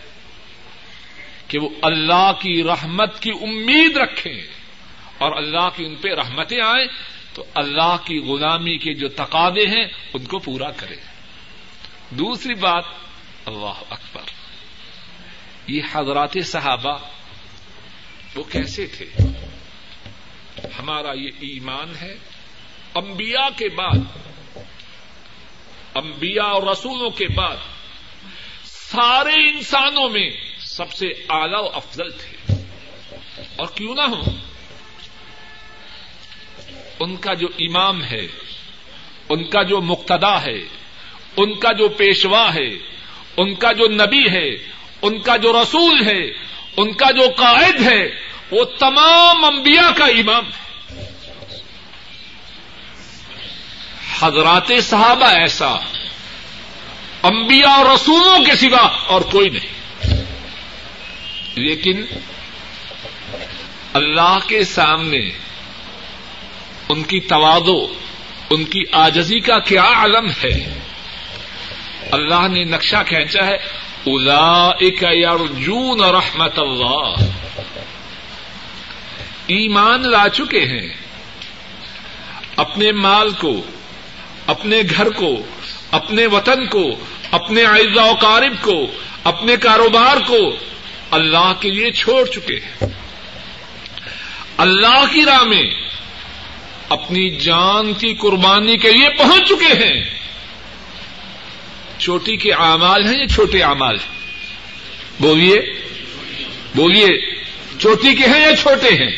کہ 1.52 1.60
وہ 1.60 1.70
اللہ 1.82 2.32
کی 2.42 2.64
رحمت 2.64 3.20
کی 3.20 3.32
امید 3.42 3.98
رکھیں 3.98 4.48
اور 5.18 5.32
اللہ 5.38 5.70
کی 5.76 5.86
ان 5.86 5.96
پہ 5.96 6.10
رحمتیں 6.10 6.62
آئیں، 6.66 6.88
تو 7.34 7.46
اللہ 7.54 7.96
کی 8.06 8.18
غلامی 8.18 8.78
کے 8.78 8.94
جو 8.94 9.08
تقاضے 9.08 9.66
ہیں، 9.68 9.86
ان 10.14 10.26
کو 10.26 10.40
پورا 10.40 10.72
کرے 10.72 10.96
دوسری 12.10 12.54
بات، 12.54 12.84
اللہ 13.46 13.84
اکبر۔ 13.90 14.22
یہ 15.68 15.82
حضرات 15.92 16.38
صحابہ، 16.44 16.98
وہ 18.36 18.44
کیسے 18.44 18.86
تھے؟ 18.86 19.06
ہمارا 20.80 21.14
یہ 21.14 21.30
ایمان 21.40 21.96
ہے، 22.02 22.16
انبیاء 22.96 23.58
کے 23.58 23.70
بعد، 23.70 24.00
انبیاء 25.96 26.48
اور 26.48 26.64
رسولوں 26.64 27.10
کے 27.10 27.28
بعد، 27.28 27.58
سارے 28.66 29.50
انسانوں 29.50 30.10
میں 30.10 30.30
سب 30.78 30.94
سے 30.94 31.06
اعلی 31.30 31.56
و 31.56 31.70
افضل 31.74 32.12
تھے۔ 32.12 32.54
اور 33.56 33.68
کیوں 33.76 33.96
نہ 33.96 34.02
ہو؟ 34.02 34.22
ان 37.00 37.18
کا 37.18 37.34
جو 37.34 37.48
امام 37.60 38.04
ہے، 38.04 38.28
ان 39.30 39.44
کا 39.44 39.64
جو 39.64 39.82
مقتدا 39.82 40.42
ہے، 40.42 40.60
ان 41.38 41.60
کا 41.60 41.72
جو 41.72 41.90
پیشوا 41.90 42.54
ہے، 42.54 42.70
ان 43.38 43.56
کا 43.56 43.72
جو 43.72 43.88
نبی 43.88 44.30
ہے، 44.30 44.50
ان 45.02 45.20
کا 45.20 45.38
جو 45.38 45.62
رسول 45.62 46.08
ہے، 46.08 46.30
ان 46.78 46.94
کا 46.94 47.12
جو 47.12 47.30
قائد 47.38 47.82
ہے، 47.82 48.08
وہ 48.52 48.64
تمام 48.64 49.46
انبیاء 49.46 49.92
کا 49.98 50.06
امام 50.06 50.46
ہے۔ 50.46 50.82
حضرات 54.20 54.72
صحابہ 54.84 55.26
ایسا، 55.26 55.76
انبیاء 57.24 57.72
اور 57.72 57.86
رسولوں 57.86 58.46
کے 58.46 58.56
سوا 58.56 58.88
اور 59.08 59.22
کوئی 59.22 59.50
نہیں۔ 59.50 59.81
لیکن 61.56 62.06
اللہ 63.94 64.38
کے 64.48 64.64
سامنے 64.64 65.30
ان 66.90 67.04
کی 67.04 67.20
توادو 67.20 67.94
ان 68.50 68.64
کی 68.64 68.84
آجزی 68.92 69.40
کا 69.40 69.60
کیا 69.60 69.84
علم 69.84 70.30
ہے؟ 70.30 70.80
اللہ 72.12 72.48
نے 72.48 72.64
نقشہ 72.64 72.96
کھینچا 73.08 73.46
ہے 73.46 73.58
الا 74.06 74.70
یرجون 74.82 76.02
رحمت 76.02 76.60
اللہ۔ 76.60 77.14
ایمان 79.48 80.12
لا 80.12 80.30
چکے 80.34 80.66
ہیں۔ 80.66 80.94
اپنے 82.56 82.92
مال 82.92 83.32
کو، 83.32 83.62
اپنے 84.48 84.82
گھر 84.98 85.10
کو، 85.10 85.36
اپنے 85.92 86.26
وطن 86.26 86.66
کو، 86.66 86.90
اپنے 87.32 87.64
اعزا 87.64 88.04
و 88.04 88.14
قارب 88.14 88.54
کو، 88.62 88.88
اپنے 89.24 89.56
کاروبار 89.58 90.18
کو 90.28 90.56
اللہ 91.12 91.54
کے 91.60 91.70
لیے 91.70 91.92
چھوڑ 91.92 92.26
چکے 92.26 92.56
ہیں۔ 92.56 92.90
اللہ 94.58 95.04
کی 95.14 95.26
راہ 95.26 95.44
میں 95.44 95.64
اپنی 96.90 97.36
جان 97.36 97.94
کی 97.94 98.14
قربانی 98.14 98.78
کے 98.78 98.92
لیے 98.92 99.10
پہنچ 99.10 99.48
چکے 99.48 99.86
ہیں۔ 99.86 100.04
چوٹی 101.98 102.36
کے 102.36 102.54
اعمال 102.54 103.08
ہیں 103.08 103.20
یا 103.20 103.28
چھوٹے 103.28 103.64
اعمال 103.64 103.96
ہیں؟ 103.96 104.22
بولیے۔ 105.20 105.62
بولیے۔ 106.76 107.36
چوٹی 107.80 108.16
کے 108.16 108.28
ہیں 108.28 108.42
یا 108.42 108.56
چھوٹے 108.56 108.90
ہیں؟ 108.90 109.16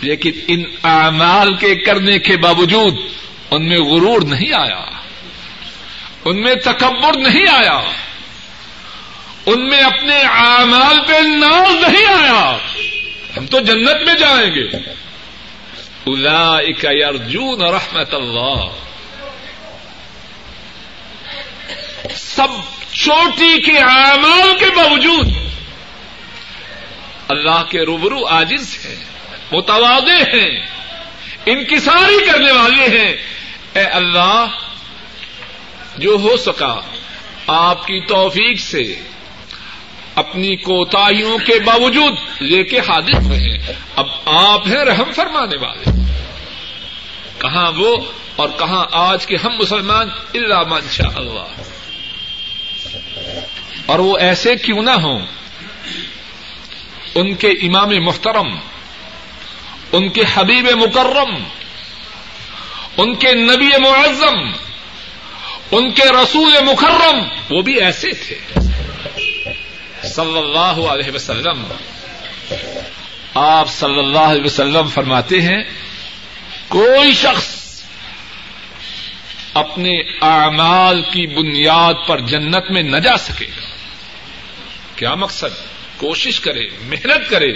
لیکن 0.00 0.30
ان 0.48 0.62
اعمال 0.82 1.56
کے 1.56 1.74
کرنے 1.74 2.18
کے 2.18 2.36
باوجود 2.36 2.94
ان 3.50 3.68
میں 3.68 3.78
غرور 3.78 4.22
نہیں 4.22 4.52
آیا۔ 4.52 4.84
ان 6.24 6.40
میں 6.40 6.54
تکبر 6.54 7.16
نہیں 7.16 7.46
آیا۔ 7.48 7.80
ان 9.46 9.68
میں 9.68 9.82
اپنے 9.82 10.20
اعمال 10.20 10.98
پہ 11.06 11.12
ناز 11.12 11.74
نہیں 11.74 12.06
آیا۔ 12.06 12.56
ہم 13.36 13.46
تو 13.46 13.60
جنت 13.60 14.02
میں 14.06 14.14
جائیں 14.14 14.54
گے۔ 14.54 14.68
الا 16.06 16.56
ارجون 17.08 17.62
رحمت 17.62 18.14
اللہ۔ 18.14 18.66
سب 22.14 22.46
چوٹی 22.92 23.60
کے 23.60 23.78
اعمال 23.78 24.58
کے 24.58 24.66
باوجود 24.76 25.26
اللہ 27.28 27.62
کے 27.70 27.82
روبرو 27.82 28.26
آجز 28.26 28.86
ہیں 28.86 29.04
متوادے 29.52 30.40
ہیں، 30.40 30.66
انکساری 31.46 32.26
کرنے 32.32 32.52
والے 32.52 32.98
ہیں۔ 32.98 33.16
اے 33.72 33.84
اللہ، 33.84 34.46
جو 35.96 36.10
ہو 36.10 36.36
سکا، 36.36 36.80
آپ 37.46 37.86
کی 37.86 38.00
توفیق 38.00 38.60
سے 38.60 38.94
اپنی 40.14 40.56
کوتاہیوں 40.56 41.38
کے 41.38 41.60
باوجود 41.60 42.12
لے 42.40 42.64
کے 42.64 42.78
حاضر 42.78 43.14
ہوئے 43.14 43.38
ہیں۔ 43.38 43.72
اب 43.96 44.06
آپ 44.26 44.66
ہیں 44.66 44.84
رحم 44.84 45.12
فرمانے 45.12 45.56
والے۔ 45.56 45.90
کہاں 47.38 47.72
وہ 47.76 47.96
اور 48.36 48.48
کہاں 48.58 48.84
آج 48.92 49.26
کے 49.26 49.36
ہم 49.36 49.50
مسلمان؟ 49.58 50.08
اللہ 50.34 50.62
منشا 50.68 51.08
اللہ۔ 51.16 51.62
اور 53.86 53.98
وہ 53.98 54.18
ایسے 54.18 54.56
کیوں 54.56 54.82
نہ 54.82 54.90
ہوں؟ 54.90 55.26
ان 57.14 57.34
کے 57.34 57.48
امام 57.48 57.88
محترم، 58.04 58.56
ان 59.92 60.08
کے 60.08 60.22
حبیب 60.34 60.68
مکرم، 60.76 61.42
ان 62.96 63.14
کے 63.14 63.32
نبی 63.32 63.68
معظم، 63.78 64.50
ان 65.70 65.90
کے 65.90 66.02
رسول 66.02 66.52
مکرم، 66.62 67.18
وہ 67.50 67.62
بھی 67.62 67.80
ایسے 67.80 68.10
تھے۔ 68.10 68.38
صلی 70.14 70.38
اللہ 70.38 70.86
علیہ 70.88 71.10
وسلم۔ 71.14 71.64
آپ 73.34 73.68
صلی 73.68 73.98
اللہ 73.98 74.18
علیہ 74.18 74.44
وسلم 74.44 74.86
فرماتے 74.86 75.40
ہیں، 75.40 75.62
کوئی 76.68 77.14
شخص 77.14 77.64
اپنے 79.54 79.98
اعمال 80.20 81.02
کی 81.02 81.26
بنیاد 81.26 81.94
پر 82.06 82.20
جنت 82.20 82.70
میں 82.70 82.82
نہ 82.82 82.96
جا 82.96 83.16
سکے۔ 83.16 83.44
گا 83.44 83.66
کیا 84.96 85.14
مقصد؟ 85.14 85.66
کوشش 85.96 86.40
کرے، 86.40 86.68
محنت 86.82 87.30
کرے۔ 87.30 87.52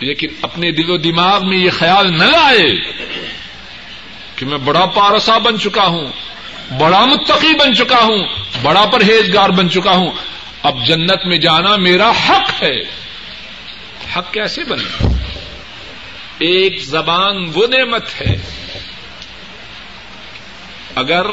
لیکن 0.00 0.28
اپنے 0.42 0.70
دل 0.70 0.90
و 0.90 0.96
دماغ 0.96 1.48
میں 1.48 1.58
یہ 1.58 1.70
خیال 1.70 2.18
نہ 2.18 2.36
آئے 2.42 2.92
کہ 4.36 4.46
میں 4.46 4.58
بڑا 4.58 4.86
پارسا 4.86 5.38
بن 5.38 5.60
چکا 5.60 5.86
ہوں، 5.86 6.06
بڑا 6.78 7.04
متقی 7.04 7.56
بن 7.58 7.74
چکا 7.74 7.98
ہوں، 7.98 8.26
بڑا 8.62 8.84
پرہیزگار 8.92 9.48
بن 9.48 9.70
چکا 9.70 9.90
ہوں۔ 9.90 10.10
اب 10.62 10.86
جنت 10.86 11.26
میں 11.26 11.38
جانا 11.38 11.76
میرا 11.76 12.10
حق 12.10 12.62
ہے۔ 12.62 12.80
حق 14.16 14.32
کیسے 14.32 14.64
بنے؟ 14.64 15.06
ایک 16.38 16.78
زبان 16.78 17.50
وہ 17.54 17.66
نعمت 17.66 18.20
ہے۔ 18.20 18.36
اگر 20.94 21.26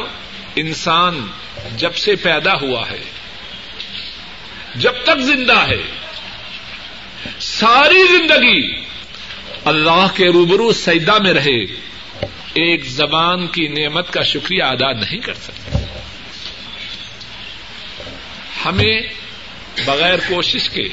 انسان 0.56 1.28
جب 1.76 1.96
سے 1.96 2.16
پیدا 2.16 2.54
ہوا 2.54 2.90
ہے، 2.90 3.04
جب 4.76 4.94
تک 5.04 5.20
زندہ 5.20 5.68
ہے، 5.68 5.84
ساری 7.40 8.08
زندگی 8.08 8.86
اللہ 9.66 10.08
کے 10.16 10.28
روبرو 10.28 10.74
سیدا 10.74 11.18
میں 11.18 11.34
رہے، 11.34 11.64
ایک 12.54 12.86
زبان 12.86 13.48
کی 13.48 13.68
نعمت 13.68 14.14
کا 14.14 14.24
شکریہ 14.24 14.64
ادا 14.64 14.92
نہیں 14.92 15.20
کر 15.20 15.34
سکتے 15.34 15.78
ہمیں 18.66 19.19
بغیر 19.86 20.20
کوشش 20.20 20.70
کے، 20.70 20.84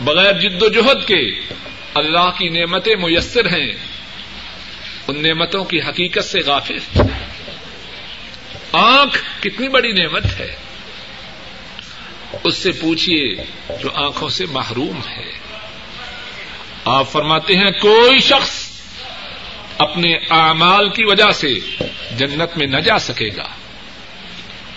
بغیر 0.00 0.32
جد 0.32 0.62
و 0.62 0.68
جہد 0.68 1.06
کے 1.06 1.40
اللہ 1.94 2.30
کی 2.38 2.48
نعمتیں 2.48 2.96
میسر 2.96 3.46
ہیں۔ 3.46 3.72
ان 5.08 5.22
نعمتوں 5.22 5.64
کی 5.64 5.80
حقیقت 5.80 6.24
سے 6.24 6.38
غافل۔ 6.46 6.78
آنکھ 8.72 9.42
کتنی 9.42 9.68
بڑی 9.68 9.92
نعمت 9.92 10.24
ہے۔ 10.24 10.56
اس 12.44 12.56
سے 12.56 12.72
پوچھیے 12.72 13.34
جو 13.82 13.88
آنکھوں 13.94 14.28
سے 14.28 14.46
محروم 14.46 15.00
ہے۔ 15.08 15.32
آپ 16.84 17.12
فرماتے 17.12 17.54
ہیں، 17.54 17.70
کوئی 17.70 18.20
شخص 18.20 18.68
اپنے 19.78 20.14
اعمال 20.30 20.88
کی 20.88 21.04
وجہ 21.04 21.30
سے 21.30 21.54
جنت 22.10 22.56
میں 22.56 22.66
نہ 22.66 22.76
جا 22.76 22.98
سکے 22.98 23.28
گا۔ 23.36 23.48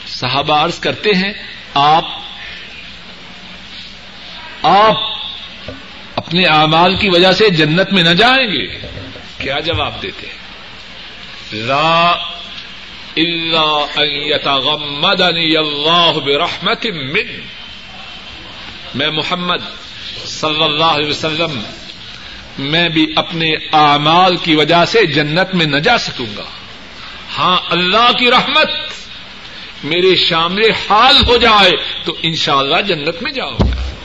صحابہ 0.08 0.56
عرض 0.56 0.80
کرتے 0.80 1.10
ہیں، 1.10 1.34
آپ 1.74 2.06
آپ 4.64 4.98
اپنے 6.16 6.46
اعمال 6.46 6.96
کی 6.96 7.10
وجہ 7.10 7.32
سے 7.32 7.50
جنت 7.50 7.94
میں 7.94 8.04
نہ 8.04 8.10
جائیں 8.10 8.48
گے۔ 8.48 8.88
کیا 9.38 9.60
جواب 9.60 10.02
دیتے 10.02 10.28
لا 11.54 12.16
يتغمدني 14.06 15.56
الله 15.56 16.20
برحمت 16.26 16.86
من۔ 16.86 17.40
میں 18.96 19.10
محمد 19.10 19.58
صلی 20.26 20.64
اللہ 20.64 20.84
علیہ 20.84 21.10
وسلم، 21.10 21.62
میں 22.58 22.90
بھی 22.90 23.14
اپنے 23.16 23.54
اعمال 23.74 24.38
کی 24.38 24.56
وجہ 24.56 24.86
سے 24.86 25.06
جنت 25.06 25.56
میں 25.56 25.66
نہ 25.66 25.78
جا 25.78 25.98
سکوں 25.98 26.38
گا۔ 26.38 26.46
ہاں 27.38 27.58
اللہ 27.70 28.12
کی 28.20 28.32
رحمت 28.32 28.70
میرے 29.84 30.16
شامل 30.16 30.72
حال 30.90 31.16
ہو 31.28 31.38
جائے 31.38 31.72
تو 32.06 32.16
انشاءاللہ 32.24 32.82
جنت 32.82 33.22
میں 33.22 33.32
جاؤ 33.32 33.52
گا۔ 33.52 33.99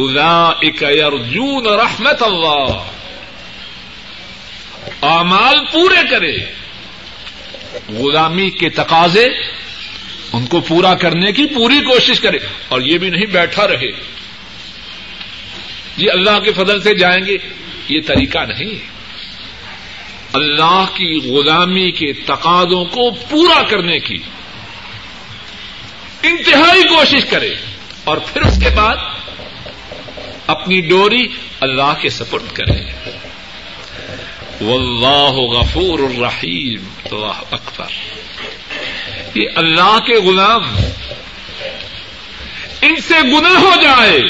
ارجون 0.00 1.66
رحمت 1.66 2.22
اللہ۔ 2.22 2.84
اعمال 5.02 5.66
پورے 5.72 6.08
کرے۔ 6.10 6.36
غلامی 7.88 8.50
کے 8.50 8.68
تقاضے 8.68 9.26
ان 10.32 10.46
کو 10.46 10.60
پورا 10.60 10.94
کرنے 10.94 11.32
کی 11.32 11.46
پوری 11.46 11.80
کوشش 11.80 12.20
کرے 12.20 12.38
اور 12.68 12.80
یہ 12.80 12.98
بھی 12.98 13.10
نہیں 13.10 13.26
بیٹھا 13.26 13.68
رہے۔ 13.68 13.88
یہ 15.96 16.10
اللہ 16.12 16.38
کے 16.38 16.52
فضل 16.52 16.82
سے 16.82 16.94
جائیں 16.94 17.26
گے۔ 17.26 17.36
یہ 17.88 18.00
طریقہ 18.06 18.38
نہیں۔ 18.38 18.98
اللہ 20.32 20.84
کی 20.94 21.20
غلامی 21.24 21.90
کے 21.90 22.12
تقاضوں 22.12 22.84
کو 22.84 23.10
پورا 23.10 23.62
کرنے 23.62 23.98
کی 23.98 24.18
انتہائی 26.22 26.82
کوشش 26.82 27.24
کرے 27.24 27.54
اور 28.04 28.16
پھر 28.16 28.42
اس 28.42 28.60
کے 28.62 28.68
بعد 28.68 28.96
اپنی 30.48 30.80
ڈوری 30.80 31.28
اللہ 31.60 31.94
کے 32.00 32.10
سپرد 32.10 32.52
کرے۔ 32.52 32.92
واللہ 34.60 35.32
غفور 35.32 35.98
الرحیم۔ 35.98 36.88
اللہ 37.04 37.40
اکبر۔ 37.50 37.86
یہ 39.34 39.48
اللہ 39.54 39.98
کے 40.06 40.14
غلام۔ 40.14 40.62
ان 42.82 42.96
سے 42.96 43.14
گناہ 43.22 43.60
ہو 43.60 43.82
جائے۔ 43.82 44.20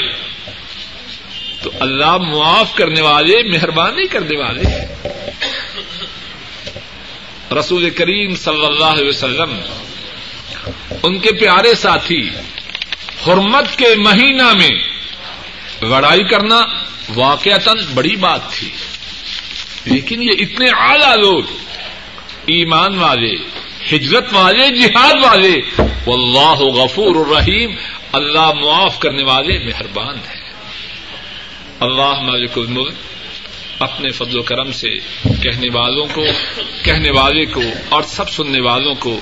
تو 1.63 1.71
اللہ 1.79 2.17
معاف 2.17 2.75
کرنے 2.75 3.01
والے، 3.01 3.51
مہربانی 3.51 4.07
کرنے 4.07 4.39
والے۔ 4.39 4.63
رسول 7.59 7.89
کریم 7.89 8.35
صلی 8.35 8.65
اللہ 8.65 8.85
علیہ 8.85 9.07
وسلم، 9.07 9.59
ان 11.03 11.19
کے 11.19 11.31
پیارے 11.31 11.75
ساتھی، 11.75 12.29
حرمت 13.27 13.77
کے 13.77 13.95
مہینہ 13.97 14.53
میں 14.53 14.98
لڑائی 15.81 16.23
کرنا 16.23 16.61
واقعتا 17.15 17.71
بڑی 17.93 18.15
بات 18.15 18.51
تھی۔ 18.51 18.69
لیکن 19.85 20.23
یہ 20.23 20.29
اتنے 20.39 20.65
اعلی 20.69 21.21
لوگ، 21.21 21.43
ایمان 22.45 22.97
والے، 22.97 23.35
ہجرت 23.91 24.25
والے، 24.31 24.69
جہاد 24.69 25.13
والے، 25.23 25.61
واللہ 26.07 26.55
غفور 26.55 27.15
الرحیم، 27.15 27.71
اللہ 28.11 28.51
معاف 28.53 28.99
کرنے 28.99 29.23
والے 29.23 29.59
مہربان 29.59 30.15
ہیں۔ 30.15 30.51
اللہ 31.79 32.21
مالک 32.21 32.57
الملک 32.57 32.93
اپنے 33.79 34.09
فضل 34.09 34.39
و 34.39 34.41
کرم 34.41 34.71
سے 34.71 34.89
کہنے 35.23 35.67
والوں 35.73 36.07
کو، 36.13 36.25
کہنے 36.83 37.11
والے 37.11 37.45
کو 37.45 37.61
اور 37.89 38.01
سب 38.01 38.29
سننے 38.29 38.61
والوں 38.61 38.95
کو 38.95 39.19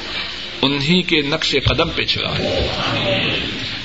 انہیں 0.61 1.01
کے 1.01 1.21
نقش 1.21 1.55
قدم 1.65 1.89
پہ 1.89 2.03
چلائے 2.03 2.69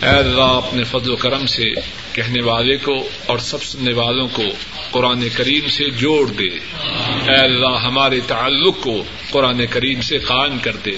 اے 0.02 0.08
اللہ، 0.08 0.42
اپنے 0.42 0.84
فضل 0.84 1.10
و 1.10 1.16
کرم 1.16 1.46
سے 1.46 1.64
کہنے 2.12 2.42
والے 2.42 2.76
کو 2.76 3.08
اور 3.26 3.38
سب 3.38 3.62
سننے 3.62 3.92
والوں 3.92 4.28
کو 4.32 4.42
قرآن 4.90 5.28
کریم 5.36 5.68
سے 5.68 5.90
جوڑ 5.90 6.26
دے۔ 6.28 6.48
اے 7.28 7.36
اللہ، 7.36 7.76
ہمارے 7.76 8.20
تعلق 8.26 8.80
کو 8.80 9.04
قرآن 9.30 9.66
کریم 9.70 10.00
سے 10.00 10.18
قائم 10.18 10.58
کر 10.58 10.76
دے۔ 10.76 10.90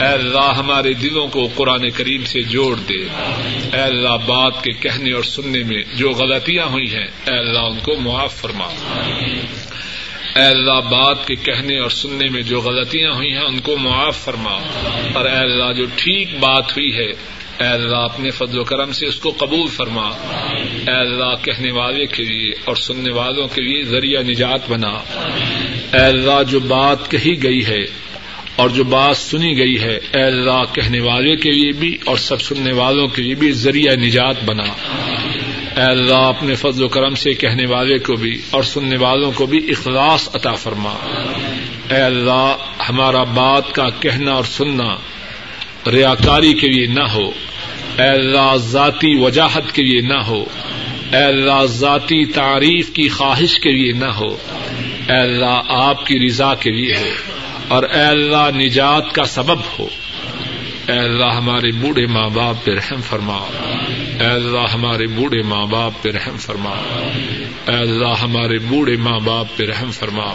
اے 0.00 0.12
اللہ، 0.12 0.54
ہمارے 0.58 0.92
دلوں 0.92 1.28
کو 1.28 1.48
قرآن 1.54 1.90
کریم 1.90 2.24
سے 2.24 2.42
جوڑ 2.42 2.76
دے۔ 2.76 3.08
اے 3.72 3.80
اللہ، 3.80 4.16
بات 4.26 4.64
کے 4.64 4.72
کہنے 4.72 5.12
اور 5.12 5.22
سننے 5.22 5.62
میں 5.62 5.82
جو 5.94 6.10
غلطیاں 6.10 6.66
ہوئی 6.66 6.94
ہیں، 6.94 7.06
اے 7.06 7.38
اللہ، 7.38 7.58
ان 7.58 7.78
کو 7.78 7.96
معاف 7.96 8.34
فرما۔ 8.40 8.66
اے 10.36 10.42
اللہ، 10.42 10.80
بات 10.90 11.26
کے 11.26 11.34
کہنے 11.34 11.78
اور 11.78 11.90
سننے 11.90 12.30
میں 12.30 12.42
جو 12.42 12.60
غلطیاں 12.60 13.12
ہوئی 13.12 13.32
ہیں، 13.32 13.44
ان 13.44 13.60
کو 13.60 13.76
معاف 13.76 14.24
فرما۔ 14.24 14.54
اور 15.14 15.24
اے 15.24 15.36
اللہ، 15.36 15.72
جو 15.72 15.84
ٹھیک 15.96 16.38
بات 16.38 16.72
ہوئی 16.72 16.96
ہے 16.96 17.35
اے 17.60 17.66
اللہ 17.66 17.96
اپنے 17.96 18.30
فضل 18.30 18.58
و 18.58 18.64
کرم 18.64 18.92
سے 18.92 19.06
اس 19.06 19.16
کو 19.16 19.30
قبول 19.36 19.68
فرما۔ 19.68 20.08
اے 20.86 21.00
اللہ، 21.00 21.34
کہنے 21.42 21.72
والے 21.72 22.06
کے 22.06 22.22
لیے 22.22 22.52
اور 22.64 22.76
سننے 22.76 23.12
والوں 23.14 23.46
کے 23.46 23.62
لیے 23.62 23.82
ذریعہ 23.82 24.22
نجات 24.22 24.70
بنا۔ 24.70 24.92
اے 25.92 26.00
اللہ، 26.00 26.42
جو 26.50 26.60
بات 26.60 27.10
کہی 27.10 27.42
گئی 27.42 27.66
ہے 27.66 27.84
اور 28.56 28.68
جو 28.68 28.84
بات 28.84 29.16
سنی 29.16 29.58
گئی 29.58 29.80
ہے، 29.80 29.98
اے 30.14 30.22
اللہ، 30.22 30.74
کہنے 30.74 31.00
والے 31.00 31.36
کے 31.36 31.50
لیے 31.50 31.72
بھی 31.72 31.98
اور 32.04 32.16
سب 32.16 32.40
سننے 32.40 32.72
والوں 32.72 33.08
کے 33.08 33.22
لیے 33.22 33.34
بھی 33.34 33.52
ذریعہ 33.52 33.94
نجات 33.94 34.44
بنا۔ 34.44 34.64
اے 35.76 35.82
اللہ 35.82 36.14
اپنے 36.14 36.54
فضل 36.54 36.84
و 36.84 36.88
کرم 36.88 37.14
سے 37.14 37.30
کہنے 37.34 37.66
والے 37.66 37.98
کو 37.98 38.16
بھی 38.16 38.42
اور 38.50 38.62
سننے 38.62 38.96
والوں 38.98 39.32
کو 39.32 39.46
بھی 39.46 39.58
اخلاص 39.70 40.28
عطا 40.34 40.52
فرما۔ 40.52 40.92
اے 41.90 42.00
اللہ، 42.00 42.56
ہمارا 42.88 43.22
بات 43.22 43.72
کا 43.72 43.88
کہنا 44.00 44.32
اور 44.32 44.44
سننا 44.44 44.96
ریاکاری 45.90 46.54
کے 46.54 46.68
لیے 46.68 46.86
نہ 46.86 47.04
ہو۔ 47.04 47.30
اے 47.98 48.08
اللہ، 48.08 48.56
ذاتی 48.56 49.18
وجاہت 49.18 49.72
کے 49.72 49.82
لیے 49.82 50.00
نہ 50.00 50.22
ہو۔ 50.22 50.44
اے 51.12 51.22
اللہ، 51.22 51.64
ذاتی 51.64 52.24
تعریف 52.24 52.90
کی 52.90 53.08
خواہش 53.08 53.58
کے 53.58 53.72
لیے 53.72 53.92
نہ 53.92 54.04
ہو۔ 54.04 54.36
اے 55.08 55.16
اللہ، 55.16 55.62
آپ 55.68 56.06
کی 56.06 56.26
رضا 56.26 56.54
کے 56.54 56.70
لیے 56.70 56.92
ہو۔ 57.00 57.08
اور 57.68 57.82
اے 57.82 58.02
اللہ، 58.02 58.56
نجات 58.56 59.12
کا 59.12 59.24
سبب 59.24 59.58
ہو۔ 59.78 59.88
اے 60.88 60.98
اللہ، 60.98 61.24
ہمارے 61.24 61.72
بوڑھے 61.72 62.06
ماں 62.06 62.28
باپ 62.28 62.64
پہ 62.64 62.70
رحم 62.70 63.00
فرما۔ 63.00 63.38
اے 64.20 64.26
اللہ، 64.26 64.74
ہمارے 64.74 65.06
بوڑھے 65.06 65.42
ماں 65.42 65.66
باپ 65.66 65.92
پہ 66.02 66.10
رحم 66.10 66.36
فرما۔ 66.36 66.70
اے 67.68 67.76
اللہ، 67.76 68.22
ہمارے 68.22 68.58
بوڑھے 68.58 68.96
ماں 68.96 69.18
باپ 69.24 69.46
پہ 69.56 69.64
رحم 69.64 69.90
فرما۔ 69.90 70.26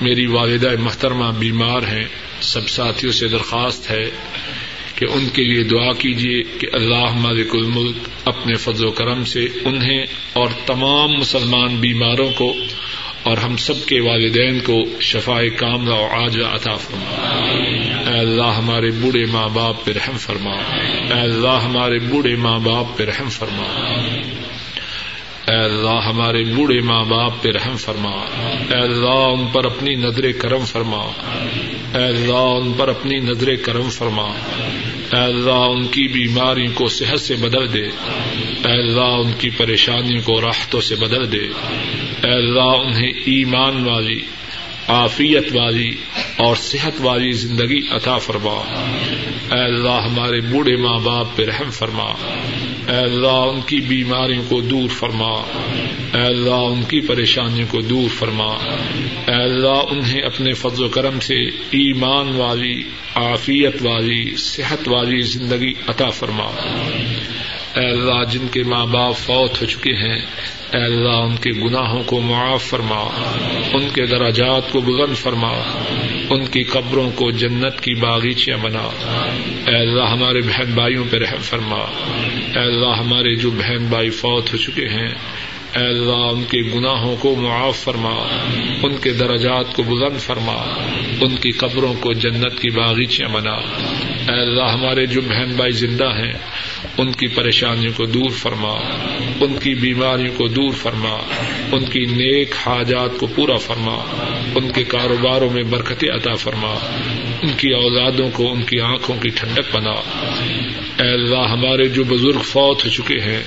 میری 0.00 0.26
والدہ 0.26 0.70
محترمہ 0.80 1.32
بیمار 1.38 1.82
ہیں، 1.82 2.04
سب 2.40 2.68
ساتھیوں 2.68 3.12
سے 3.12 3.28
درخواست 3.28 3.90
ہے۔ 3.90 4.10
کہ 4.94 5.06
ان 5.12 5.28
کے 5.28 5.42
لیے 5.42 5.62
دعا 5.62 5.92
کیجیے 5.92 6.42
کہ 6.58 6.66
اللہ 6.72 7.14
مالک 7.14 7.54
الملک 7.54 7.96
اپنے 8.24 8.54
فضل 8.54 8.84
و 8.84 8.90
کرم 8.90 9.24
سے 9.24 9.48
انہیں 9.64 10.06
اور 10.32 10.48
تمام 10.66 11.12
مسلمان 11.12 11.76
بیماروں 11.76 12.30
کو 12.30 12.54
اور 13.22 13.36
ہم 13.36 13.56
سب 13.56 13.86
کے 13.86 14.00
والدین 14.00 14.60
کو 14.60 14.84
شفاء 15.00 15.42
کام 15.56 15.88
و 15.88 16.06
آج 16.06 16.38
عطا 16.52 16.76
فرما۔ 16.76 17.26
اے 18.10 18.18
اللہ 18.18 18.52
ہمارے 18.56 18.90
بوڑھے 18.90 19.24
ماں 19.32 19.48
باپ 19.48 19.84
پہ 19.84 19.92
رحم 19.92 20.18
فرما۔ 20.18 20.54
اے 21.14 21.20
اللہ 21.20 21.58
ہمارے 21.64 21.98
بوڑھے 21.98 22.36
ماں 22.36 22.58
باپ 22.58 22.98
پہ 22.98 23.04
رحم 23.04 23.28
فرما۔ 23.28 23.92
اے 25.48 25.54
اللہ 25.54 26.00
ہمارے 26.06 26.44
بوڑھے 26.44 26.80
ماں 26.80 27.04
باپ 27.04 27.42
پہ 27.42 27.48
رحم 27.48 27.76
فرما۔ 27.76 28.10
اے 28.70 28.78
اللہ 28.78 29.40
ان 29.40 29.46
پر 29.46 29.64
اپنی 29.64 29.94
نظر 29.94 30.32
کرم 30.32 30.64
فرما۔ 30.64 31.02
اے 31.94 32.04
اللہ 32.04 32.32
ان 32.32 32.72
پر 32.72 32.88
اپنی 32.88 33.18
نظر 33.18 33.56
کرم 33.56 33.90
فرما۔ 33.90 34.28
اے 35.12 35.18
اللہ 35.18 35.50
ان 35.50 35.86
کی 35.86 36.08
بیماری 36.08 36.66
کو 36.66 36.88
صحت 36.88 37.20
سے 37.20 37.34
بدل 37.34 37.72
دے۔ 37.72 37.86
اے 38.64 38.80
اللہ 38.80 39.00
ان 39.00 39.32
کی 39.38 39.50
پریشانی 39.50 40.20
کو 40.20 40.40
راحتوں 40.40 40.80
سے 40.80 40.94
بدل 40.94 41.32
دے۔ 41.32 41.46
اے 42.24 42.34
اللہ 42.34 42.60
انہیں 42.60 43.10
ایمان 43.10 43.88
والی، 43.88 44.20
عافیت 44.88 45.56
والی 45.56 45.90
اور 46.36 46.56
صحت 46.56 46.92
والی 47.00 47.32
زندگی 47.32 47.80
عطا 47.90 48.18
فرما۔ 48.18 48.62
اے 49.52 49.64
اللہ 49.64 50.06
ہمارے 50.06 50.40
بوڑھے 50.40 50.76
ماں 50.76 50.98
باپ 50.98 51.36
پہ 51.36 51.44
رحم 51.46 51.70
فرما۔ 51.70 52.12
اے 52.88 52.96
اللہ، 52.96 53.26
ان 53.26 53.60
کی 53.60 53.76
بیماریوں 53.76 54.42
کو 54.48 54.60
دور 54.60 54.88
فرما۔ 54.88 55.42
اے 56.14 56.20
اللہ، 56.20 56.50
ان 56.50 56.82
کی 56.82 57.00
پریشانیوں 57.00 57.66
کو 57.70 57.80
دور 57.80 58.08
فرما۔ 58.08 58.54
اے 59.26 59.42
اللہ، 59.42 59.82
انہیں 59.90 60.22
اپنے 60.22 60.52
فضل 60.52 60.84
و 60.84 60.88
کرم 60.88 61.20
سے 61.20 61.44
ایمان 61.48 62.36
والی، 62.36 62.82
عافیت 63.14 63.86
والی، 63.86 64.36
صحت 64.36 64.88
والی 64.88 65.20
زندگی 65.20 65.72
عطا 65.86 66.10
فرما۔ 66.10 66.44
اے 67.76 67.90
اللہ، 67.90 68.24
جن 68.30 68.48
کے 68.48 68.62
ماں 68.62 68.86
باپ 68.86 69.16
فوت 69.16 69.60
ہو 69.60 69.66
چکے 69.66 69.92
ہیں، 69.92 70.18
اے 70.72 70.84
اللہ، 70.84 71.08
ان 71.08 71.36
کے 71.36 71.50
گناہوں 71.50 72.02
کو 72.02 72.20
معاف 72.20 72.62
فرما۔ 72.62 73.00
ان 73.72 73.88
کے 73.94 74.06
دراجات 74.06 74.72
کو 74.72 74.80
بلند 74.80 75.16
فرما۔ 75.16 75.52
ان 76.30 76.46
کی 76.46 76.62
قبروں 76.62 77.10
کو 77.10 77.30
جنت 77.30 77.80
کی 77.80 77.94
باغیچیاں 77.94 78.56
بنا۔ 78.56 78.90
اے 79.66 79.76
اللہ، 79.76 80.02
ہمارے 80.02 80.40
بہن 80.40 80.70
بھائیوں 80.74 81.04
پہ 81.10 81.16
رحم 81.16 81.40
فرما۔ 81.40 81.78
اے 82.54 82.58
اللہ، 82.58 82.98
ہمارے 82.98 83.34
جو 83.34 83.50
بہن 83.50 83.86
بھائی 83.86 84.10
فوت 84.10 84.52
ہو 84.52 84.58
چکے 84.58 84.88
ہیں 84.88 85.14
اے 85.76 85.86
اللہ، 85.86 86.30
ان 86.32 86.44
کے 86.44 86.58
گناہوں 86.74 87.16
کو 87.16 87.34
معاف 87.34 87.76
فرما، 87.76 88.14
ان 88.82 88.96
کے 88.96 89.12
درجات 89.12 89.74
کو 89.74 89.82
بلند 89.82 90.20
فرما، 90.20 90.54
ان 91.20 91.36
کی 91.36 91.50
قبروں 91.50 91.94
کو 92.00 92.12
جنت 92.12 92.60
کی 92.60 92.70
باغیچیاں 92.70 93.28
بنا 93.28 93.52
اے 93.52 94.40
اللہ، 94.40 94.62
ہمارے 94.62 95.06
جو 95.06 95.20
بہن 95.20 95.52
بھائی 95.56 95.72
زندہ 95.72 96.04
ہیں، 96.04 96.32
ان 96.98 97.12
کی 97.12 97.26
پریشانیوں 97.26 97.92
کو 97.96 98.04
دور 98.04 98.30
فرما، 98.30 98.72
ان 99.40 99.58
کی 99.62 99.74
بیماریوں 99.74 100.34
کو 100.36 100.48
دور 100.48 100.72
فرما، 100.72 101.16
ان 101.72 101.84
کی 101.84 102.04
نیک 102.04 102.54
حاجات 102.66 103.18
کو 103.18 103.26
پورا 103.26 103.56
فرما، 103.56 103.96
ان 104.54 104.72
کے 104.72 104.84
کاروباروں 104.84 105.50
میں 105.50 105.62
برکت 105.62 106.04
عطا 106.14 106.34
فرما، 106.34 106.74
ان 107.42 107.48
کی 107.56 107.72
اولادوں 107.72 108.30
کو 108.32 108.52
ان 108.52 108.62
کی 108.62 108.80
آنکھوں 108.80 109.16
کی 109.16 109.28
ٹھنڈک 109.28 109.76
بنا۔ 109.76 109.94
اے 111.02 111.12
اللہ، 111.12 111.46
ہمارے 111.50 111.88
جو 111.88 112.04
بزرگ 112.04 112.42
فوت 112.42 112.84
ہو 112.84 112.90
چکے 112.90 113.20
ہیں 113.20 113.42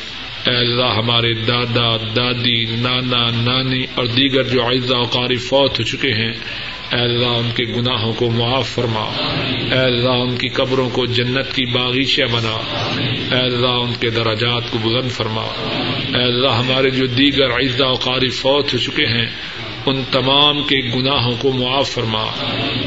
اے 0.48 0.56
اللہ 0.56 0.94
ہمارے 0.98 1.34
دادا، 1.34 1.98
دادی، 2.16 2.66
نانا، 2.66 3.30
نانی 3.32 3.86
اور 3.96 4.06
دیگر 4.06 4.44
جو 4.44 4.66
اعزا 4.66 4.98
و 4.98 5.04
قاری 5.04 5.36
فوت 5.36 5.80
ہو 5.80 5.84
چکے 5.84 6.14
ہیں، 6.14 6.34
اے 6.94 7.02
اللہ 7.02 7.26
ان 7.26 7.50
کے 7.56 7.64
گناہوں 7.64 8.14
کو 8.14 8.30
معاف 8.30 8.68
فرما۔ 8.68 9.06
اے 9.72 9.80
اللہ 9.80 10.10
ان 10.10 10.38
کی 10.38 10.50
قبروں 10.50 10.90
کو 10.90 11.06
جنت 11.06 11.56
کی 11.56 11.66
باغیچہ 11.66 12.22
بنا۔ 12.32 12.58
اے 13.36 13.42
اللہ 13.42 13.68
ان 13.68 13.94
کے 14.00 14.10
دراجات 14.10 14.72
کو 14.72 14.78
بلند 14.78 15.12
فرما۔ 15.12 15.42
اے 16.16 16.24
اللہ 16.24 16.48
ہمارے 16.48 16.90
جو 16.90 17.06
دیگر 17.06 17.50
اعزا 17.50 17.88
و 17.88 17.94
قاری 17.94 18.30
فوت 18.30 18.74
ہو 18.74 18.80
چکے 18.80 19.06
ہیں 19.06 19.28
ان 19.86 20.04
تمام 20.12 20.64
کے 20.64 20.78
گناہوں 20.96 21.36
کو 21.40 21.52
معاف 21.52 21.90
فرما۔ 21.90 22.24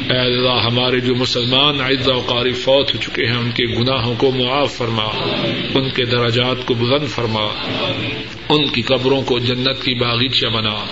اے 0.09 0.19
اللہ، 0.19 0.65
ہمارے 0.65 0.99
جو 0.99 1.15
مسلمان 1.15 1.81
عزا 1.81 2.15
و 2.15 2.19
قاری 2.19 2.51
فوت 2.51 2.95
ہو 2.95 2.99
چکے 2.99 3.25
ہیں، 3.25 3.37
ان 3.37 3.51
کے 3.51 3.65
گناہوں 3.65 4.15
کو 4.17 4.31
معاف 4.31 4.71
فرما۔ 4.71 5.05
ان 5.75 5.89
کے 5.89 6.05
دراجات 6.05 6.65
کو 6.65 6.73
بلند 6.73 7.07
فرما۔ 7.07 7.45
ان 8.49 8.67
کی 8.67 8.81
قبروں 8.81 9.21
کو 9.21 9.39
جنت 9.39 9.83
کی 9.83 9.93
باغیچہ 9.93 10.47
بنا۔ 10.47 10.85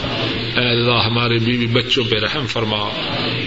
اے 0.60 0.70
اللہ 0.70 1.06
ہمارے 1.06 1.38
بیوی 1.38 1.68
بچوں 1.68 2.04
پہ 2.10 2.16
رحم 2.18 2.46
فرما۔ 2.48 2.80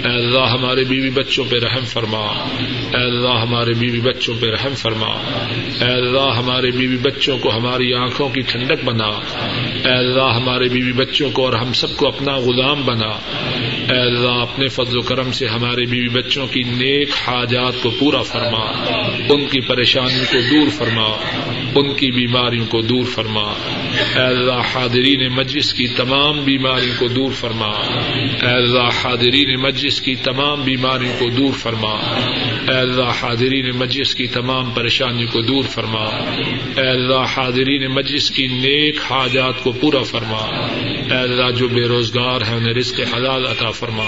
اے 0.04 0.14
اللہ 0.14 0.38
ہمارے 0.38 0.84
بیوی 0.84 1.11
بچوں 1.11 1.44
پہ 1.50 1.56
رحم 1.56 1.84
فرما۔ 1.84 2.18
اے 2.18 3.02
اللہ 3.02 3.28
ہمارے 3.28 3.72
بیوی 3.78 4.00
بچوں 4.00 4.34
پہ 4.40 4.46
رحم 4.46 4.74
فرما۔ 4.74 5.06
اے 5.80 5.92
اللہ 5.92 6.38
ہمارے 6.38 6.70
بیوی 6.70 6.96
بچوں 6.96 7.38
کو 7.38 7.50
ہماری 7.56 7.94
آنکھوں 7.94 8.28
کی 8.28 8.40
ٹھنڈک 8.40 8.84
بنا۔ 8.84 9.08
اے 9.84 9.98
اللہ 9.98 10.34
ہمارے 10.36 10.68
بیوی 10.68 10.92
بچوں 10.92 11.30
کو 11.30 11.44
اور 11.44 11.52
ہم 11.52 11.72
سب 11.72 11.96
کو 11.96 12.08
اپنا 12.08 12.36
غلام 12.36 12.82
بنا۔ 12.84 13.08
اے 13.92 14.00
اللہ 14.00 14.42
اپنے 14.42 14.66
فضل 14.66 14.98
و 14.98 15.00
کرم 15.00 15.32
سے 15.32 15.46
ہمارے 15.46 15.86
بیوی 15.86 16.08
بچوں 16.08 16.46
کی 16.46 16.62
نیک 16.62 17.08
حاجات 17.26 17.72
کو 17.82 17.90
پورا 17.90 18.22
فرما۔ 18.22 18.64
ان 19.28 19.44
کی 19.46 19.61
پریشانی 19.61 20.24
کو 20.32 20.38
دور 20.50 20.70
فرما۔ 20.70 21.08
ان 21.74 21.94
کی 21.94 22.11
بیماریوں 22.11 22.66
کو 22.66 22.80
دور 22.80 23.04
فرما۔ 23.04 23.52
اے 24.01 24.22
اللہ 24.22 24.53
حاضرین 24.53 25.28
مجلس 25.32 25.74
کی 25.74 25.86
تمام 25.86 26.40
بیماریوں 26.40 26.94
کو 26.98 27.09
دور 27.09 27.30
فرما۔ 27.32 27.70
اے 28.42 28.55
اللہ 28.55 28.88
حاضرین 29.05 29.61
مجلس 29.61 30.01
کی 30.01 30.14
تمام 30.14 30.62
بیماریوں 30.62 31.12
کو 31.18 31.30
دور 31.30 31.53
فرما۔ 31.53 31.92
اے 32.68 32.76
اللہ 32.76 33.12
حاضرین 33.22 33.70
مجلس 33.76 34.14
کی 34.14 34.26
تمام 34.26 34.70
پریشانیوں 34.70 35.32
کو 35.32 35.42
دور 35.42 35.64
فرما۔ 35.64 36.05
اے 36.76 36.88
اللہ 36.88 37.24
حاضرین 37.36 37.86
مجلس 37.86 38.30
کی 38.30 38.46
نیک 38.46 38.96
حاجات 39.11 39.62
کو 39.62 39.72
پورا 39.72 40.03
فرما۔ 40.03 40.66
اے 41.11 41.18
اللہ 41.18 41.51
جو 41.51 41.68
بے 41.68 41.82
روزگار 41.82 42.40
ہیں، 42.48 42.57
انہیں 42.57 42.74
رزق 42.74 43.01
حلال 43.14 43.46
عطا 43.46 43.70
فرما۔ 43.70 44.05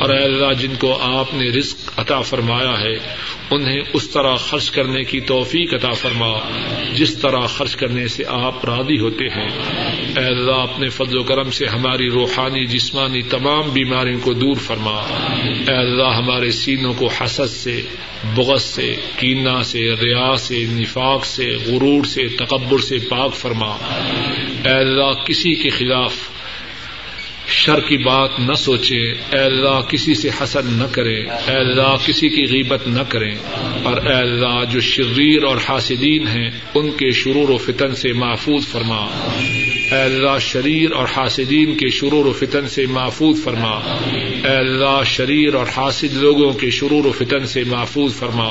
اور 0.00 0.10
اے 0.10 0.24
اللہ 0.24 0.52
جن 0.52 0.74
کو 0.78 0.98
آپ 1.02 1.34
نے 1.34 1.48
رزق 1.48 1.92
عطا 1.96 2.20
فرمایا 2.20 2.80
ہے، 2.80 2.94
انہیں 3.50 3.82
اس 3.92 4.10
طرح 4.10 4.36
خرچ 4.36 4.70
کرنے 4.70 5.04
کی 5.04 5.20
توفیق 5.20 5.74
عطا 5.74 5.90
فرما۔ 5.90 6.32
جس 6.94 7.14
طرح 7.18 7.40
خرچ 7.40 7.76
کرنے 7.76 8.08
سے 8.08 8.24
آپ 8.28 8.64
راضی 8.64 8.98
ہوتے 8.98 9.25
ہیں۔ 9.28 9.48
اے 10.18 10.24
اللہ، 10.24 10.52
اپنے 10.52 10.88
فضل 10.88 11.18
و 11.18 11.22
کرم 11.22 11.50
سے 11.50 11.66
ہماری 11.66 12.10
روحانی، 12.10 12.66
جسمانی 12.66 13.22
تمام 13.22 13.70
بیماریوں 13.72 14.20
کو 14.20 14.32
دور 14.32 14.56
فرما۔ 14.56 15.00
اے 15.68 15.74
اللہ، 15.74 16.16
ہمارے 16.16 16.50
سینوں 16.50 16.94
کو 16.94 17.08
حسد 17.20 17.50
سے، 17.50 17.82
بغض 18.34 18.62
سے 18.62 18.96
کینا 19.16 19.62
سے، 19.62 19.78
ریا 19.78 20.36
سے، 20.36 20.64
نفاق 20.68 21.26
سے، 21.26 21.46
غرور 21.66 22.04
سے، 22.04 22.28
تکبر 22.28 22.78
سے 22.78 22.98
پاک 22.98 23.34
فرما۔ 23.34 23.76
اے 24.64 24.70
اللہ، 24.70 25.12
کسی 25.24 25.54
کے 25.54 25.68
خلاف 25.68 26.14
شر 27.48 27.80
کی 27.80 27.96
بات 27.96 28.30
نہ 28.40 28.52
سوچے، 28.52 29.12
اے 29.12 29.38
اللہ 29.38 29.80
کسی 29.88 30.14
سے 30.14 30.28
حسد 30.42 30.78
نہ 30.78 30.84
کرے، 30.92 31.20
اے 31.20 31.56
اللہ 31.56 31.96
کسی 32.06 32.28
کی 32.28 32.42
غیبت 32.42 32.88
نہ 32.88 33.02
کرے۔ 33.08 33.32
اور 33.82 33.96
اے 34.06 34.14
اللہ 34.14 34.64
جو 34.70 34.80
شریر 34.80 35.44
اور 35.44 35.56
حاسدین 35.68 36.28
ہیں، 36.28 36.50
ان 36.74 36.90
کے 36.90 37.10
شرور 37.10 37.48
و 37.48 37.56
فتن 37.56 37.94
سے 37.94 38.12
محفوظ 38.12 38.66
فرما۔ 38.66 39.06
اے 39.92 40.02
اللہ 40.02 40.38
شریر 40.40 40.92
اور 40.92 41.06
حاسدین 41.16 41.74
کے 41.74 41.90
شرور 41.90 42.26
و 42.26 42.32
فتن 42.32 42.68
سے 42.68 42.86
محفوظ 42.86 43.44
فرما۔ 43.44 43.96
اے 44.44 44.56
اللہ 44.56 45.02
شریر 45.04 45.54
اور 45.54 45.66
حاسد 45.76 46.16
لوگوں 46.16 46.52
کے 46.52 46.70
شرور 46.70 47.04
و 47.04 47.12
فتن 47.18 47.46
سے 47.46 47.64
محفوظ 47.64 48.14
فرما۔ 48.14 48.50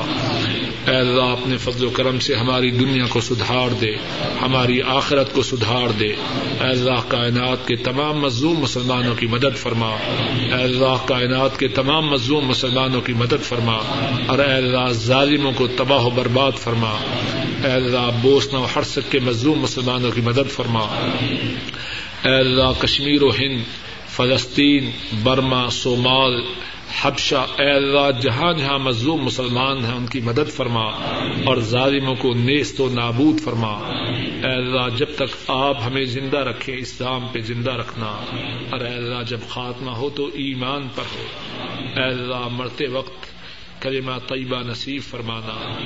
اے 0.87 0.95
اللہ 0.95 1.21
اپنے 1.21 1.57
فضل 1.57 1.85
و 1.85 1.89
کرم 1.89 2.19
سے 2.19 2.35
ہماری 2.35 2.71
دنیا 2.71 3.05
کو 3.09 3.21
سدھار 3.21 3.69
دے، 3.69 3.91
ہماری 4.41 4.81
آخرت 4.81 5.33
کو 5.33 5.43
سدھار 5.43 5.87
دے۔ 5.87 6.07
اے 6.07 6.69
اللہ، 6.69 6.99
کائنات 7.07 7.67
کے 7.67 7.75
تمام 7.75 8.21
مظلوم 8.21 8.59
مسلمانوں 8.59 9.15
کی 9.15 9.27
مدد 9.27 9.57
فرما۔ 9.57 9.87
اے 9.87 10.63
اللہ، 10.63 11.07
کائنات 11.07 11.59
کے 11.59 11.67
تمام 11.67 12.09
مظلوم 12.09 12.47
مسلمانوں 12.47 13.01
کی 13.01 13.13
مدد 13.13 13.43
فرما۔ 13.43 13.77
اور 14.27 14.39
اے 14.39 14.53
اللہ، 14.53 14.91
ظالموں 14.91 15.51
کو 15.55 15.67
تباہ 15.67 16.01
و 16.01 16.09
برباد 16.09 16.51
فرما۔ 16.51 16.91
اے 17.63 17.71
اللہ 17.71 18.09
بوسنا 18.21 18.59
و 18.59 18.67
ہرسک 18.75 19.11
کے 19.11 19.19
مظلوم 19.19 19.59
مسلمانوں 19.59 20.11
کی 20.11 20.21
مدد 20.21 20.51
فرما۔ 20.51 21.09
اے 22.23 22.39
اللہ، 22.39 22.71
کشمیر 22.79 23.23
و 23.23 23.29
ہند، 23.29 23.61
فلسطین، 24.07 24.91
برما، 25.23 25.69
صومال 25.69 26.41
حبشہ، 27.01 27.35
اے 27.35 27.71
اللہ، 27.71 28.19
جہاں 28.21 28.53
جہاں 28.53 28.79
مظلوم 28.79 29.23
مسلمان 29.23 29.85
ہیں، 29.85 29.93
ان 29.93 30.05
کی 30.05 30.19
مدد 30.19 30.51
فرما 30.51 30.85
اور 31.45 31.57
ظالموں 31.57 32.15
کو 32.15 32.33
نیست 32.33 32.81
و 32.81 32.89
نابود 32.89 33.39
فرما۔ 33.39 33.71
اے 34.43 34.51
اللہ، 34.51 34.97
جب 34.97 35.05
تک 35.15 35.35
آپ 35.47 35.77
ہمیں 35.85 36.03
زندہ 36.03 36.37
رکھے 36.37 36.75
اسلام 36.77 37.27
پہ 37.27 37.39
زندہ 37.39 37.71
رکھنا۔ 37.71 38.05
اور 38.71 38.79
اے 38.79 38.93
اللہ، 38.93 39.23
جب 39.27 39.39
خاتمہ 39.49 39.91
ہو 39.91 40.09
تو 40.09 40.25
ایمان 40.25 40.87
پر 40.95 41.03
ہو۔ 41.15 41.25
اے 41.95 42.03
اللہ، 42.03 42.47
مرتے 42.51 42.87
وقت 42.87 43.35
کلمہ 43.81 44.19
طیبہ 44.27 44.57
نصیب 44.57 45.01
فرمانا۔ 45.03 45.79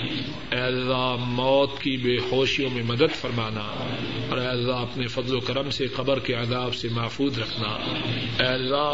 اے 0.55 0.61
اللہ، 0.61 1.15
موت 1.19 1.81
کی 1.81 1.97
بے 1.97 2.17
ہوشیوں 2.31 2.69
میں 2.73 2.83
مدد 2.83 3.15
فرمانا۔ 3.15 3.85
اور 4.29 4.37
اے 4.37 4.47
اللہ، 4.47 4.73
اپنے 4.73 5.07
فضل 5.07 5.35
و 5.35 5.39
کرم 5.39 5.69
سے، 5.69 5.87
قبر 5.87 6.19
کے 6.19 6.33
عذاب 6.33 6.75
سے 6.75 6.87
محفوظ 6.91 7.39
رکھنا۔ 7.39 7.69
اے 8.39 8.53
اللہ 8.53 8.93